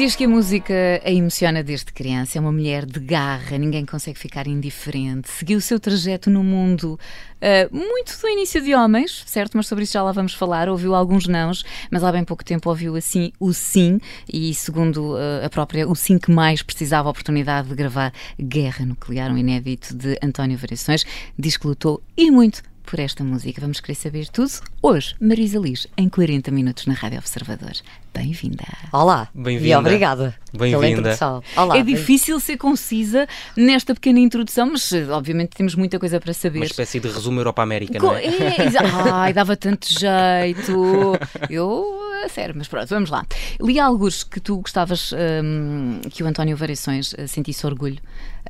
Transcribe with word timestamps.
Diz 0.00 0.16
que 0.16 0.24
a 0.24 0.28
música 0.30 0.72
a 1.04 1.10
emociona 1.10 1.62
desde 1.62 1.92
criança. 1.92 2.38
É 2.38 2.40
uma 2.40 2.50
mulher 2.50 2.86
de 2.86 2.98
garra, 2.98 3.58
ninguém 3.58 3.84
consegue 3.84 4.18
ficar 4.18 4.46
indiferente. 4.46 5.28
Seguiu 5.28 5.58
o 5.58 5.60
seu 5.60 5.78
trajeto 5.78 6.30
no 6.30 6.42
mundo 6.42 6.98
uh, 7.36 7.76
muito 7.76 8.18
do 8.18 8.26
início 8.26 8.62
de 8.62 8.74
homens, 8.74 9.22
certo? 9.26 9.58
Mas 9.58 9.66
sobre 9.66 9.84
isso 9.84 9.92
já 9.92 10.02
lá 10.02 10.10
vamos 10.10 10.32
falar. 10.32 10.70
Ouviu 10.70 10.94
alguns 10.94 11.28
nãos, 11.28 11.66
mas 11.90 12.02
há 12.02 12.10
bem 12.10 12.24
pouco 12.24 12.42
tempo 12.42 12.70
ouviu 12.70 12.96
assim 12.96 13.30
o 13.38 13.52
sim. 13.52 14.00
E 14.26 14.54
segundo 14.54 15.16
uh, 15.16 15.44
a 15.44 15.50
própria, 15.50 15.86
o 15.86 15.94
sim 15.94 16.16
que 16.16 16.30
mais 16.30 16.62
precisava 16.62 17.06
a 17.06 17.10
oportunidade 17.10 17.68
de 17.68 17.74
gravar 17.74 18.10
Guerra 18.40 18.86
Nuclear, 18.86 19.30
um 19.30 19.36
inédito 19.36 19.94
de 19.94 20.18
António 20.22 20.56
Variações, 20.56 21.04
diz 21.38 21.58
que 21.58 21.66
lutou 21.66 22.02
e 22.16 22.30
muito 22.30 22.62
por 22.90 22.98
esta 22.98 23.22
música. 23.22 23.60
Vamos 23.60 23.78
querer 23.78 23.94
saber 23.94 24.28
tudo 24.28 24.50
hoje. 24.82 25.14
Marisa 25.20 25.60
Liz, 25.60 25.86
em 25.96 26.08
40 26.08 26.50
minutos 26.50 26.86
na 26.86 26.94
Rádio 26.94 27.18
Observador. 27.18 27.70
Bem-vinda. 28.12 28.64
Olá. 28.92 29.28
Bem-vinda. 29.32 29.68
E 29.68 29.76
obrigada. 29.76 30.34
Bem-vinda. 30.52 31.16
Olá. 31.56 31.78
É 31.78 31.84
difícil 31.84 32.40
ser 32.40 32.56
concisa 32.56 33.28
nesta 33.56 33.94
pequena 33.94 34.18
introdução, 34.18 34.72
mas 34.72 34.90
eh, 34.92 35.06
obviamente 35.08 35.50
temos 35.50 35.76
muita 35.76 36.00
coisa 36.00 36.18
para 36.20 36.34
saber. 36.34 36.58
Uma 36.58 36.64
espécie 36.64 36.98
de 36.98 37.06
resumo 37.06 37.38
Europa-América, 37.38 38.00
Co- 38.00 38.06
não 38.08 38.16
é? 38.16 38.24
é, 38.24 38.56
Ai, 39.12 39.32
dava 39.32 39.56
tanto 39.56 39.86
jeito. 39.88 41.16
Eu, 41.48 41.84
a 42.24 42.28
sério, 42.28 42.56
mas 42.58 42.66
pronto, 42.66 42.88
vamos 42.88 43.08
lá. 43.08 43.24
Li 43.60 43.78
alguns 43.78 44.24
que 44.24 44.40
tu 44.40 44.56
gostavas 44.58 45.12
hum, 45.44 46.00
que 46.10 46.24
o 46.24 46.26
António 46.26 46.56
Variações 46.56 47.14
eh, 47.16 47.28
sentisse 47.28 47.64
orgulho 47.64 48.00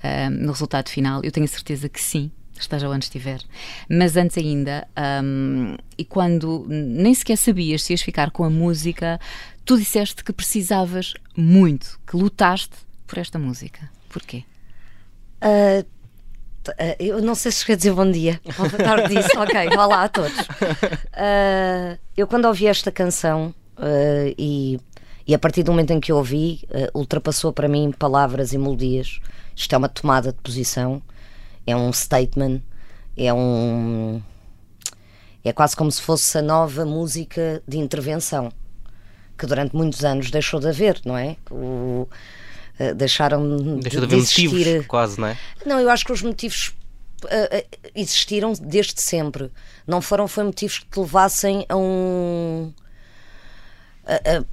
hum, 0.03 0.31
no 0.31 0.53
resultado 0.53 0.89
final. 0.89 1.21
Eu 1.23 1.31
tenho 1.31 1.45
a 1.45 1.49
certeza 1.49 1.87
que 1.91 2.01
sim. 2.01 2.31
Esteja 2.61 2.89
onde 2.89 3.07
estiver. 3.07 3.41
Mas 3.89 4.17
antes 4.17 4.37
ainda, 4.37 4.87
hum, 5.25 5.77
e 5.97 6.05
quando 6.05 6.67
nem 6.69 7.15
sequer 7.15 7.37
sabias 7.37 7.83
se 7.83 7.93
ias 7.93 8.03
ficar 8.03 8.31
com 8.31 8.45
a 8.45 8.51
música, 8.51 9.19
tu 9.65 9.79
disseste 9.79 10.23
que 10.23 10.33
precisavas 10.33 11.15
muito, 11.37 11.99
que 12.07 12.17
lutaste 12.17 12.77
por 13.07 13.19
esta 13.19 13.39
música. 13.39 13.91
Porquê? 14.09 14.45
Ah, 15.41 15.85
eu 16.99 17.23
não 17.23 17.35
sei 17.35 17.51
se 17.51 17.65
quer 17.65 17.77
dizer 17.77 17.93
bom 17.93 18.11
dia. 18.11 18.41
Boa 18.57 18.71
tarde 18.71 19.15
disso. 19.15 19.39
ok, 19.39 19.77
olá 19.77 20.05
a 20.05 20.09
todos. 20.09 20.37
Ah, 21.13 21.97
eu 22.17 22.27
quando 22.27 22.45
ouvi 22.45 22.67
esta 22.67 22.93
canção 22.93 23.55
ah, 23.77 24.33
e, 24.37 24.79
e 25.27 25.35
a 25.35 25.39
partir 25.39 25.63
do 25.63 25.73
momento 25.73 25.93
em 25.93 26.01
que 26.01 26.13
eu 26.13 26.17
ouvi, 26.17 26.61
ultrapassou 26.95 27.53
para 27.53 27.69
mim 27.69 27.93
palavras 27.93 28.53
e 28.53 28.59
melodias. 28.59 29.21
Isto 29.57 29.75
é 29.75 29.79
uma 29.79 29.89
tomada 29.89 30.33
de 30.33 30.39
posição, 30.41 31.03
é 31.67 31.75
um 31.77 31.93
statement, 31.93 32.61
é 33.17 33.33
um. 33.33 34.23
É 35.45 35.53
quase 35.53 35.75
como 35.75 35.91
se 35.91 36.03
fosse 36.03 36.37
a 36.37 36.43
nova 36.43 36.85
música 36.85 37.63
de 37.67 37.79
intervenção 37.79 38.53
que 39.39 39.47
durante 39.47 39.75
muitos 39.75 40.05
anos 40.05 40.31
deixou 40.31 40.61
de 40.61 40.69
haver, 40.69 41.01
não 41.05 41.17
é? 41.17 41.37
O, 41.51 42.07
ah, 42.79 42.93
deixaram 42.93 43.79
Deixa 43.79 44.01
de 44.01 44.07
de, 44.07 44.15
haver 44.15 44.19
existir. 44.19 44.49
motivos, 44.51 44.87
quase, 44.87 45.19
não 45.19 45.29
é? 45.29 45.39
Não, 45.65 45.81
eu 45.81 45.89
acho 45.89 46.05
que 46.05 46.13
os 46.13 46.21
motivos 46.23 46.75
ah, 47.25 47.65
existiram 47.95 48.53
desde 48.53 49.01
sempre. 49.01 49.51
Não 49.87 50.03
foram 50.03 50.29
foi 50.29 50.45
motivos 50.45 50.79
que 50.81 50.87
te 50.91 51.01
levassem 51.01 51.65
a 51.71 51.77
um 51.77 52.71
a, 54.07 54.15
a- 54.15 54.45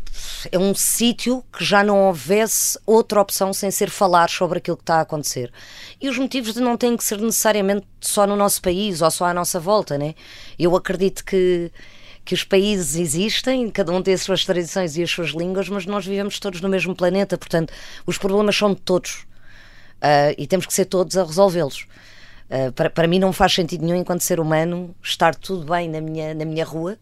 a 0.53 0.57
um 0.57 0.75
sítio 0.75 1.43
que 1.51 1.63
já 1.63 1.83
não 1.83 2.07
houvesse 2.07 2.79
outra 2.85 3.21
opção 3.21 3.53
sem 3.53 3.71
ser 3.71 3.89
falar 3.89 4.29
sobre 4.29 4.59
aquilo 4.59 4.77
que 4.77 4.83
está 4.83 4.97
a 4.97 5.01
acontecer. 5.01 5.51
E 5.99 6.09
os 6.09 6.17
motivos 6.17 6.53
de 6.53 6.59
não 6.59 6.77
têm 6.77 6.95
que 6.95 7.03
ser 7.03 7.19
necessariamente 7.19 7.85
só 7.99 8.27
no 8.27 8.35
nosso 8.35 8.61
país 8.61 9.01
ou 9.01 9.09
só 9.09 9.25
à 9.25 9.33
nossa 9.33 9.59
volta, 9.59 9.97
né? 9.97 10.13
Eu 10.59 10.75
acredito 10.75 11.23
que 11.25 11.71
que 12.23 12.33
os 12.33 12.43
países 12.43 12.97
existem, 12.97 13.69
cada 13.69 13.89
um 13.93 14.01
tem 14.01 14.13
as 14.13 14.21
suas 14.21 14.43
tradições 14.43 14.97
e 14.97 15.01
as 15.01 15.09
suas 15.09 15.29
línguas, 15.29 15.69
mas 15.69 15.85
nós 15.85 16.05
vivemos 16.05 16.41
todos 16.41 16.59
no 16.59 16.67
mesmo 16.67 16.93
planeta, 16.93 17.37
portanto, 17.37 17.71
os 18.05 18.17
problemas 18.17 18.53
são 18.53 18.73
de 18.73 18.81
todos. 18.81 19.25
Ah, 20.01 20.33
e 20.37 20.45
temos 20.45 20.65
que 20.65 20.73
ser 20.73 20.83
todos 20.85 21.15
a 21.15 21.23
resolvê-los. 21.23 21.87
Ah, 22.49 22.69
para, 22.75 22.89
para 22.89 23.07
mim 23.07 23.17
não 23.17 23.31
faz 23.31 23.53
sentido 23.53 23.85
nenhum, 23.85 23.95
enquanto 23.95 24.21
ser 24.25 24.41
humano, 24.41 24.93
estar 25.01 25.35
tudo 25.35 25.65
bem 25.71 25.89
na 25.89 26.01
minha, 26.01 26.33
na 26.33 26.43
minha 26.43 26.65
rua 26.65 26.97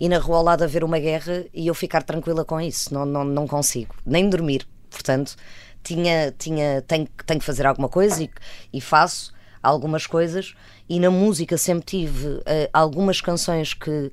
e 0.00 0.08
na 0.08 0.18
rua 0.18 0.38
ao 0.38 0.42
lado 0.42 0.64
haver 0.64 0.82
uma 0.82 0.98
guerra 0.98 1.44
e 1.52 1.66
eu 1.66 1.74
ficar 1.74 2.02
tranquila 2.02 2.42
com 2.42 2.58
isso. 2.58 2.92
Não, 2.92 3.04
não, 3.04 3.22
não 3.22 3.46
consigo, 3.46 3.94
nem 4.04 4.30
dormir. 4.30 4.66
Portanto, 4.90 5.36
tinha, 5.84 6.34
tinha, 6.38 6.82
tenho, 6.82 7.06
tenho 7.26 7.38
que 7.38 7.46
fazer 7.46 7.66
alguma 7.66 7.88
coisa 7.88 8.24
e, 8.24 8.30
e 8.72 8.80
faço 8.80 9.32
algumas 9.62 10.06
coisas. 10.06 10.54
E 10.88 10.98
na 10.98 11.10
música 11.10 11.58
sempre 11.58 11.84
tive 11.84 12.42
ah, 12.46 12.70
algumas 12.72 13.20
canções 13.20 13.74
que, 13.74 14.10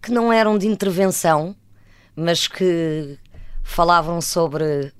que 0.00 0.12
não 0.12 0.32
eram 0.32 0.56
de 0.56 0.68
intervenção, 0.68 1.54
mas 2.14 2.46
que 2.46 3.18
falavam 3.64 4.20
sobre 4.20 4.92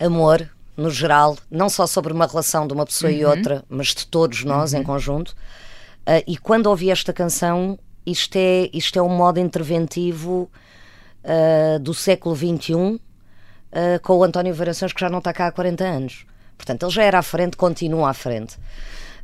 amor 0.00 0.50
no 0.76 0.90
geral, 0.90 1.38
não 1.48 1.68
só 1.68 1.86
sobre 1.86 2.12
uma 2.12 2.26
relação 2.26 2.66
de 2.66 2.72
uma 2.72 2.84
pessoa 2.84 3.12
e 3.12 3.24
outra, 3.24 3.64
mas 3.68 3.88
de 3.88 4.06
todos 4.06 4.42
nós 4.42 4.74
em 4.74 4.82
conjunto. 4.82 5.36
Ah, 6.04 6.22
e 6.26 6.36
quando 6.36 6.66
ouvi 6.66 6.90
esta 6.90 7.12
canção, 7.12 7.78
isto 8.06 8.36
é, 8.36 8.68
isto 8.72 8.98
é 8.98 9.02
um 9.02 9.08
modo 9.08 9.38
interventivo 9.40 10.50
ah, 11.24 11.78
do 11.78 11.94
século 11.94 12.34
XXI 12.36 13.00
ah, 13.72 13.98
com 14.02 14.16
o 14.18 14.24
António 14.24 14.54
Variações, 14.54 14.92
que 14.92 15.00
já 15.00 15.08
não 15.10 15.18
está 15.18 15.32
cá 15.32 15.46
há 15.48 15.52
40 15.52 15.84
anos. 15.84 16.26
Portanto, 16.56 16.84
ele 16.84 16.92
já 16.92 17.02
era 17.02 17.18
à 17.18 17.22
frente, 17.22 17.56
continua 17.56 18.10
à 18.10 18.14
frente. 18.14 18.58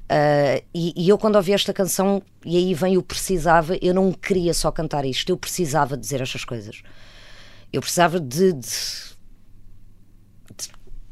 Ah, 0.09 0.63
e, 0.75 0.93
e 0.97 1.09
eu, 1.09 1.19
quando 1.19 1.37
ouvi 1.37 1.53
esta 1.53 1.73
canção, 1.73 2.23
e 2.45 2.57
aí 2.57 2.75
vem 2.75 2.97
o 2.97 3.03
precisava, 3.03 3.77
eu 3.83 3.93
não 3.95 4.13
queria 4.13 4.55
só 4.55 4.71
cantar 4.71 5.05
isto, 5.05 5.31
eu 5.31 5.37
precisava 5.37 5.97
dizer 5.97 6.21
estas 6.21 6.45
coisas. 6.45 6.83
Eu 7.73 7.81
precisava 7.81 8.19
de- 8.19 8.53
de 8.55 9.19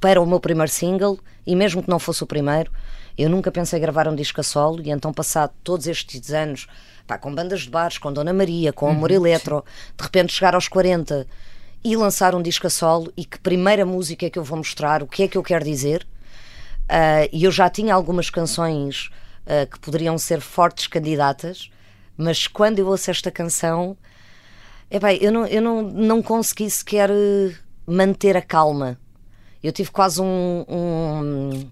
para 0.01 0.21
o 0.21 0.27
meu 0.27 0.39
primeiro 0.39 0.71
single, 0.71 1.19
e 1.47 1.57
mesmo 1.57 1.83
que 1.83 1.89
não 1.89 1.99
fosse 1.99 2.23
o 2.23 2.27
primeiro, 2.27 2.71
eu 3.17 3.31
nunca 3.31 3.51
pensei 3.51 3.81
gravar 3.81 4.07
um 4.09 4.15
disco 4.15 4.41
a 4.41 4.45
solo, 4.45 4.81
e 4.83 4.91
então, 4.91 5.13
passado 5.13 5.53
todos 5.65 5.87
estes 5.87 6.33
anos, 6.33 6.67
pá, 7.07 7.19
com 7.19 7.35
bandas 7.35 7.61
de 7.63 7.71
bares, 7.71 7.99
com 7.99 8.13
Dona 8.13 8.33
Maria, 8.33 8.73
com 8.73 8.89
Amor 8.89 9.11
Eletro, 9.11 9.65
de 9.97 10.03
repente 10.05 10.33
chegar 10.33 10.55
aos 10.55 10.69
40 10.69 11.27
e 11.85 11.97
lançar 11.97 12.35
um 12.35 12.43
disco 12.43 12.67
a 12.67 12.71
solo, 12.71 13.13
e 13.17 13.25
que 13.25 13.39
primeira 13.39 13.87
música 13.87 14.27
é 14.27 14.31
que 14.31 14.39
eu 14.39 14.45
vou 14.45 14.59
mostrar, 14.59 15.03
o 15.03 15.07
que 15.07 15.23
é 15.23 15.29
que 15.29 15.39
eu 15.39 15.43
quero 15.43 15.65
dizer, 15.65 16.07
ah, 16.89 17.29
e 17.33 17.45
eu 17.45 17.51
já 17.53 17.71
tinha 17.71 17.95
algumas 17.95 18.29
canções 18.31 19.11
ah, 19.47 19.67
que 19.67 19.79
poderiam 19.79 20.19
ser 20.19 20.41
fortes 20.41 20.87
candidatas, 20.87 21.71
mas 22.17 22.47
quando 22.49 22.79
eu 22.79 22.87
ouço 22.89 23.11
esta 23.11 23.31
canção, 23.31 23.97
epá, 24.91 25.13
eu, 25.15 25.31
não, 25.31 25.47
eu 25.47 25.63
não, 25.63 25.83
não 25.83 26.23
consegui 26.23 26.69
sequer 26.71 27.11
eh, 27.11 27.55
manter 27.87 28.37
a 28.37 28.43
calma. 28.43 28.99
Eu 29.63 29.71
tive 29.71 29.91
quase 29.91 30.21
um, 30.23 30.65
um- 30.69 31.71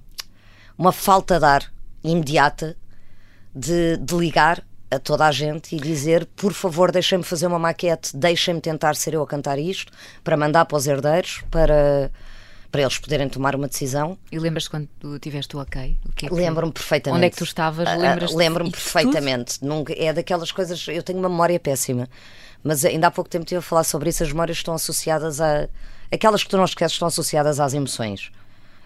uma 0.77 0.93
falta 0.93 1.39
de 1.39 1.45
ar 1.47 1.73
imediata 2.03 2.77
de, 3.55 3.97
de 3.97 4.15
ligar 4.17 4.63
a 4.91 4.99
toda 4.99 5.27
a 5.27 5.33
gente 5.33 5.75
e 5.75 5.81
dizer: 5.81 6.27
por 6.37 6.53
favor, 6.53 6.91
deixem-me 6.93 7.25
fazer 7.25 7.47
uma 7.47 7.59
maquete, 7.59 8.17
deixem-me 8.17 8.61
tentar 8.61 8.95
ser 8.97 9.15
eu 9.15 9.23
a 9.23 9.27
cantar 9.27 9.59
isto, 9.59 9.93
para 10.23 10.37
mandar 10.37 10.65
para 10.67 10.77
os 10.77 10.87
herdeiros, 10.87 11.43
para, 11.51 12.11
para 12.71 12.83
eles 12.83 12.99
poderem 12.99 13.29
tomar 13.29 13.55
uma 13.57 13.67
decisão. 13.69 14.19
E 14.31 14.39
lembras-te 14.39 14.71
quando 14.71 14.89
tu 14.99 15.19
tiveste 15.19 15.57
o 15.57 15.61
ok? 15.61 15.97
O 16.09 16.13
que 16.13 16.27
é 16.27 16.29
que- 16.29 16.35
Lembro-me 16.35 16.73
perfeitamente. 16.73 17.17
Onde 17.19 17.27
é 17.27 17.31
que 17.31 17.37
tu 17.37 17.45
estavas? 17.45 17.87
Ah, 17.89 17.95
ah, 17.95 18.37
Lembro-me 18.37 18.71
perfeitamente. 18.71 19.65
Nunca, 19.65 19.93
é 19.97 20.13
daquelas 20.13 20.53
coisas. 20.53 20.87
Eu 20.89 21.03
tenho 21.03 21.19
uma 21.19 21.29
memória 21.29 21.59
péssima, 21.59 22.09
mas 22.63 22.85
ainda 22.85 23.07
há 23.09 23.11
pouco 23.11 23.29
tempo 23.31 23.45
estive 23.45 23.59
a 23.59 23.63
falar 23.63 23.85
sobre 23.85 24.11
isso. 24.11 24.23
As 24.23 24.31
memórias 24.31 24.59
estão 24.59 24.75
associadas 24.75 25.41
a. 25.41 25.69
Aquelas 26.13 26.43
que 26.45 26.49
tu 26.51 26.57
não 26.57 26.65
esqueces 26.65 26.93
estão 26.95 27.09
associadas 27.09 27.59
às 27.59 27.75
emoções, 27.75 28.31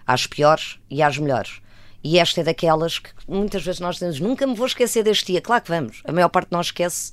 às 0.07 0.25
piores 0.25 0.79
e 0.89 1.03
às 1.03 1.17
melhores. 1.17 1.61
E 2.03 2.17
esta 2.17 2.41
é 2.41 2.43
daquelas 2.43 2.99
que 2.99 3.09
muitas 3.27 3.63
vezes 3.63 3.79
nós 3.81 3.95
dizemos: 3.95 4.19
nunca 4.19 4.45
me 4.47 4.55
vou 4.55 4.65
esquecer 4.67 5.03
deste 5.03 5.27
dia. 5.27 5.41
Claro 5.41 5.63
que 5.63 5.69
vamos. 5.69 6.01
A 6.05 6.11
maior 6.11 6.29
parte 6.29 6.49
não 6.51 6.61
esquece. 6.61 7.11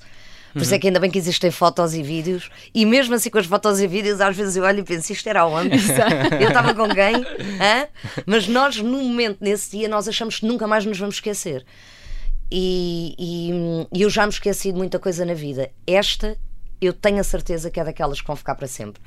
Por 0.53 0.63
isso 0.63 0.73
é 0.73 0.79
que 0.79 0.87
ainda 0.87 0.99
bem 0.99 1.11
que 1.11 1.19
existem 1.19 1.51
fotos 1.51 1.93
e 1.93 2.01
vídeos, 2.01 2.49
e 2.73 2.83
mesmo 2.83 3.13
assim 3.13 3.29
com 3.29 3.37
as 3.37 3.45
fotos 3.45 3.79
e 3.79 3.85
vídeos, 3.85 4.19
às 4.19 4.35
vezes 4.35 4.55
eu 4.55 4.63
olho 4.63 4.79
e 4.79 4.83
penso, 4.83 5.11
isto 5.13 5.27
era 5.29 5.45
onde? 5.45 5.69
eu 6.41 6.47
estava 6.47 6.73
com 6.73 6.87
quem? 6.89 7.15
Hã? 7.61 7.87
Mas 8.25 8.47
nós, 8.47 8.77
no 8.77 8.97
momento, 9.03 9.37
nesse 9.39 9.77
dia, 9.77 9.87
nós 9.87 10.07
achamos 10.07 10.39
que 10.39 10.47
nunca 10.47 10.65
mais 10.65 10.83
nos 10.83 10.97
vamos 10.97 11.15
esquecer. 11.15 11.63
E, 12.51 13.13
e- 13.19 13.87
e 13.99 14.01
eu 14.01 14.09
já 14.09 14.25
me 14.25 14.31
esqueci 14.31 14.71
de 14.71 14.77
muita 14.77 14.97
coisa 14.97 15.23
na 15.25 15.33
vida. 15.35 15.69
Esta 15.85 16.35
eu 16.81 16.91
tenho 16.93 17.19
a 17.19 17.23
certeza 17.23 17.69
que 17.69 17.79
é 17.79 17.83
daquelas 17.83 18.19
que 18.21 18.25
vão 18.25 18.35
ficar 18.35 18.55
para 18.55 18.67
sempre. 18.67 19.01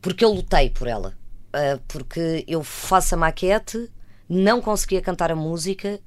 Porque 0.00 0.24
eu 0.24 0.30
lutei 0.32 0.70
por 0.70 0.86
ela. 0.86 1.14
Uh, 1.48 1.80
porque 1.88 2.44
eu 2.46 2.62
faço 2.62 3.14
a 3.14 3.18
maquete, 3.18 3.90
não 4.28 4.60
conseguia 4.60 5.00
cantar 5.00 5.30
a 5.30 5.36
música, 5.36 6.00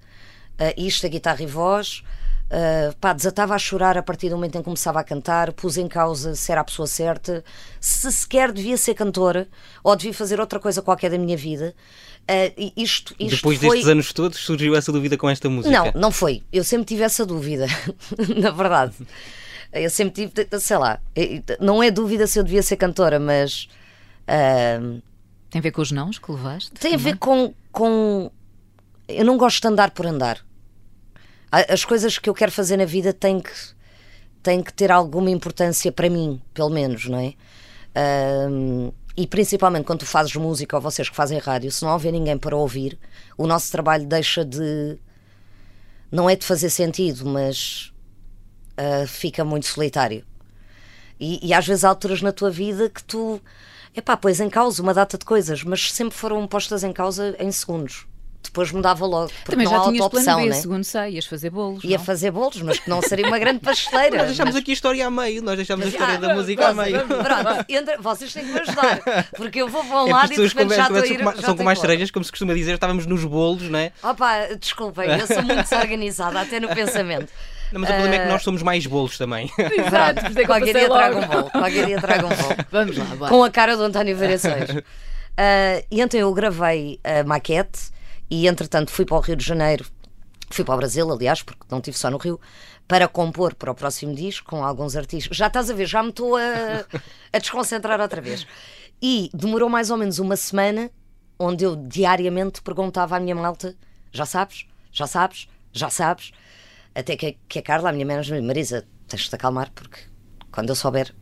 uh, 0.60 0.74
isto, 0.78 1.06
a 1.06 1.10
guitarra 1.10 1.42
e 1.44 1.46
voz. 1.46 2.04
Uh, 2.50 2.96
pá, 3.00 3.14
desatava 3.14 3.54
a 3.54 3.60
chorar 3.60 3.96
a 3.96 4.02
partir 4.02 4.28
do 4.28 4.36
momento 4.36 4.56
em 4.56 4.58
que 4.58 4.64
começava 4.64 5.00
a 5.00 5.04
cantar, 5.04 5.54
pus 5.54 5.78
em 5.78 5.88
causa 5.88 6.34
se 6.34 6.52
era 6.52 6.62
a 6.62 6.64
pessoa 6.64 6.88
certa, 6.88 7.44
se 7.80 8.12
sequer 8.12 8.52
devia 8.52 8.76
ser 8.76 8.96
cantora 8.96 9.48
ou 9.84 9.96
devia 9.96 10.16
fazer 10.16 10.40
outra 10.40 10.60
coisa 10.60 10.82
qualquer 10.82 11.12
da 11.12 11.18
minha 11.20 11.38
vida. 11.38 11.76
Uh, 12.24 12.72
isto, 12.76 13.16
isto 13.20 13.36
Depois 13.36 13.60
foi... 13.60 13.70
destes 13.70 13.88
anos 13.88 14.14
todos 14.14 14.40
surgiu 14.40 14.76
essa 14.76 14.92
dúvida 14.92 15.16
com 15.16 15.30
esta 15.30 15.48
música? 15.48 15.76
Não, 15.76 15.92
não 15.94 16.12
foi. 16.12 16.42
Eu 16.52 16.64
sempre 16.64 16.86
tive 16.86 17.04
essa 17.04 17.24
dúvida, 17.24 17.68
na 18.36 18.50
verdade. 18.50 18.96
Eu 19.72 19.90
sempre 19.92 20.28
tive, 20.28 20.60
sei 20.60 20.78
lá, 20.78 21.00
não 21.60 21.84
é 21.84 21.92
dúvida 21.92 22.26
se 22.26 22.40
eu 22.40 22.44
devia 22.44 22.64
ser 22.64 22.78
cantora, 22.78 23.20
mas. 23.20 23.70
Uh, 24.28 25.00
tem 25.50 25.60
a 25.60 25.62
ver 25.62 25.72
com 25.72 25.82
os 25.82 25.92
nãos 25.92 26.20
que 26.20 26.32
levaste? 26.32 26.72
Tem 26.72 26.92
também? 26.92 26.96
a 26.96 26.98
ver 26.98 27.18
com, 27.18 27.54
com. 27.72 28.32
Eu 29.08 29.26
não 29.26 29.38
gosto 29.38 29.62
de 29.62 29.68
andar 29.68 29.92
por 29.92 30.06
andar. 30.06 30.46
As 31.52 31.84
coisas 31.84 32.20
que 32.20 32.30
eu 32.30 32.34
quero 32.34 32.52
fazer 32.52 32.78
na 32.78 32.86
vida 32.86 33.12
têm 33.12 33.40
que, 33.40 33.52
têm 34.44 34.62
que 34.62 34.72
ter 34.72 34.92
alguma 34.92 35.32
importância 35.32 35.92
para 35.92 36.08
mim, 36.08 36.40
pelo 36.54 36.70
menos, 36.70 37.08
não 37.08 37.18
é? 37.18 37.34
Uh, 37.90 38.94
e 39.18 39.26
principalmente 39.26 39.84
quando 39.84 40.00
tu 40.00 40.06
fazes 40.06 40.36
música 40.36 40.78
ou 40.78 40.82
vocês 40.82 41.10
que 41.10 41.16
fazem 41.16 41.40
rádio, 41.40 41.72
se 41.72 41.84
não 41.84 41.92
houver 41.92 42.12
ninguém 42.12 42.38
para 42.38 42.56
ouvir, 42.56 43.00
o 43.38 43.48
nosso 43.48 43.72
trabalho 43.72 44.06
deixa 44.06 44.46
de. 44.46 44.98
Não 46.12 46.30
é 46.30 46.36
de 46.36 46.46
fazer 46.46 46.70
sentido, 46.70 47.26
mas 47.26 47.92
uh, 48.80 49.08
fica 49.08 49.44
muito 49.44 49.66
solitário. 49.66 50.24
E, 51.20 51.46
e, 51.46 51.54
às 51.54 51.68
vezes 51.68 51.84
há 51.84 51.90
alturas 51.90 52.22
na 52.22 52.32
tua 52.32 52.50
vida 52.50 52.90
que 52.90 53.04
tu. 53.04 53.42
Epá, 53.96 54.16
pois 54.16 54.40
em 54.40 54.50
causa 54.50 54.82
uma 54.82 54.94
data 54.94 55.18
de 55.18 55.26
coisas, 55.26 55.64
mas 55.64 55.92
sempre 55.92 56.16
foram 56.16 56.46
postas 56.48 56.84
em 56.84 56.94
causa 56.94 57.36
em 57.40 57.52
segundos 57.52 58.06
depois 58.50 58.72
mudava 58.72 59.06
logo. 59.06 59.32
Também 59.46 59.68
já 59.68 59.80
tinhas 59.82 60.06
opção, 60.06 60.24
plano 60.24 60.42
B, 60.42 60.50
né? 60.50 60.56
segundo 60.56 60.84
sei, 60.84 61.12
ias 61.14 61.26
fazer 61.26 61.50
bolos. 61.50 61.84
Ia 61.84 61.98
não? 61.98 62.06
fazer 62.06 62.32
bolos, 62.32 62.62
mas 62.62 62.80
que 62.80 62.90
não 62.90 63.02
seria 63.02 63.28
uma 63.28 63.38
grande 63.38 63.60
pasteleira. 63.60 64.18
Nós 64.18 64.28
deixámos 64.28 64.54
mas... 64.54 64.62
aqui 64.62 64.72
a 64.72 64.74
história 64.74 65.08
a 65.08 65.12
meio, 65.12 65.42
nós 65.44 65.56
deixámos 65.56 65.86
a 65.86 65.90
história 65.90 66.16
Ah, 66.16 66.18
da 66.18 66.36
música 66.36 66.68
a 66.68 66.74
meio. 66.74 67.06
Pronto, 67.08 67.66
entra... 67.70 67.98
vocês 68.02 68.34
têm 68.34 68.46
que 68.46 68.52
me 68.52 68.60
ajudar, 68.60 69.02
porque 69.36 69.62
eu 69.62 69.68
vou 69.68 69.84
para 69.84 70.04
um 70.04 70.08
É 70.08 70.12
lado 70.12 70.28
porque 70.28 70.42
e 70.42 70.46
as 70.46 70.54
depois 70.54 70.76
já 70.76 70.84
estou 70.84 70.98
a 70.98 71.08
ir. 71.08 71.20
são, 71.20 71.36
já 71.36 71.42
são 71.42 71.58
com 71.58 71.64
mais 71.64 71.80
cerejas, 71.80 72.12
como 72.12 72.26
se 72.26 72.32
costuma 72.32 72.54
dizer, 72.54 72.74
estávamos 72.74 73.06
nos 73.06 73.24
bolos, 73.24 73.64
não 73.70 73.80
é? 73.80 73.92
Opa, 74.02 74.48
desculpem, 74.60 75.10
eu 75.20 75.28
sou 75.28 75.44
muito 75.44 75.64
desorganizada, 75.64 76.42
até 76.42 76.60
no 76.60 76.70
pensamento. 76.70 77.32
Não, 77.72 77.82
mas 77.82 77.90
o 77.90 77.94
problema 77.94 78.16
é 78.16 78.20
que 78.20 78.26
Ah. 78.26 78.30
nós 78.30 78.44
somos 78.44 78.62
mais 78.64 78.86
bolos 78.86 79.18
também. 79.18 79.50
Exato, 79.58 80.22
por 80.22 80.30
isso 80.32 80.40
é 80.40 80.42
que 80.42 80.42
eu 80.42 80.46
Qualquer 80.48 80.74
dia 80.74 80.90
trago 80.90 81.20
um 81.20 81.28
bolo, 81.28 81.50
qualquer 81.52 81.86
dia 81.86 82.02
trago 82.02 82.26
um 82.26 82.30
bolo. 82.30 82.56
Vamos 82.72 82.98
lá, 82.98 83.06
bora. 83.16 83.30
com 83.32 83.44
a 83.44 83.50
cara 83.52 83.78
do 83.78 83.84
António 83.84 84.16
Variações. 84.18 84.70
Ah, 85.42 85.82
e 85.90 86.02
então 86.02 86.20
eu 86.20 86.34
gravei 86.34 87.00
a 87.02 87.24
maquete 87.24 87.92
e 88.30 88.46
entretanto 88.46 88.92
fui 88.92 89.06
para 89.06 89.16
o 89.16 89.22
Rio 89.22 89.38
de 89.38 89.46
Janeiro, 89.46 89.86
fui 90.52 90.66
para 90.66 90.74
o 90.74 90.78
Brasil, 90.78 91.10
aliás, 91.10 91.42
porque 91.42 91.62
não 91.72 91.78
estive 91.78 91.98
só 91.98 92.12
no 92.12 92.18
Rio, 92.18 92.38
para 92.86 93.08
compor 93.08 93.56
para 93.56 93.72
o 93.72 93.76
próximo 93.76 94.14
disco 94.14 94.50
com 94.50 94.66
alguns 94.66 94.98
artistas. 94.98 95.38
Já 95.38 95.48
estás 95.48 95.70
a 95.70 95.74
ver, 95.74 95.86
já 95.86 96.04
me 96.04 96.10
estou 96.10 96.36
a, 96.36 96.84
a 97.32 97.38
desconcentrar 97.40 98.02
outra 98.02 98.20
vez. 98.20 98.46
E 99.02 99.30
demorou 99.34 99.70
mais 99.70 99.90
ou 99.90 99.96
menos 99.96 100.20
uma 100.20 100.36
semana, 100.36 100.92
onde 101.40 101.64
eu 101.64 101.74
diariamente 101.78 102.62
perguntava 102.62 103.16
à 103.16 103.20
minha 103.22 103.36
malta: 103.36 103.74
já 104.12 104.26
sabes? 104.26 104.66
Já 104.92 105.08
sabes? 105.08 105.48
Já 105.72 105.90
sabes? 105.90 106.34
Até 106.94 107.16
que, 107.16 107.38
que 107.48 107.60
a 107.60 107.62
Carla, 107.62 107.90
a 107.90 107.94
minha 107.94 108.06
manager, 108.06 108.42
Marisa, 108.42 108.86
tens 109.08 109.24
de 109.24 109.30
te 109.30 109.36
acalmar, 109.36 109.72
porque 109.72 110.00
quando 110.52 110.70
eu 110.70 110.76
souber, 110.76 111.14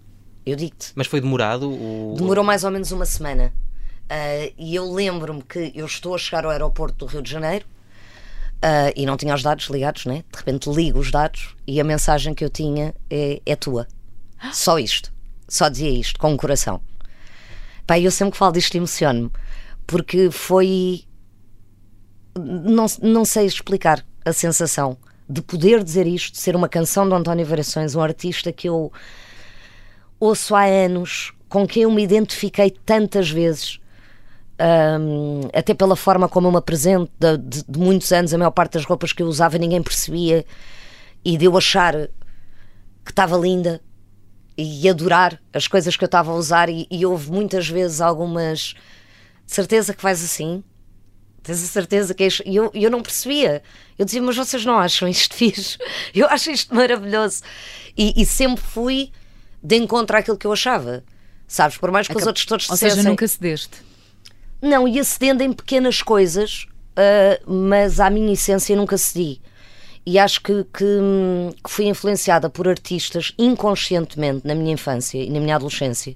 eu 0.45 0.55
digo-te. 0.55 0.91
Mas 0.95 1.07
foi 1.07 1.21
demorado? 1.21 1.69
O... 1.69 2.15
Demorou 2.17 2.43
mais 2.43 2.63
ou 2.63 2.71
menos 2.71 2.91
uma 2.91 3.05
semana. 3.05 3.53
Ah, 4.09 4.51
e 4.57 4.75
eu 4.75 4.91
lembro-me 4.91 5.43
que 5.43 5.71
eu 5.75 5.85
estou 5.85 6.15
a 6.15 6.17
chegar 6.17 6.45
ao 6.45 6.51
aeroporto 6.51 7.05
do 7.05 7.11
Rio 7.11 7.21
de 7.21 7.29
Janeiro 7.29 7.65
ah, 8.61 8.91
e 8.95 9.05
não 9.05 9.17
tinha 9.17 9.35
os 9.35 9.43
dados 9.43 9.65
ligados, 9.67 10.05
né? 10.05 10.23
De 10.31 10.37
repente 10.37 10.69
ligo 10.69 10.99
os 10.99 11.11
dados 11.11 11.55
e 11.65 11.79
a 11.79 11.83
mensagem 11.83 12.33
que 12.33 12.43
eu 12.43 12.49
tinha 12.49 12.95
é, 13.09 13.41
é 13.45 13.55
tua. 13.55 13.87
Só 14.53 14.79
isto. 14.79 15.13
Só 15.47 15.69
dizia 15.69 15.89
isto, 15.89 16.19
com 16.19 16.33
o 16.33 16.37
coração. 16.37 16.81
Pá, 17.85 17.99
eu 17.99 18.11
sempre 18.11 18.33
que 18.33 18.37
falo 18.37 18.51
disto 18.51 18.75
emociono-me, 18.75 19.31
porque 19.85 20.29
foi. 20.29 21.03
Não, 22.37 22.85
não 23.01 23.25
sei 23.25 23.45
explicar 23.45 24.05
a 24.23 24.33
sensação 24.33 24.97
de 25.29 25.41
poder 25.41 25.83
dizer 25.83 26.07
isto, 26.07 26.33
de 26.33 26.39
ser 26.39 26.55
uma 26.55 26.69
canção 26.69 27.07
de 27.07 27.13
António 27.15 27.45
Variações, 27.45 27.95
um 27.95 28.01
artista 28.01 28.51
que 28.51 28.69
eu 28.69 28.91
ouço 30.19 30.55
há 30.55 30.65
anos, 30.65 31.33
com 31.49 31.65
quem 31.67 31.83
eu 31.83 31.91
me 31.91 32.03
identifiquei 32.03 32.69
tantas 32.71 33.29
vezes, 33.29 33.79
hum, 34.99 35.41
até 35.53 35.73
pela 35.73 35.95
forma 35.95 36.27
como 36.27 36.47
eu 36.47 36.51
me 36.51 36.57
apresento, 36.57 37.11
de, 37.19 37.37
de- 37.37 37.63
de 37.67 37.79
muitos 37.79 38.11
anos, 38.11 38.33
a 38.33 38.37
maior 38.37 38.51
parte 38.51 38.73
das 38.73 38.85
roupas 38.85 39.13
que 39.13 39.21
eu 39.21 39.27
usava 39.27 39.57
ninguém 39.57 39.81
percebia, 39.83 40.45
e 41.23 41.37
de 41.37 41.45
eu 41.45 41.57
achar 41.57 41.93
que 43.05 43.11
estava 43.11 43.37
linda 43.37 43.81
e 44.57 44.89
adorar 44.89 45.39
as 45.53 45.67
coisas 45.67 45.95
que 45.95 46.03
eu 46.03 46.07
estava 46.07 46.31
a 46.31 46.35
usar, 46.35 46.69
e, 46.69 46.87
e 46.89 47.05
houve 47.05 47.31
muitas 47.31 47.67
vezes 47.69 48.01
algumas. 48.01 48.73
De 49.45 49.53
certeza 49.53 49.93
que 49.93 50.03
vais 50.03 50.21
assim? 50.23 50.63
Tens 51.47 51.63
a 51.63 51.67
certeza 51.67 52.13
que? 52.13 52.27
E 52.45 52.55
eu, 52.55 52.69
eu 52.73 52.91
não 52.91 53.01
percebia. 53.01 53.63
Eu 53.97 54.05
dizia, 54.05 54.21
mas 54.21 54.35
vocês 54.35 54.63
não 54.65 54.77
acham 54.77 55.07
isto 55.07 55.33
fixe? 55.35 55.77
Eu 56.13 56.27
acho 56.27 56.51
isto 56.51 56.75
maravilhoso. 56.75 57.41
E, 57.97 58.13
e 58.21 58.25
sempre 58.25 58.63
fui 58.63 59.11
de 59.63 59.77
encontro 59.77 60.15
àquilo 60.17 60.37
que 60.37 60.45
eu 60.45 60.51
achava. 60.51 61.03
Sabes? 61.47 61.77
Por 61.77 61.89
mais 61.89 62.05
que 62.07 62.11
os 62.13 62.17
Acab- 62.17 62.27
outros 62.27 62.45
todos 62.45 62.69
Ou 62.69 62.75
dissessem. 62.75 62.97
seja, 62.97 63.09
nunca 63.09 63.27
cedeste. 63.27 63.77
Não, 64.61 64.87
ia 64.87 65.03
cedendo 65.03 65.41
em 65.41 65.53
pequenas 65.53 66.01
coisas, 66.01 66.67
ah, 66.95 67.39
mas 67.47 67.99
à 68.01 68.09
minha 68.09 68.33
essência 68.33 68.75
nunca 68.75 68.97
cedi. 68.97 69.39
E 70.05 70.19
acho 70.19 70.41
que, 70.41 70.63
que, 70.65 70.83
que 71.63 71.69
fui 71.69 71.85
influenciada 71.85 72.49
por 72.49 72.67
artistas 72.67 73.33
inconscientemente 73.37 74.45
na 74.47 74.53
minha 74.55 74.73
infância 74.73 75.17
e 75.17 75.29
na 75.29 75.39
minha 75.39 75.55
adolescência, 75.55 76.15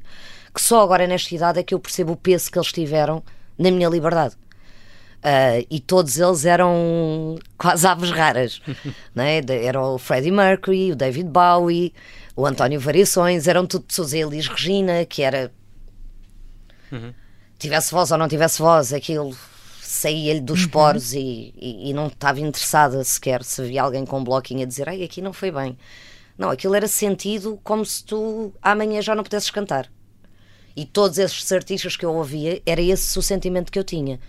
que 0.54 0.62
só 0.62 0.82
agora 0.82 1.06
nesta 1.08 1.34
idade 1.36 1.60
é 1.60 1.64
que 1.64 1.74
eu 1.74 1.80
percebo 1.80 2.14
o 2.14 2.18
peso 2.18 2.52
que 2.52 2.58
eles 2.58 2.72
tiveram 2.72 3.24
na 3.58 3.70
minha 3.72 3.88
liberdade. 3.90 4.36
Ah, 5.24 5.64
e 5.70 5.80
todos 5.80 6.18
eles 6.18 6.46
eram 6.46 7.38
quase 7.58 7.86
aves 7.86 8.10
raras. 8.12 8.62
é? 9.16 9.42
De- 9.42 9.64
Era 9.66 9.80
o 9.82 9.98
Freddie 9.98 10.32
Mercury, 10.32 10.92
o 10.92 10.96
David 10.96 11.30
Bowie, 11.30 11.94
o 12.36 12.46
António 12.46 12.80
Variações, 12.80 13.48
eram 13.48 13.66
tudo 13.68 13.86
pessoas, 13.86 14.14
a 14.14 14.18
Elis 14.18 14.48
Regina, 14.48 15.06
que 15.06 15.22
era 15.22 15.52
tivesse 17.58 17.92
voz 17.92 18.12
ou 18.12 18.18
não 18.18 18.28
tivesse 18.28 18.60
voz, 18.60 18.92
aquilo 18.94 19.36
saía-lhe 19.82 20.42
dos 20.42 20.66
poros 20.66 21.14
e, 21.14 21.54
e- 21.56 21.90
e 21.90 21.94
não 21.94 22.08
estava 22.08 22.40
interessada 22.40 23.04
sequer 23.04 23.44
se 23.44 23.62
havia 23.62 23.84
alguém 23.84 24.06
com 24.06 24.20
um 24.20 24.24
bloquinho 24.24 24.64
a 24.64 24.66
dizer 24.66 24.90
ai, 24.90 25.04
aqui 25.04 25.22
não 25.22 25.34
foi 25.34 25.52
bem. 25.52 25.78
Não, 26.38 26.50
aquilo 26.50 26.74
era 26.76 26.88
sentido 26.88 27.60
como 27.64 27.86
se 27.86 28.04
tu 28.04 28.54
amanhã 28.62 29.02
já 29.02 29.14
não 29.14 29.24
pudesses 29.24 29.50
cantar. 29.52 29.92
E 30.76 30.86
todos 30.86 31.18
esses 31.18 31.52
artistas 31.52 31.96
que 31.98 32.06
eu 32.06 32.14
ouvia, 32.14 32.62
era 32.66 32.82
esse 32.82 33.18
o 33.20 33.22
sentimento 33.22 33.72
que 33.72 33.78
eu 33.78 33.84
tinha. 33.84 34.20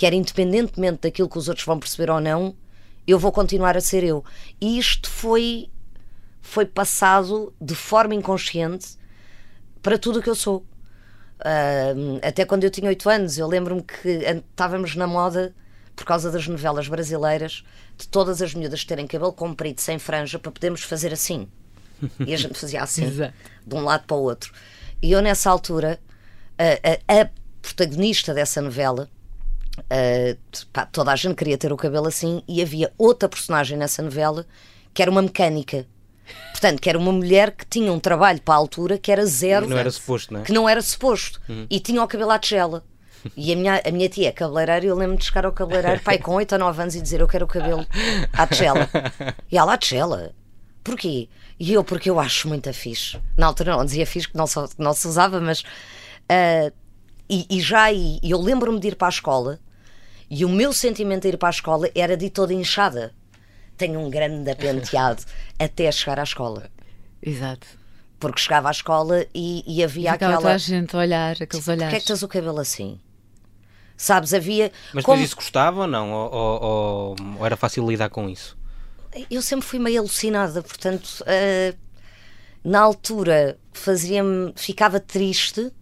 Que 0.00 0.06
era 0.06 0.14
independentemente 0.16 1.00
daquilo 1.02 1.28
que 1.28 1.36
os 1.36 1.46
outros 1.46 1.66
vão 1.66 1.78
perceber 1.78 2.10
ou 2.10 2.20
não, 2.20 2.56
eu 3.06 3.18
vou 3.18 3.30
continuar 3.30 3.76
a 3.76 3.80
ser 3.82 4.02
eu. 4.02 4.24
E 4.58 4.78
isto 4.78 5.10
foi, 5.10 5.68
foi 6.40 6.64
passado 6.64 7.52
de 7.60 7.74
forma 7.74 8.14
inconsciente 8.14 8.96
para 9.82 9.98
tudo 9.98 10.18
o 10.18 10.22
que 10.22 10.30
eu 10.30 10.34
sou. 10.34 10.64
Ahm, 11.44 12.18
até 12.22 12.46
quando 12.46 12.64
eu 12.64 12.70
tinha 12.70 12.88
8 12.88 13.10
anos, 13.10 13.36
eu 13.36 13.46
lembro-me 13.46 13.82
que 13.82 14.08
estávamos 14.08 14.96
na 14.96 15.06
moda, 15.06 15.54
por 15.94 16.06
causa 16.06 16.30
das 16.30 16.48
novelas 16.48 16.88
brasileiras, 16.88 17.62
de 17.98 18.08
todas 18.08 18.40
as 18.40 18.54
miúdas 18.54 18.82
terem 18.86 19.06
cabelo 19.06 19.34
comprido, 19.34 19.82
sem 19.82 19.98
franja, 19.98 20.38
para 20.38 20.50
podermos 20.50 20.82
fazer 20.82 21.12
assim. 21.12 21.46
E 22.26 22.32
a 22.32 22.36
gente 22.38 22.58
fazia 22.58 22.80
assim, 22.82 23.04
de 23.10 23.74
um 23.74 23.82
lado 23.84 24.06
para 24.06 24.16
o 24.16 24.22
outro. 24.22 24.50
E 25.02 25.12
eu, 25.12 25.20
nessa 25.20 25.50
altura, 25.50 26.00
a, 26.58 27.18
a- 27.18 27.22
a 27.22 27.28
protagonista 27.60 28.32
dessa 28.32 28.62
novela, 28.62 29.08
ah, 29.88 30.36
pá, 30.72 30.86
toda 30.86 31.12
a 31.12 31.16
gente 31.16 31.34
queria 31.34 31.56
ter 31.56 31.72
o 31.72 31.76
cabelo 31.76 32.08
assim, 32.08 32.42
e 32.48 32.60
havia 32.60 32.92
outra 32.98 33.28
personagem 33.28 33.78
nessa 33.78 34.02
novela 34.02 34.46
que 34.92 35.02
era 35.02 35.10
uma 35.10 35.22
mecânica. 35.22 35.86
Portanto, 36.52 36.80
que 36.80 36.88
era 36.88 36.98
uma 36.98 37.12
mulher 37.12 37.52
que 37.52 37.64
tinha 37.66 37.92
um 37.92 37.98
trabalho 37.98 38.40
para 38.42 38.54
a 38.54 38.56
altura 38.56 38.98
que 38.98 39.10
era 39.10 39.24
zero 39.26 39.68
Não 39.68 39.78
era 39.78 39.90
suposto, 39.90 40.32
não 40.32 40.40
é? 40.40 40.44
que 40.44 40.52
não 40.52 40.68
era 40.68 40.80
suposto. 40.82 41.40
E 41.68 41.80
tinha 41.80 42.02
o 42.02 42.06
cabelo 42.08 42.30
à 42.30 42.38
tigela. 42.38 42.84
E 43.36 43.52
a 43.52 43.56
minha, 43.56 43.82
a 43.84 43.90
minha 43.90 44.08
tia 44.08 44.28
é 44.28 44.32
cabeleireira 44.32 44.84
e 44.84 44.88
eu 44.88 44.94
lembro-me 44.96 45.18
de 45.18 45.24
chegar 45.26 45.44
ao 45.44 45.52
cabeleireiro, 45.52 46.00
pai, 46.02 46.18
com 46.18 46.34
8 46.34 46.52
ou 46.52 46.58
9 46.58 46.82
anos 46.82 46.94
e 46.94 47.02
dizer 47.02 47.20
eu 47.20 47.28
quero 47.28 47.44
o 47.44 47.48
cabelo 47.48 47.86
à 48.32 48.46
tigela. 48.46 48.88
E 49.50 49.58
ela, 49.58 49.74
à 49.74 49.78
tigela? 49.78 50.32
Porquê? 50.82 51.28
E 51.58 51.72
eu, 51.72 51.84
porque 51.84 52.08
eu 52.08 52.18
acho 52.18 52.48
muito 52.48 52.72
fixe. 52.72 53.18
Na 53.36 53.46
altura 53.46 53.76
não 53.76 53.84
dizia 53.84 54.06
fixe, 54.06 54.28
que 54.28 54.36
não, 54.36 54.46
só, 54.46 54.68
não 54.78 54.94
se 54.94 55.06
usava, 55.06 55.40
mas. 55.40 55.62
ah, 56.28 56.72
e, 57.28 57.46
e 57.48 57.60
já 57.60 57.82
aí, 57.82 58.18
eu 58.22 58.40
lembro-me 58.40 58.80
de 58.80 58.88
ir 58.88 58.96
para 58.96 59.06
a 59.06 59.10
escola 59.10 59.60
e 60.30 60.44
o 60.44 60.48
meu 60.48 60.72
sentimento 60.72 61.22
de 61.22 61.28
ir 61.30 61.36
para 61.36 61.48
a 61.48 61.50
escola 61.50 61.90
era 61.94 62.16
de 62.16 62.30
toda 62.30 62.54
inchada. 62.54 63.12
Tenho 63.76 63.98
um 64.00 64.08
grande 64.10 64.54
penteado 64.54 65.22
até 65.58 65.90
chegar 65.90 66.20
à 66.20 66.22
escola. 66.22 66.70
Exato. 67.22 67.66
Porque 68.18 68.40
chegava 68.40 68.68
à 68.68 68.70
escola 68.70 69.26
e, 69.34 69.64
e 69.66 69.82
havia 69.82 70.12
Ficava 70.12 70.34
toda 70.34 70.38
aquela. 70.38 70.54
a 70.54 70.58
gente 70.58 70.94
a 70.94 70.98
olhar, 70.98 71.32
aqueles 71.32 71.64
Porquê 71.64 71.70
é 71.70 71.74
olhares. 71.74 71.98
que 72.02 72.06
tens 72.06 72.22
o 72.22 72.28
cabelo 72.28 72.60
assim? 72.60 73.00
Sabes, 73.96 74.32
havia. 74.32 74.70
Mas 74.94 75.04
como- 75.04 75.16
depois 75.16 75.20
isso 75.28 75.36
gostava 75.36 75.80
ou 75.82 75.86
não? 75.86 76.12
Ou, 76.12 76.30
ou- 76.32 77.16
ou- 77.38 77.46
era 77.46 77.56
fácil 77.56 77.86
lidar 77.88 78.08
com 78.10 78.28
isso? 78.28 78.56
Eu 79.30 79.42
sempre 79.42 79.66
fui 79.66 79.78
meio 79.78 80.00
alucinada, 80.00 80.62
portanto, 80.62 81.22
eh, 81.26 81.74
na 82.64 82.80
altura 82.80 83.58
fazia-me. 83.72 84.52
ficava 84.56 85.00
triste, 85.00 85.72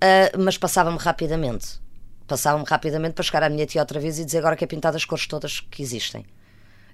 eh, 0.00 0.32
mas 0.38 0.56
passava-me 0.56 0.96
rapidamente. 0.98 1.80
Passava-me 2.28 2.64
rapidamente 2.68 3.14
para 3.14 3.24
chegar 3.24 3.42
à 3.42 3.48
minha 3.48 3.66
tia 3.66 3.80
outra 3.80 3.98
vez 3.98 4.18
e 4.18 4.24
dizer 4.24 4.38
agora 4.38 4.54
que 4.54 4.62
é 4.62 4.66
pintar 4.66 4.94
as 4.94 5.04
cores 5.04 5.26
todas 5.26 5.60
que 5.60 5.82
existem. 5.82 6.24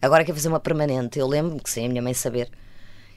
Agora 0.00 0.24
quer 0.24 0.32
fazer 0.32 0.48
uma 0.48 0.60
permanente. 0.60 1.18
Eu 1.18 1.26
lembro-me 1.26 1.60
que 1.60 1.68
sem 1.68 1.86
a 1.86 1.88
minha 1.88 2.00
mãe 2.00 2.14
saber 2.14 2.50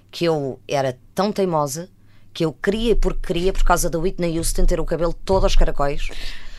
que 0.09 0.25
eu 0.25 0.59
era 0.67 0.97
tão 1.13 1.31
teimosa 1.31 1.89
que 2.33 2.43
eu 2.43 2.51
queria, 2.51 2.95
porque 2.95 3.27
queria, 3.27 3.53
por 3.53 3.63
causa 3.63 3.89
da 3.89 3.99
Whitney 3.99 4.37
Houston, 4.37 4.65
ter 4.65 4.79
o 4.79 4.85
cabelo 4.85 5.13
todo 5.13 5.43
aos 5.43 5.55
caracóis. 5.55 6.07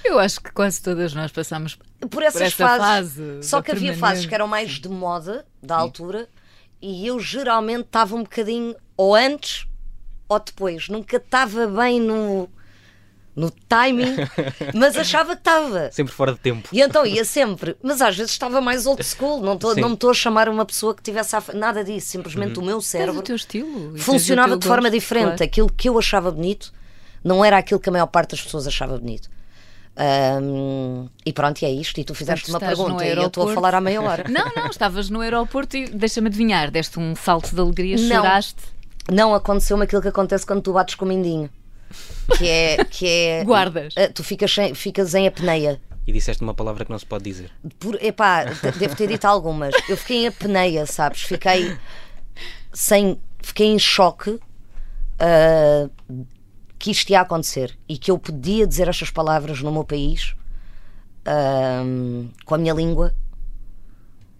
Eu 0.04 0.18
acho 0.18 0.40
que 0.40 0.52
quase 0.52 0.80
todas 0.80 1.12
nós 1.12 1.32
passamos 1.32 1.78
por 2.08 2.22
essas 2.22 2.42
essa 2.42 2.56
fases. 2.56 3.14
fase 3.16 3.42
Só 3.42 3.60
que 3.60 3.72
havia 3.72 3.92
permanente. 3.92 4.00
fases 4.00 4.26
que 4.26 4.34
eram 4.34 4.46
mais 4.46 4.70
de 4.72 4.88
moda 4.88 5.44
da 5.62 5.76
altura 5.76 6.28
e 6.80 7.06
eu 7.06 7.18
geralmente 7.18 7.86
estava 7.86 8.14
um 8.14 8.22
bocadinho 8.22 8.76
ou 8.96 9.14
antes 9.14 9.66
ou 10.28 10.38
depois. 10.38 10.88
Nunca 10.88 11.16
estava 11.16 11.66
bem 11.66 12.00
no, 12.00 12.48
no 13.38 13.50
timing, 13.68 14.16
mas 14.74 14.96
achava 14.98 15.34
que 15.36 15.40
estava. 15.40 15.90
Sempre 15.92 16.12
fora 16.12 16.32
de 16.32 16.38
tempo. 16.40 16.68
E 16.72 16.80
então 16.80 17.06
ia 17.06 17.24
sempre, 17.24 17.76
mas 17.82 18.02
às 18.02 18.16
vezes 18.16 18.32
estava 18.32 18.60
mais 18.60 18.84
old 18.84 19.02
school. 19.04 19.40
Não, 19.40 19.56
tô, 19.56 19.74
Sim. 19.74 19.80
não 19.80 19.90
me 19.90 19.94
estou 19.94 20.10
a 20.10 20.14
chamar 20.14 20.48
uma 20.48 20.66
pessoa 20.66 20.94
que 20.94 21.02
tivesse 21.02 21.36
a, 21.36 21.42
nada 21.54 21.84
disso. 21.84 22.08
Simplesmente 22.08 22.58
o 22.58 22.62
meu 22.62 22.80
cérebro 22.80 23.20
o 23.20 23.22
teu 23.22 23.36
estilo. 23.36 23.96
funcionava 23.98 24.50
teu 24.50 24.58
de 24.58 24.66
forma 24.66 24.88
gosto, 24.88 25.00
diferente. 25.00 25.24
claro. 25.26 25.44
Aquilo 25.44 25.72
que 25.72 25.88
eu 25.88 25.96
achava 25.98 26.30
bonito 26.32 26.72
não 27.22 27.44
era 27.44 27.58
aquilo 27.58 27.78
que 27.78 27.88
a 27.88 27.92
maior 27.92 28.06
parte 28.06 28.30
das 28.32 28.42
pessoas 28.42 28.66
achava 28.66 28.98
bonito. 28.98 29.30
Ahm, 29.96 31.08
e 31.24 31.32
pronto, 31.32 31.62
e 31.62 31.64
é 31.64 31.70
isto. 31.70 32.00
E 32.00 32.04
tu 32.04 32.14
fizeste 32.14 32.50
uma 32.50 32.58
pergunta 32.60 33.04
e 33.04 33.10
eu 33.10 33.26
estou 33.26 33.48
a 33.48 33.54
falar 33.54 33.74
há 33.74 33.80
meia 33.80 34.00
hora. 34.02 34.24
Não, 34.30 34.50
não, 34.54 34.66
estavas 34.66 35.10
no 35.10 35.20
aeroporto 35.20 35.76
e 35.76 35.88
deixa-me 35.88 36.28
adivinhar, 36.28 36.70
deste 36.70 36.98
um 37.00 37.14
salto 37.16 37.54
de 37.54 37.60
alegria, 37.60 37.96
Não. 37.96 38.22
choraste. 38.22 38.62
Não 39.10 39.34
aconteceu-me 39.34 39.84
aquilo 39.84 40.02
que 40.02 40.08
acontece 40.08 40.46
quando 40.46 40.62
tu 40.62 40.72
bates 40.72 40.94
com 40.94 41.04
o 41.04 41.08
mindinho. 41.08 41.50
Que 42.36 42.46
é. 42.48 42.84
Que 42.84 43.06
é 43.08 43.44
Guardas. 43.44 43.94
Ah, 43.96 44.08
Tu 44.12 44.22
ficas, 44.22 44.52
sem- 44.52 44.74
ficas 44.74 45.14
em 45.14 45.26
apneia. 45.26 45.80
E 46.06 46.12
disseste 46.12 46.42
uma 46.42 46.54
palavra 46.54 46.84
que 46.84 46.90
não 46.90 46.98
se 46.98 47.04
pode 47.06 47.24
dizer. 47.24 47.50
Por, 47.78 48.02
epá, 48.02 48.44
de- 48.44 48.72
devo 48.78 48.96
ter 48.96 49.06
dito 49.08 49.24
algumas. 49.26 49.74
Eu 49.88 49.96
fiquei 49.96 50.24
em 50.24 50.26
apneia, 50.28 50.86
sabes? 50.86 51.22
Fiquei 51.22 51.76
sem. 52.72 53.20
Fiquei 53.42 53.66
em 53.68 53.78
choque 53.78 54.38
ah, 55.18 55.88
que 56.78 56.90
isto 56.90 57.10
ia 57.10 57.20
acontecer 57.20 57.76
e 57.88 57.96
que 57.98 58.10
eu 58.10 58.18
podia 58.18 58.66
dizer 58.66 58.88
estas 58.88 59.10
palavras 59.10 59.60
no 59.62 59.72
meu 59.72 59.84
país 59.84 60.34
ah, 61.24 61.82
com 62.44 62.54
a 62.54 62.58
minha 62.58 62.74
língua 62.74 63.14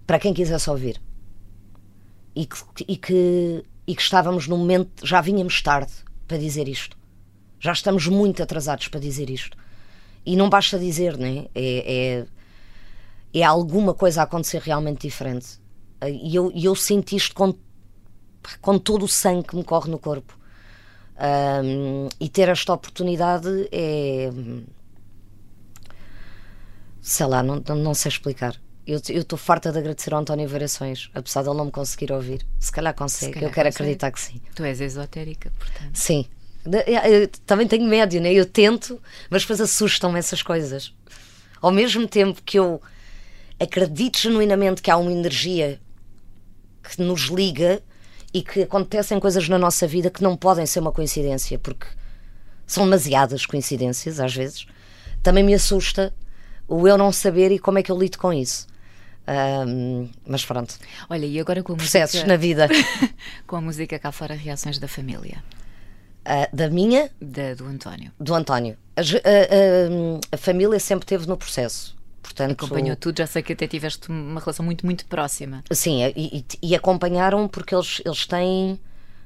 para 0.07 0.19
quem 0.19 0.33
quisesse 0.35 0.69
ouvir. 0.71 1.01
E 2.35 2.47
que, 2.47 2.57
e, 2.87 2.97
que, 2.97 3.65
e 3.87 3.95
que 3.95 4.03
estávamos 4.03 4.47
no 4.47 4.57
momento, 4.57 5.05
já 5.07 5.21
vínhamos 5.21 5.61
tarde 5.61 5.93
para 6.27 6.39
dizer 6.39 6.69
isto. 6.69 6.97
Já 7.61 7.73
estamos 7.73 8.07
muito 8.07 8.43
atrasados 8.43 8.89
para 8.89 9.01
dizer 9.01 9.31
isto. 9.31 9.57
E 10.25 10.37
não 10.37 10.49
basta 10.49 10.79
dizer, 10.79 11.17
né? 11.17 11.47
É, 11.55 12.25
é, 13.35 13.41
é 13.41 13.43
alguma 13.43 13.95
coisa 13.95 14.21
a 14.21 14.25
acontecer 14.25 14.61
realmente 14.61 15.03
diferente. 15.03 15.59
E 16.07 16.35
eu, 16.35 16.53
eu 16.55 16.75
sinto 16.75 17.13
isto 17.13 17.35
com, 17.35 17.55
com 18.61 18.79
todo 18.79 19.05
o 19.05 19.09
sangue 19.09 19.49
que 19.49 19.57
me 19.57 19.65
corre 19.65 19.91
no 19.91 19.99
corpo. 19.99 20.39
Ahm, 21.17 22.09
e 22.21 22.29
ter 22.29 22.49
esta 22.49 22.73
oportunidade 22.73 23.69
é. 23.73 24.31
Sei 27.01 27.27
lá, 27.27 27.43
não, 27.43 27.57
não, 27.57 27.95
sei 27.95 28.11
explicar. 28.11 28.55
Eu 28.87 28.99
estou 28.99 29.39
farta 29.39 29.73
de 29.73 29.79
agradecer 29.79 30.15
ao 30.15 30.21
António 30.21 30.49
Variações, 30.49 31.11
apesar 31.15 31.43
de 31.43 31.49
ele 31.49 31.57
não 31.59 31.67
me 31.67 31.71
conseguir 31.71 32.13
ouvir. 32.13 32.47
Se 32.59 32.71
calhar 32.71 32.95
consegue, 32.95 33.33
calhar 33.33 33.51
eu 33.51 33.53
quero 33.53 33.69
consegue. 33.69 33.83
acreditar 33.83 34.13
que 34.13 34.21
sim. 34.21 34.41
Tu 34.55 34.63
és 34.63 34.81
esotérica, 34.81 35.51
portanto. 35.59 35.95
Sim. 35.95 36.27
Eu 36.87 37.29
também 37.47 37.67
tenho 37.67 37.87
médio, 37.87 38.21
né? 38.21 38.33
Eu 38.33 38.47
tento, 38.47 39.01
mas 39.31 39.43
depois 39.43 39.61
assustam-me 39.61 40.19
essas 40.19 40.43
coisas. 40.43 40.93
Ao 41.61 41.71
mesmo 41.71 42.07
tempo 42.07 42.43
que 42.45 42.59
eu 42.59 42.81
acredito 43.59 44.19
genuinamente 44.19 44.81
que 44.81 44.91
há 44.91 44.97
uma 44.97 45.11
energia 45.11 45.81
que 46.83 47.03
nos 47.03 47.23
liga 47.23 47.83
e 48.33 48.43
que 48.43 48.63
acontecem 48.63 49.19
coisas 49.19 49.49
na 49.49 49.59
nossa 49.59 49.87
vida 49.87 50.11
que 50.11 50.23
não 50.23 50.37
podem 50.37 50.67
ser 50.67 50.81
uma 50.81 50.93
coincidência, 50.93 51.59
porque 51.59 51.87
são 52.67 52.85
demasiadas 52.85 53.47
coincidências 53.47 54.21
às 54.21 54.35
vezes. 54.35 54.67
Também 55.23 55.43
me 55.43 55.55
assusta 55.55 56.15
o 56.69 56.87
eu 56.87 56.99
não 56.99 57.11
saber 57.11 57.51
e 57.51 57.59
como 57.59 57.79
é 57.79 57.83
que 57.83 57.91
eu 57.91 57.99
lido 57.99 58.19
com 58.19 58.33
isso. 58.33 58.67
Ahm, 59.27 60.09
mas 60.27 60.45
pronto, 60.45 60.75
Olha, 61.11 61.27
e 61.27 61.39
agora 61.39 61.63
com 61.63 61.77
processos 61.77 62.15
música, 62.15 62.29
na 62.29 62.37
vida. 62.37 62.69
com 63.47 63.57
a 63.57 63.61
música 63.61 63.99
cá 63.99 64.11
fora, 64.11 64.35
reações 64.35 64.79
da 64.79 64.89
família, 64.89 65.43
Ah, 66.31 66.47
da 66.53 66.69
minha 66.69 67.11
da, 67.21 67.55
do 67.55 67.65
António. 67.65 68.13
do 68.21 68.35
António. 68.35 68.77
A, 68.95 69.01
a- 69.01 70.35
a- 70.35 70.37
família 70.37 70.79
sempre 70.79 71.05
esteve 71.05 71.27
no 71.27 71.37
processo. 71.39 71.97
Portanto, 72.23 72.67
Acompanhou 72.67 72.95
tudo, 72.97 73.17
já 73.19 73.27
sei 73.27 73.43
que 73.43 73.55
até 73.55 73.67
tiveste 73.67 74.11
uma 74.11 74.39
relação 74.39 74.63
muito, 74.65 74.85
muito 74.85 75.07
próxima. 75.07 75.65
Sim, 75.71 76.03
e, 76.15 76.39
e- 76.39 76.45
e 76.71 76.75
acompanharam 76.77 77.49
porque 77.49 77.75
eles, 77.75 78.03
eles 78.05 78.27
têm 78.27 78.79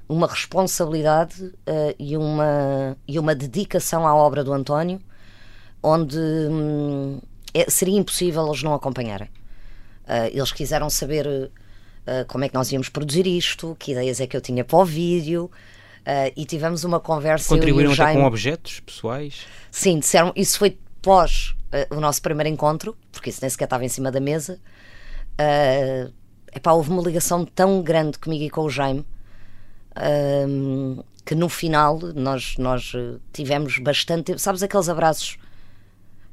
uma 0.08 0.28
responsabilidade 0.28 1.52
eh, 1.66 1.96
e, 1.98 2.16
uma, 2.16 2.96
e 3.08 3.18
uma 3.18 3.34
dedicação 3.34 4.06
à 4.06 4.14
obra 4.14 4.44
do 4.44 4.52
António, 4.52 5.00
onde 5.82 6.16
hum, 6.18 7.20
é- 7.52 7.68
seria 7.68 7.98
impossível 7.98 8.46
eles 8.46 8.62
não 8.62 8.74
acompanharem. 8.74 9.28
Eh, 10.06 10.30
eles 10.34 10.52
quiseram 10.52 10.88
saber 10.88 11.50
como 12.26 12.42
é 12.44 12.48
que 12.48 12.54
nós 12.54 12.70
íamos 12.72 12.88
produzir 12.88 13.28
isto, 13.28 13.76
que 13.78 13.92
ideias 13.92 14.20
é 14.20 14.26
que 14.26 14.36
eu 14.36 14.40
tinha 14.40 14.64
para 14.64 14.76
o 14.76 14.84
vídeo, 14.84 15.48
eh, 16.04 16.32
e 16.36 16.44
tivemos 16.44 16.84
uma 16.84 17.00
conversa. 17.00 17.48
Contribuíram 17.48 17.90
até 17.92 17.96
Jaime- 17.98 18.20
com 18.20 18.26
objetos 18.26 18.80
pessoais? 18.80 19.46
Sim, 19.70 19.98
disseram, 20.00 20.32
isso 20.34 20.58
foi 20.58 20.78
pós 21.00 21.54
eh, 21.70 21.86
o 21.90 22.00
nosso 22.00 22.20
primeiro 22.22 22.48
encontro, 22.48 22.96
porque 23.10 23.30
isso 23.30 23.38
nem 23.42 23.50
sequer 23.50 23.64
estava 23.64 23.84
em 23.84 23.88
cima 23.88 24.10
da 24.10 24.20
mesa. 24.20 24.58
Eh, 25.38 26.08
epá, 26.54 26.72
houve 26.72 26.90
uma 26.90 27.02
ligação 27.02 27.44
tão 27.44 27.82
grande 27.82 28.18
comigo 28.18 28.44
e 28.44 28.50
com 28.50 28.62
o 28.62 28.70
Jaime 28.70 29.04
ehm, 29.96 31.00
que 31.24 31.34
no 31.34 31.48
final 31.48 31.98
nós, 32.14 32.56
nós 32.58 32.92
tivemos 33.32 33.78
bastante 33.78 34.24
tempo. 34.24 34.38
Sabes 34.38 34.62
aqueles 34.62 34.88
abraços 34.88 35.38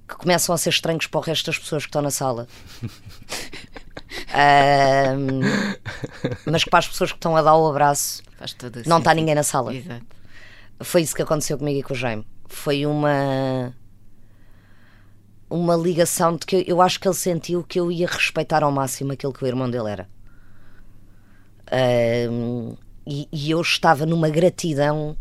que 0.08 0.16
começam 0.16 0.54
a 0.54 0.58
ser 0.58 0.70
estranhos 0.72 1.06
para 1.08 1.20
o 1.20 1.22
resto 1.22 1.46
das 1.46 1.60
pessoas 1.60 1.84
que 1.84 1.90
estão 1.90 2.02
na 2.02 2.10
sala? 2.12 2.48
Mas 6.46 6.64
que 6.64 6.70
para 6.70 6.80
as 6.80 6.88
pessoas 6.88 7.12
que 7.12 7.18
estão 7.18 7.36
a 7.38 7.42
dar 7.42 7.56
o 7.56 7.68
abraço 7.68 8.24
Faz 8.40 8.54
todo 8.54 8.82
não 8.86 9.00
está 9.00 9.14
ninguém 9.14 9.36
na 9.36 9.44
sala. 9.44 9.76
Exato. 9.76 10.06
Foi 10.80 11.02
isso 11.02 11.14
que 11.14 11.22
aconteceu 11.22 11.58
comigo 11.58 11.80
e 11.80 11.84
com 11.84 11.94
o 11.94 11.98
Jaime. 11.98 12.26
Foi 12.48 12.86
uma. 12.86 13.76
Uma 15.50 15.76
ligação 15.76 16.38
de 16.38 16.46
que 16.46 16.56
eu, 16.56 16.62
eu 16.62 16.82
acho 16.82 17.00
que 17.00 17.08
ele 17.08 17.16
sentiu 17.16 17.64
que 17.64 17.80
eu 17.80 17.92
ia 17.92 18.08
respeitar 18.08 18.64
ao 18.64 18.72
máximo 18.72 19.12
aquilo 19.12 19.34
que 19.34 19.44
o 19.44 19.48
irmão 19.48 19.70
dele 19.70 19.90
era. 19.90 20.10
Ahm, 21.72 22.76
e, 23.06 23.28
e 23.32 23.52
eu 23.52 23.60
estava 23.62 24.06
numa 24.06 24.30
gratidão 24.30 25.18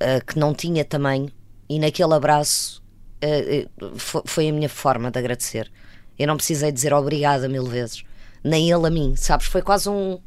ah, 0.00 0.20
que 0.20 0.38
não 0.38 0.52
tinha 0.52 0.84
tamanho, 0.84 1.30
e 1.68 1.78
naquele 1.78 2.12
abraço 2.14 2.82
ah, 3.22 3.26
ah, 3.26 3.92
fo- 3.96 4.22
foi 4.26 4.48
a 4.48 4.52
minha 4.52 4.68
forma 4.68 5.10
de 5.10 5.18
agradecer. 5.18 5.70
Eu 6.18 6.26
não 6.26 6.36
precisei 6.36 6.70
dizer 6.70 6.92
obrigada 6.92 7.48
mil 7.48 7.64
vezes, 7.66 8.04
nem 8.44 8.70
ele 8.70 8.86
a 8.86 8.90
mim, 8.90 9.14
sabes? 9.16 9.46
Foi 9.46 9.62
quase 9.62 9.88
um. 9.88 10.18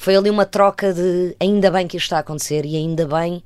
Foi 0.00 0.14
ali 0.14 0.30
uma 0.30 0.46
troca 0.46 0.94
de 0.94 1.34
ainda 1.40 1.72
bem 1.72 1.88
que 1.88 1.96
isto 1.96 2.04
está 2.04 2.18
a 2.18 2.20
acontecer 2.20 2.64
e 2.64 2.76
ainda 2.76 3.04
bem 3.04 3.42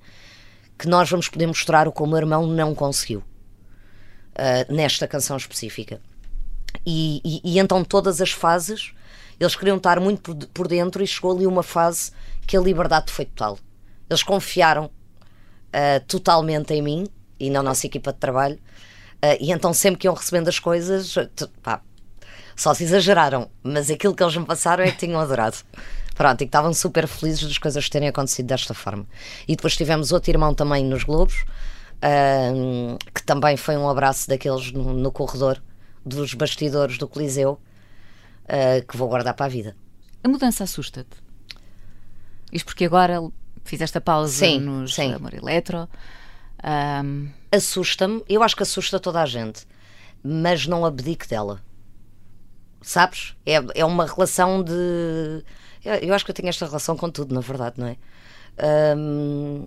que 0.78 0.86
nós 0.86 1.08
vamos 1.08 1.26
poder 1.26 1.46
mostrar 1.46 1.88
o 1.88 1.92
que 1.92 2.02
o 2.02 2.06
meu 2.06 2.18
irmão 2.18 2.46
não 2.46 2.74
conseguiu 2.74 3.22
ah, 4.34 4.66
nesta 4.70 5.08
canção 5.08 5.34
específica. 5.38 5.98
E, 6.84 7.22
e- 7.24 7.40
e 7.54 7.58
então 7.58 7.82
todas 7.82 8.20
as 8.20 8.32
fases 8.32 8.92
eles 9.40 9.56
queriam 9.56 9.78
estar 9.78 9.98
muito 9.98 10.20
por, 10.20 10.46
por 10.48 10.68
dentro 10.68 11.02
e 11.02 11.06
chegou 11.06 11.34
ali 11.34 11.46
uma 11.46 11.62
fase 11.62 12.12
que 12.46 12.54
a 12.54 12.60
liberdade 12.60 13.10
foi 13.10 13.24
total. 13.24 13.58
Eles 14.10 14.22
confiaram 14.22 14.90
ah, 15.72 16.02
totalmente 16.06 16.74
em 16.74 16.82
mim 16.82 17.06
e 17.40 17.48
na 17.48 17.62
nossa 17.62 17.86
equipa 17.86 18.12
de 18.12 18.18
trabalho. 18.18 18.58
Ah, 19.22 19.36
e 19.40 19.52
então 19.52 19.72
sempre 19.72 20.00
que 20.00 20.06
iam 20.06 20.12
recebendo 20.14 20.48
as 20.48 20.58
coisas, 20.58 21.14
pá, 21.62 21.80
só 22.54 22.74
se 22.74 22.84
exageraram, 22.84 23.50
mas 23.62 23.90
aquilo 23.90 24.14
que 24.14 24.22
eles 24.22 24.36
me 24.36 24.44
passaram 24.44 24.84
é 24.84 24.90
que 24.90 24.98
tinham 24.98 25.18
adorado. 25.18 25.56
Pronto, 26.22 26.40
e 26.40 26.44
que 26.44 26.50
estavam 26.50 26.72
super 26.72 27.08
felizes 27.08 27.42
das 27.42 27.58
coisas 27.58 27.88
terem 27.88 28.06
acontecido 28.06 28.46
desta 28.46 28.72
forma. 28.72 29.04
E 29.48 29.56
depois 29.56 29.76
tivemos 29.76 30.12
outro 30.12 30.30
irmão 30.30 30.54
também 30.54 30.84
nos 30.84 31.02
Globos, 31.02 31.44
que 33.12 33.22
também 33.24 33.56
foi 33.56 33.76
um 33.76 33.88
abraço 33.88 34.28
daqueles 34.28 34.70
no, 34.70 34.92
no 34.92 35.10
corredor 35.10 35.60
dos 36.06 36.32
bastidores 36.34 36.96
do 36.96 37.08
Coliseu, 37.08 37.60
ah, 38.48 38.80
que 38.88 38.96
vou 38.96 39.08
guardar 39.08 39.34
para 39.34 39.46
a 39.46 39.48
vida. 39.48 39.74
A 40.22 40.28
mudança 40.28 40.62
assusta-te? 40.62 41.16
Isto 42.52 42.66
porque 42.66 42.84
agora 42.84 43.20
fizeste 43.64 43.98
a 43.98 44.00
pausa 44.00 44.46
Sim, 44.46 44.60
nos 44.60 44.94
sim. 44.94 45.12
Amor 45.12 45.34
Eletro. 45.34 45.88
Ahm, 46.62 47.30
assusta-me, 47.50 48.22
eu 48.28 48.44
acho 48.44 48.54
que 48.54 48.62
assusta 48.62 49.00
toda 49.00 49.20
a 49.20 49.26
gente, 49.26 49.66
mas 50.22 50.68
não 50.68 50.84
abdico 50.84 51.26
dela. 51.26 51.60
Sabes? 52.80 53.34
É, 53.44 53.54
é 53.74 53.84
uma 53.84 54.06
relação 54.06 54.62
de. 54.62 55.42
Eu, 55.84 55.94
eu 55.94 56.14
acho 56.14 56.24
que 56.24 56.30
eu 56.30 56.34
tenho 56.34 56.48
esta 56.48 56.66
relação 56.66 56.96
com 56.96 57.10
tudo, 57.10 57.34
na 57.34 57.40
verdade, 57.40 57.80
não 57.80 57.86
é? 57.88 57.96
Hum, 58.96 59.66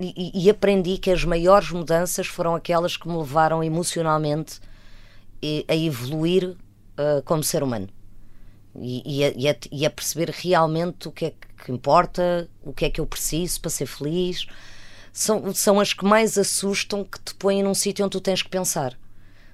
e, 0.00 0.46
e 0.46 0.50
aprendi 0.50 0.98
que 0.98 1.10
as 1.10 1.24
maiores 1.24 1.70
mudanças 1.70 2.26
foram 2.26 2.54
aquelas 2.54 2.96
que 2.96 3.08
me 3.08 3.16
levaram 3.16 3.62
emocionalmente 3.62 4.60
e- 5.42 5.64
a 5.68 5.76
evoluir 5.76 6.56
ah, 6.98 7.22
como 7.24 7.42
ser 7.44 7.62
humano. 7.62 7.88
E, 8.76 9.20
e 9.20 9.24
a, 9.24 9.28
e 9.36 9.48
a- 9.48 9.56
e 9.72 9.86
a 9.86 9.90
perceber 9.90 10.30
realmente 10.30 11.08
o 11.08 11.12
que 11.12 11.26
é 11.26 11.34
que 11.64 11.72
importa, 11.72 12.48
o 12.62 12.72
que 12.72 12.84
é 12.86 12.90
que 12.90 13.00
eu 13.00 13.06
preciso 13.06 13.60
para 13.60 13.70
ser 13.70 13.86
feliz. 13.86 14.46
São, 15.12 15.52
são 15.54 15.80
as 15.80 15.92
que 15.94 16.04
mais 16.04 16.38
assustam 16.38 17.04
que 17.04 17.20
te 17.20 17.34
põem 17.34 17.62
num 17.62 17.74
sítio 17.74 18.04
onde 18.04 18.12
tu 18.12 18.20
tens 18.20 18.42
que 18.42 18.48
pensar. 18.50 18.98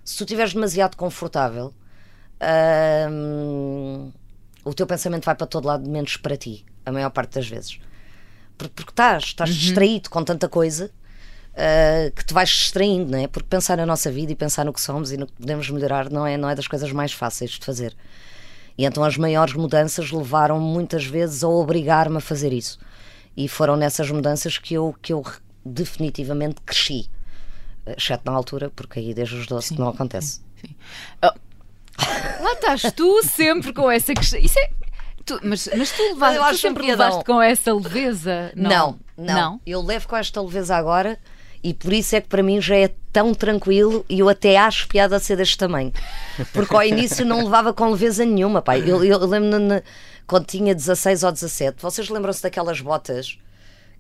Se 0.05 0.17
tu 0.19 0.25
estiveres 0.25 0.55
demasiado 0.55 0.97
confortável, 0.97 1.75
o 4.69 4.75
teu 4.75 4.87
pensamento 4.87 5.25
vai 5.25 5.35
para 5.35 5.47
todo 5.47 5.67
lado, 5.67 5.89
menos 5.89 6.17
para 6.17 6.37
ti, 6.37 6.65
a 6.85 6.91
maior 6.93 7.11
parte 7.11 7.35
das 7.35 7.49
vezes. 7.49 7.79
Por- 8.59 8.69
Porque 8.71 8.91
estás, 8.91 9.25
estás 9.25 9.55
distraído 9.55 10.11
com 10.11 10.23
tanta 10.25 10.49
coisa 10.49 10.91
ah, 11.57 12.11
que 12.15 12.25
te 12.25 12.35
vais 12.35 12.49
distraindo, 12.49 13.11
não 13.13 13.19
é? 13.19 13.27
Porque 13.29 13.49
pensar 13.49 13.77
na 13.77 13.87
nossa 13.87 14.11
vida 14.11 14.33
e 14.33 14.35
pensar 14.37 14.65
no 14.65 14.73
que 14.73 14.81
somos 14.81 15.13
e 15.13 15.17
no 15.17 15.27
que 15.27 15.33
podemos 15.35 15.71
melhorar 15.71 16.11
não 16.11 16.27
é, 16.27 16.37
não 16.37 16.49
é 16.51 16.55
das 16.55 16.67
coisas 16.67 16.91
mais 16.93 17.13
fáceis 17.13 17.53
de 17.53 17.65
fazer. 17.65 17.97
E 18.79 18.85
então 18.85 19.03
as 19.05 19.17
maiores 19.17 19.55
mudanças 19.55 20.11
levaram 20.11 20.61
muitas 20.61 21.05
vezes 21.05 21.43
a 21.45 21.49
obrigar-me 21.49 22.19
a 22.19 22.21
fazer 22.21 22.53
isso. 22.53 22.79
E 23.37 23.49
foram 23.49 23.77
nessas 23.77 24.11
mudanças 24.11 24.59
que 24.59 24.75
eu, 24.75 24.95
que 25.01 25.13
eu 25.13 25.25
definitivamente 25.65 26.61
cresci. 26.63 27.09
Exceto 27.87 28.23
na 28.27 28.33
altura, 28.37 28.71
porque 28.75 28.99
aí 28.99 29.15
desde 29.15 29.37
os 29.37 29.47
12 29.47 29.75
que 29.75 29.81
não 29.81 29.89
acontece. 29.89 30.41
Lá 32.41 32.53
estás 32.53 32.83
tu 32.95 33.23
sempre 33.23 33.73
com 33.73 33.91
essa 33.91 34.13
questão. 34.15 34.39
Isso 34.39 34.59
é. 34.59 34.71
tu- 35.25 35.41
mas, 35.43 35.69
mas 35.77 35.91
tu, 35.93 36.03
levaste, 36.03 36.39
tu 36.39 36.59
sempre 36.59 36.83
um 36.85 36.87
levaste 36.87 37.25
com 37.25 37.43
essa 37.43 37.75
leveza? 37.75 38.53
Não, 38.55 38.99
não, 39.17 39.35
Eu 39.67 39.83
levo 39.83 40.07
com 40.09 40.17
esta 40.17 40.41
leveza 40.43 40.77
agora 40.77 41.19
e 41.65 41.73
por 41.75 41.93
isso 41.93 42.15
é 42.15 42.21
que 42.21 42.29
para 42.29 42.43
mim 42.43 42.61
já 42.61 42.77
é 42.77 42.91
tão 43.13 43.35
tranquilo 43.35 44.05
e 44.09 44.19
eu 44.21 44.29
até 44.29 44.57
acho 44.59 44.87
piada 44.89 45.17
a 45.17 45.21
ser 45.21 45.37
deste 45.37 45.57
tamanho. 45.59 45.93
Porque 46.53 46.75
ao 46.75 46.83
início 46.85 47.25
não 47.25 47.43
levava 47.45 47.73
com 47.73 47.89
leveza 47.91 48.25
nenhuma, 48.25 48.61
pai. 48.63 48.83
Eu, 48.87 49.03
eu 49.05 49.19
lembro-me 49.27 49.83
quando 50.27 50.45
tinha 50.47 50.75
16 50.75 51.23
ou 51.25 51.33
17, 51.33 51.81
vocês 51.81 52.09
lembram-se 52.09 52.43
daquelas 52.43 52.81
botas 52.81 53.39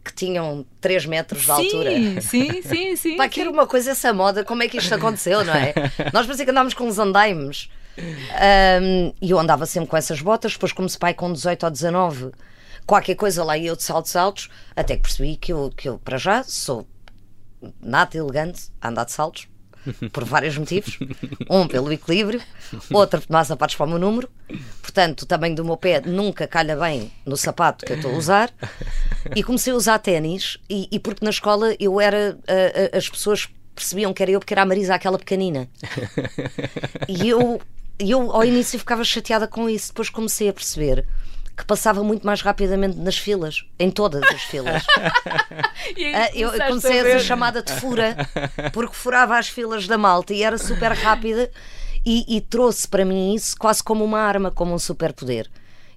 que 0.05 0.13
tinham 0.15 0.65
3 0.81 1.07
metros 1.07 1.45
de 1.45 1.51
altura? 1.51 1.91
Sim, 1.91 2.21
sim, 2.21 2.63
sim, 2.63 2.97
sim. 2.97 3.17
Pá, 3.17 3.29
que 3.29 3.41
era 3.41 3.51
uma 3.51 3.67
coisa 3.67 3.91
essa 3.93 4.13
moda, 4.13 4.45
como 4.45 4.63
é 4.63 4.69
que 4.69 4.77
isto 4.79 4.95
aconteceu, 4.95 5.45
não 5.45 5.53
é? 5.55 5.75
Nós 6.13 6.27
parecia 6.27 6.45
que 6.45 6.51
andávamos 6.53 6.75
com 6.75 6.85
uns 6.85 6.99
andaimes. 6.99 7.69
Ahm, 7.99 9.13
E 9.21 9.31
eu 9.31 9.39
andava 9.39 9.67
sempre 9.67 9.89
com 9.91 9.97
essas 9.97 10.21
botas, 10.21 10.53
depois 10.53 10.73
comecei 10.73 10.99
pai 10.99 11.15
com 11.15 11.33
18 11.33 11.65
ou 11.65 11.71
19, 11.71 12.31
qualquer 12.87 13.15
coisa 13.15 13.43
lá 13.45 13.57
e 13.57 13.67
eu 13.67 13.77
de 13.77 13.83
saltos 13.83 14.15
altos, 14.17 14.49
até 14.75 14.97
que 14.97 15.03
percebi 15.03 15.37
que 15.37 15.53
eu, 15.53 15.71
que 15.77 15.89
eu 15.89 15.99
para 15.99 16.19
já 16.19 16.43
sou 16.45 16.87
nada 17.81 18.17
elegante 18.17 18.65
a 18.81 18.89
andar 18.89 19.05
de 19.05 19.13
saltos, 19.13 19.49
por 20.13 20.25
vários 20.25 20.57
motivos. 20.59 20.99
Um, 21.49 21.67
pelo 21.67 21.93
equilíbrio, 21.93 22.41
outro, 22.93 23.23
não 23.29 23.39
há 23.39 23.45
sapatos 23.45 23.77
para 23.77 23.87
o 23.87 23.89
meu 23.89 23.99
número, 23.99 24.29
portanto, 24.83 25.23
o 25.23 25.27
tamanho 25.27 25.55
do 25.55 25.65
meu 25.65 25.77
pé 25.77 26.01
nunca 26.01 26.47
calha 26.47 26.77
bem 26.77 27.11
no 27.25 27.37
sapato 27.37 27.85
que 27.87 27.93
eu 27.93 27.97
estou 27.97 28.13
a 28.13 28.17
usar. 28.19 28.53
E 29.35 29.43
comecei 29.43 29.73
a 29.73 29.77
usar 29.77 29.99
ténis, 30.01 30.59
e, 30.69 30.89
e 30.91 30.99
porque 30.99 31.25
na 31.25 31.31
escola 31.31 31.75
eu 31.79 32.01
era. 32.01 32.37
a- 32.49 32.97
a- 32.97 32.99
as 32.99 33.09
pessoas 33.09 33.49
percebiam 33.75 34.13
que 34.13 34.23
era 34.23 34.31
eu 34.33 34.41
porque 34.41 34.55
era 34.55 34.63
a 34.63 34.67
Marisa, 34.67 34.95
aquela 34.95 35.19
pequenina. 35.19 35.69
E 37.09 37.29
eu, 37.29 37.61
eu 37.99 38.33
ao 38.33 38.45
início 38.45 38.79
ficava 38.79 39.05
chateada 39.05 39.47
com 39.47 39.69
isso, 39.69 39.89
depois 39.89 40.09
comecei 40.09 40.49
a 40.49 40.53
perceber 40.53 41.07
que 41.57 41.65
passava 41.65 42.05
muito 42.05 42.27
mais 42.27 42.43
rapidamente 42.43 42.99
nas 42.99 43.17
filas, 43.17 43.65
em 43.79 43.91
todas 43.91 44.23
as 44.25 44.43
filas. 44.43 44.83
E 45.97 46.05
Ah, 46.15 46.31
eu 46.35 46.53
comecei 46.53 47.01
a 47.01 47.03
ser 47.05 47.21
chamada 47.21 47.63
de 47.63 47.73
fura, 47.73 48.17
porque 48.73 48.95
furava 48.95 49.39
as 49.39 49.49
filas 49.49 49.87
da 49.87 49.97
malta 49.97 50.35
e 50.35 50.43
era 50.43 50.59
super 50.59 50.93
rápida 50.93 51.51
e, 52.05 52.37
e 52.37 52.41
trouxe 52.41 52.87
para 52.87 53.05
mim 53.05 53.35
isso 53.35 53.57
quase 53.57 53.83
como 53.83 54.05
uma 54.05 54.19
arma, 54.19 54.51
como 54.51 54.75
um 54.75 54.79
superpoder. 54.79 55.49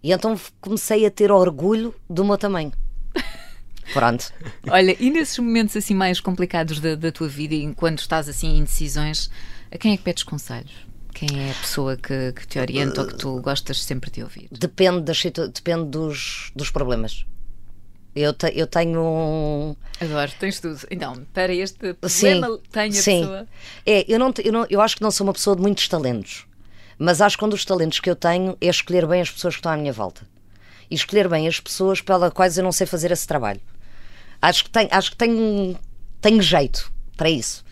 E 0.01 0.11
então 0.11 0.39
comecei 0.61 1.05
a 1.05 1.11
ter 1.11 1.31
orgulho 1.31 1.93
do 2.09 2.23
meu 2.23 2.37
tamanho. 2.37 2.71
Pronto. 3.91 4.31
Olha, 4.69 4.95
e 4.99 5.09
nesses 5.09 5.39
momentos 5.39 5.75
assim 5.75 5.95
mais 5.95 6.21
complicados 6.21 6.79
da, 6.79 6.95
da 6.95 7.11
tua 7.11 7.27
vida, 7.27 7.55
e 7.55 7.73
quando 7.73 7.99
estás 7.99 8.29
assim 8.29 8.57
em 8.57 8.63
decisões, 8.63 9.29
a 9.71 9.77
quem 9.77 9.93
é 9.93 9.97
que 9.97 10.03
pedes 10.03 10.23
conselhos? 10.23 10.88
Quem 11.19 11.49
é 11.49 11.51
a 11.51 11.55
pessoa 11.55 11.97
que, 11.97 12.31
que 12.31 12.47
te 12.47 12.59
orienta 12.59 13.01
ou 13.01 13.07
que 13.07 13.15
tu 13.15 13.41
gostas 13.41 13.83
sempre 13.83 14.09
de 14.09 14.23
ouvir? 14.23 14.47
Depende, 14.51 15.01
das, 15.01 15.21
depende 15.21 15.85
dos, 15.89 16.51
dos 16.55 16.71
problemas. 16.71 17.25
Eu, 18.15 18.33
te- 18.33 18.53
eu 18.55 18.65
tenho 18.65 19.01
um. 19.01 19.75
Adoro, 19.99 20.31
tens 20.39 20.59
tudo. 20.59 20.79
Então, 20.89 21.25
para 21.33 21.53
este 21.53 21.93
Sim, 22.07 22.39
problema, 22.39 22.59
tenho 22.71 22.91
a 22.99 23.03
sim. 23.03 23.21
pessoa. 23.21 23.47
É, 23.85 24.05
eu, 24.07 24.17
não, 24.17 24.33
eu, 24.43 24.51
não, 24.51 24.65
eu 24.69 24.81
acho 24.81 24.95
que 24.95 25.01
não 25.01 25.11
sou 25.11 25.27
uma 25.27 25.33
pessoa 25.33 25.55
de 25.55 25.61
muitos 25.61 25.87
talentos, 25.89 26.45
mas 26.97 27.21
acho 27.21 27.37
que 27.37 27.43
um 27.45 27.49
dos 27.49 27.65
talentos 27.65 27.99
que 27.99 28.09
eu 28.09 28.15
tenho 28.15 28.57
é 28.61 28.67
escolher 28.67 29.05
bem 29.05 29.21
as 29.21 29.29
pessoas 29.29 29.55
que 29.55 29.59
estão 29.59 29.71
à 29.73 29.77
minha 29.77 29.93
volta 29.93 30.21
e 30.89 30.95
escolher 30.95 31.27
bem 31.27 31.47
as 31.47 31.59
pessoas 31.59 32.01
pelas 32.01 32.31
quais 32.33 32.57
eu 32.57 32.63
não 32.63 32.71
sei 32.71 32.87
fazer 32.87 33.11
esse 33.11 33.27
trabalho. 33.27 33.61
Acho 34.41 34.63
que 34.63 34.69
tenho, 34.69 34.87
acho 34.91 35.11
que 35.11 35.17
tenho, 35.17 35.77
tenho 36.21 36.41
jeito 36.41 36.91
para 37.17 37.29
isso. 37.29 37.63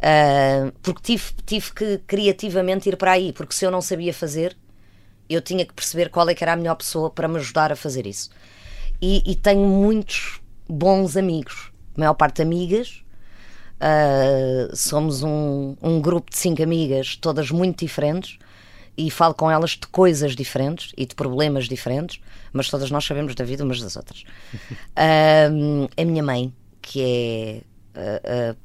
Ah, 0.00 0.72
porque 0.82 1.00
tive, 1.02 1.24
tive 1.46 1.72
que 1.72 1.98
criativamente 2.06 2.88
ir 2.88 2.96
para 2.96 3.12
aí, 3.12 3.32
porque 3.32 3.54
se 3.54 3.64
eu 3.64 3.70
não 3.70 3.80
sabia 3.80 4.12
fazer, 4.12 4.56
eu 5.28 5.40
tinha 5.40 5.64
que 5.64 5.72
perceber 5.72 6.10
qual 6.10 6.28
é 6.28 6.34
que 6.34 6.44
era 6.44 6.52
a 6.52 6.56
melhor 6.56 6.74
pessoa 6.74 7.10
para 7.10 7.28
me 7.28 7.36
ajudar 7.36 7.72
a 7.72 7.76
fazer 7.76 8.06
isso. 8.06 8.30
E, 9.00 9.22
e 9.30 9.34
tenho 9.34 9.66
muitos 9.66 10.40
bons 10.68 11.16
amigos, 11.16 11.72
a 11.96 12.00
maior 12.00 12.14
parte 12.14 12.42
amigas. 12.42 13.02
Uh, 13.74 14.74
somos 14.74 15.22
um, 15.22 15.76
um 15.82 16.00
grupo 16.00 16.30
de 16.30 16.38
cinco 16.38 16.62
amigas, 16.62 17.16
todas 17.16 17.50
muito 17.50 17.84
diferentes, 17.84 18.38
e 18.96 19.10
falo 19.10 19.34
com 19.34 19.50
elas 19.50 19.72
de 19.72 19.86
coisas 19.88 20.36
diferentes 20.36 20.92
e 20.96 21.04
de 21.04 21.14
problemas 21.14 21.66
diferentes, 21.66 22.20
mas 22.52 22.70
todas 22.70 22.90
nós 22.90 23.04
sabemos 23.04 23.34
da 23.34 23.44
vida 23.44 23.64
umas 23.64 23.80
das 23.80 23.96
outras. 23.96 24.24
Um, 25.52 25.86
a 26.00 26.04
minha 26.04 26.22
mãe, 26.22 26.52
que 26.80 27.02
é. 27.02 27.62
uh, 27.98 28.52
uh, 28.52 28.63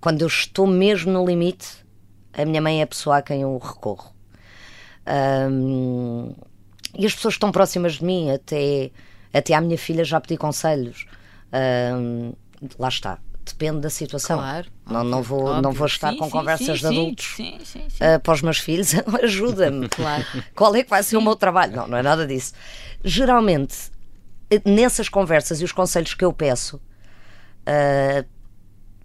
quando 0.00 0.22
eu 0.22 0.26
estou 0.28 0.66
mesmo 0.66 1.12
no 1.12 1.24
limite, 1.24 1.68
a 2.32 2.44
minha 2.44 2.60
mãe 2.60 2.80
é 2.80 2.82
a 2.82 2.86
pessoa 2.86 3.18
a 3.18 3.22
quem 3.22 3.42
eu 3.42 3.58
recorro. 3.58 4.14
Um, 5.06 6.34
e 6.96 7.06
as 7.06 7.14
pessoas 7.14 7.34
estão 7.34 7.52
próximas 7.52 7.94
de 7.94 8.04
mim, 8.04 8.30
até, 8.30 8.90
até 9.32 9.54
à 9.54 9.60
minha 9.60 9.78
filha 9.78 10.04
já 10.04 10.20
pedi 10.20 10.36
conselhos. 10.36 11.06
Um, 11.52 12.32
lá 12.78 12.88
está. 12.88 13.18
Depende 13.44 13.80
da 13.80 13.90
situação. 13.90 14.38
Claro. 14.38 14.68
Não, 14.86 15.02
não, 15.02 15.22
vou, 15.22 15.44
óbvio. 15.44 15.62
não 15.62 15.72
vou 15.72 15.86
estar 15.86 16.12
Sim, 16.12 16.18
com 16.18 16.26
sim, 16.26 16.30
conversas 16.30 16.80
sim, 16.80 16.88
de 16.88 16.98
adultos 16.98 17.26
Sim, 17.36 17.58
sim, 17.64 17.84
sim. 17.88 18.04
uh, 18.04 18.20
para 18.20 18.34
os 18.34 18.42
meus 18.42 18.58
filhos. 18.58 18.92
Ajuda-me. 19.22 19.88
Claro. 19.88 20.24
Qual 20.54 20.74
é 20.76 20.82
que 20.82 20.90
vai 20.90 21.02
ser 21.02 21.16
o 21.16 21.22
meu 21.22 21.34
trabalho? 21.34 21.74
Não, 21.74 21.88
não 21.88 21.98
é 21.98 22.02
nada 22.02 22.26
disso. 22.26 22.52
Geralmente, 23.02 23.90
eh, 24.50 24.60
nessas 24.64 25.08
conversas 25.08 25.60
e 25.60 25.64
os 25.64 25.72
conselhos 25.72 26.14
que 26.14 26.24
eu 26.24 26.32
peço, 26.32 26.76
uh, 26.76 28.24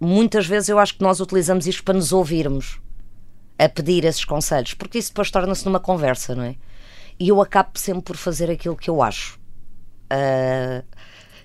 muitas 0.00 0.46
vezes 0.46 0.68
eu 0.68 0.78
acho 0.78 0.94
que 0.96 1.02
nós 1.02 1.20
utilizamos 1.20 1.66
isto 1.66 1.82
para 1.84 1.94
nos 1.94 2.12
ouvirmos 2.12 2.78
a 3.58 3.68
pedir 3.68 4.04
esses 4.04 4.24
conselhos, 4.24 4.74
porque 4.74 4.98
isso 4.98 5.10
depois 5.10 5.30
torna-se 5.30 5.64
numa 5.64 5.80
conversa, 5.80 6.34
não 6.34 6.44
é? 6.44 6.56
E 7.18 7.28
eu 7.28 7.40
acabo 7.40 7.70
sempre 7.74 8.02
por 8.02 8.16
fazer 8.16 8.50
aquilo 8.50 8.76
que 8.76 8.90
eu 8.90 9.02
acho. 9.02 9.38
Uh, 10.12 10.84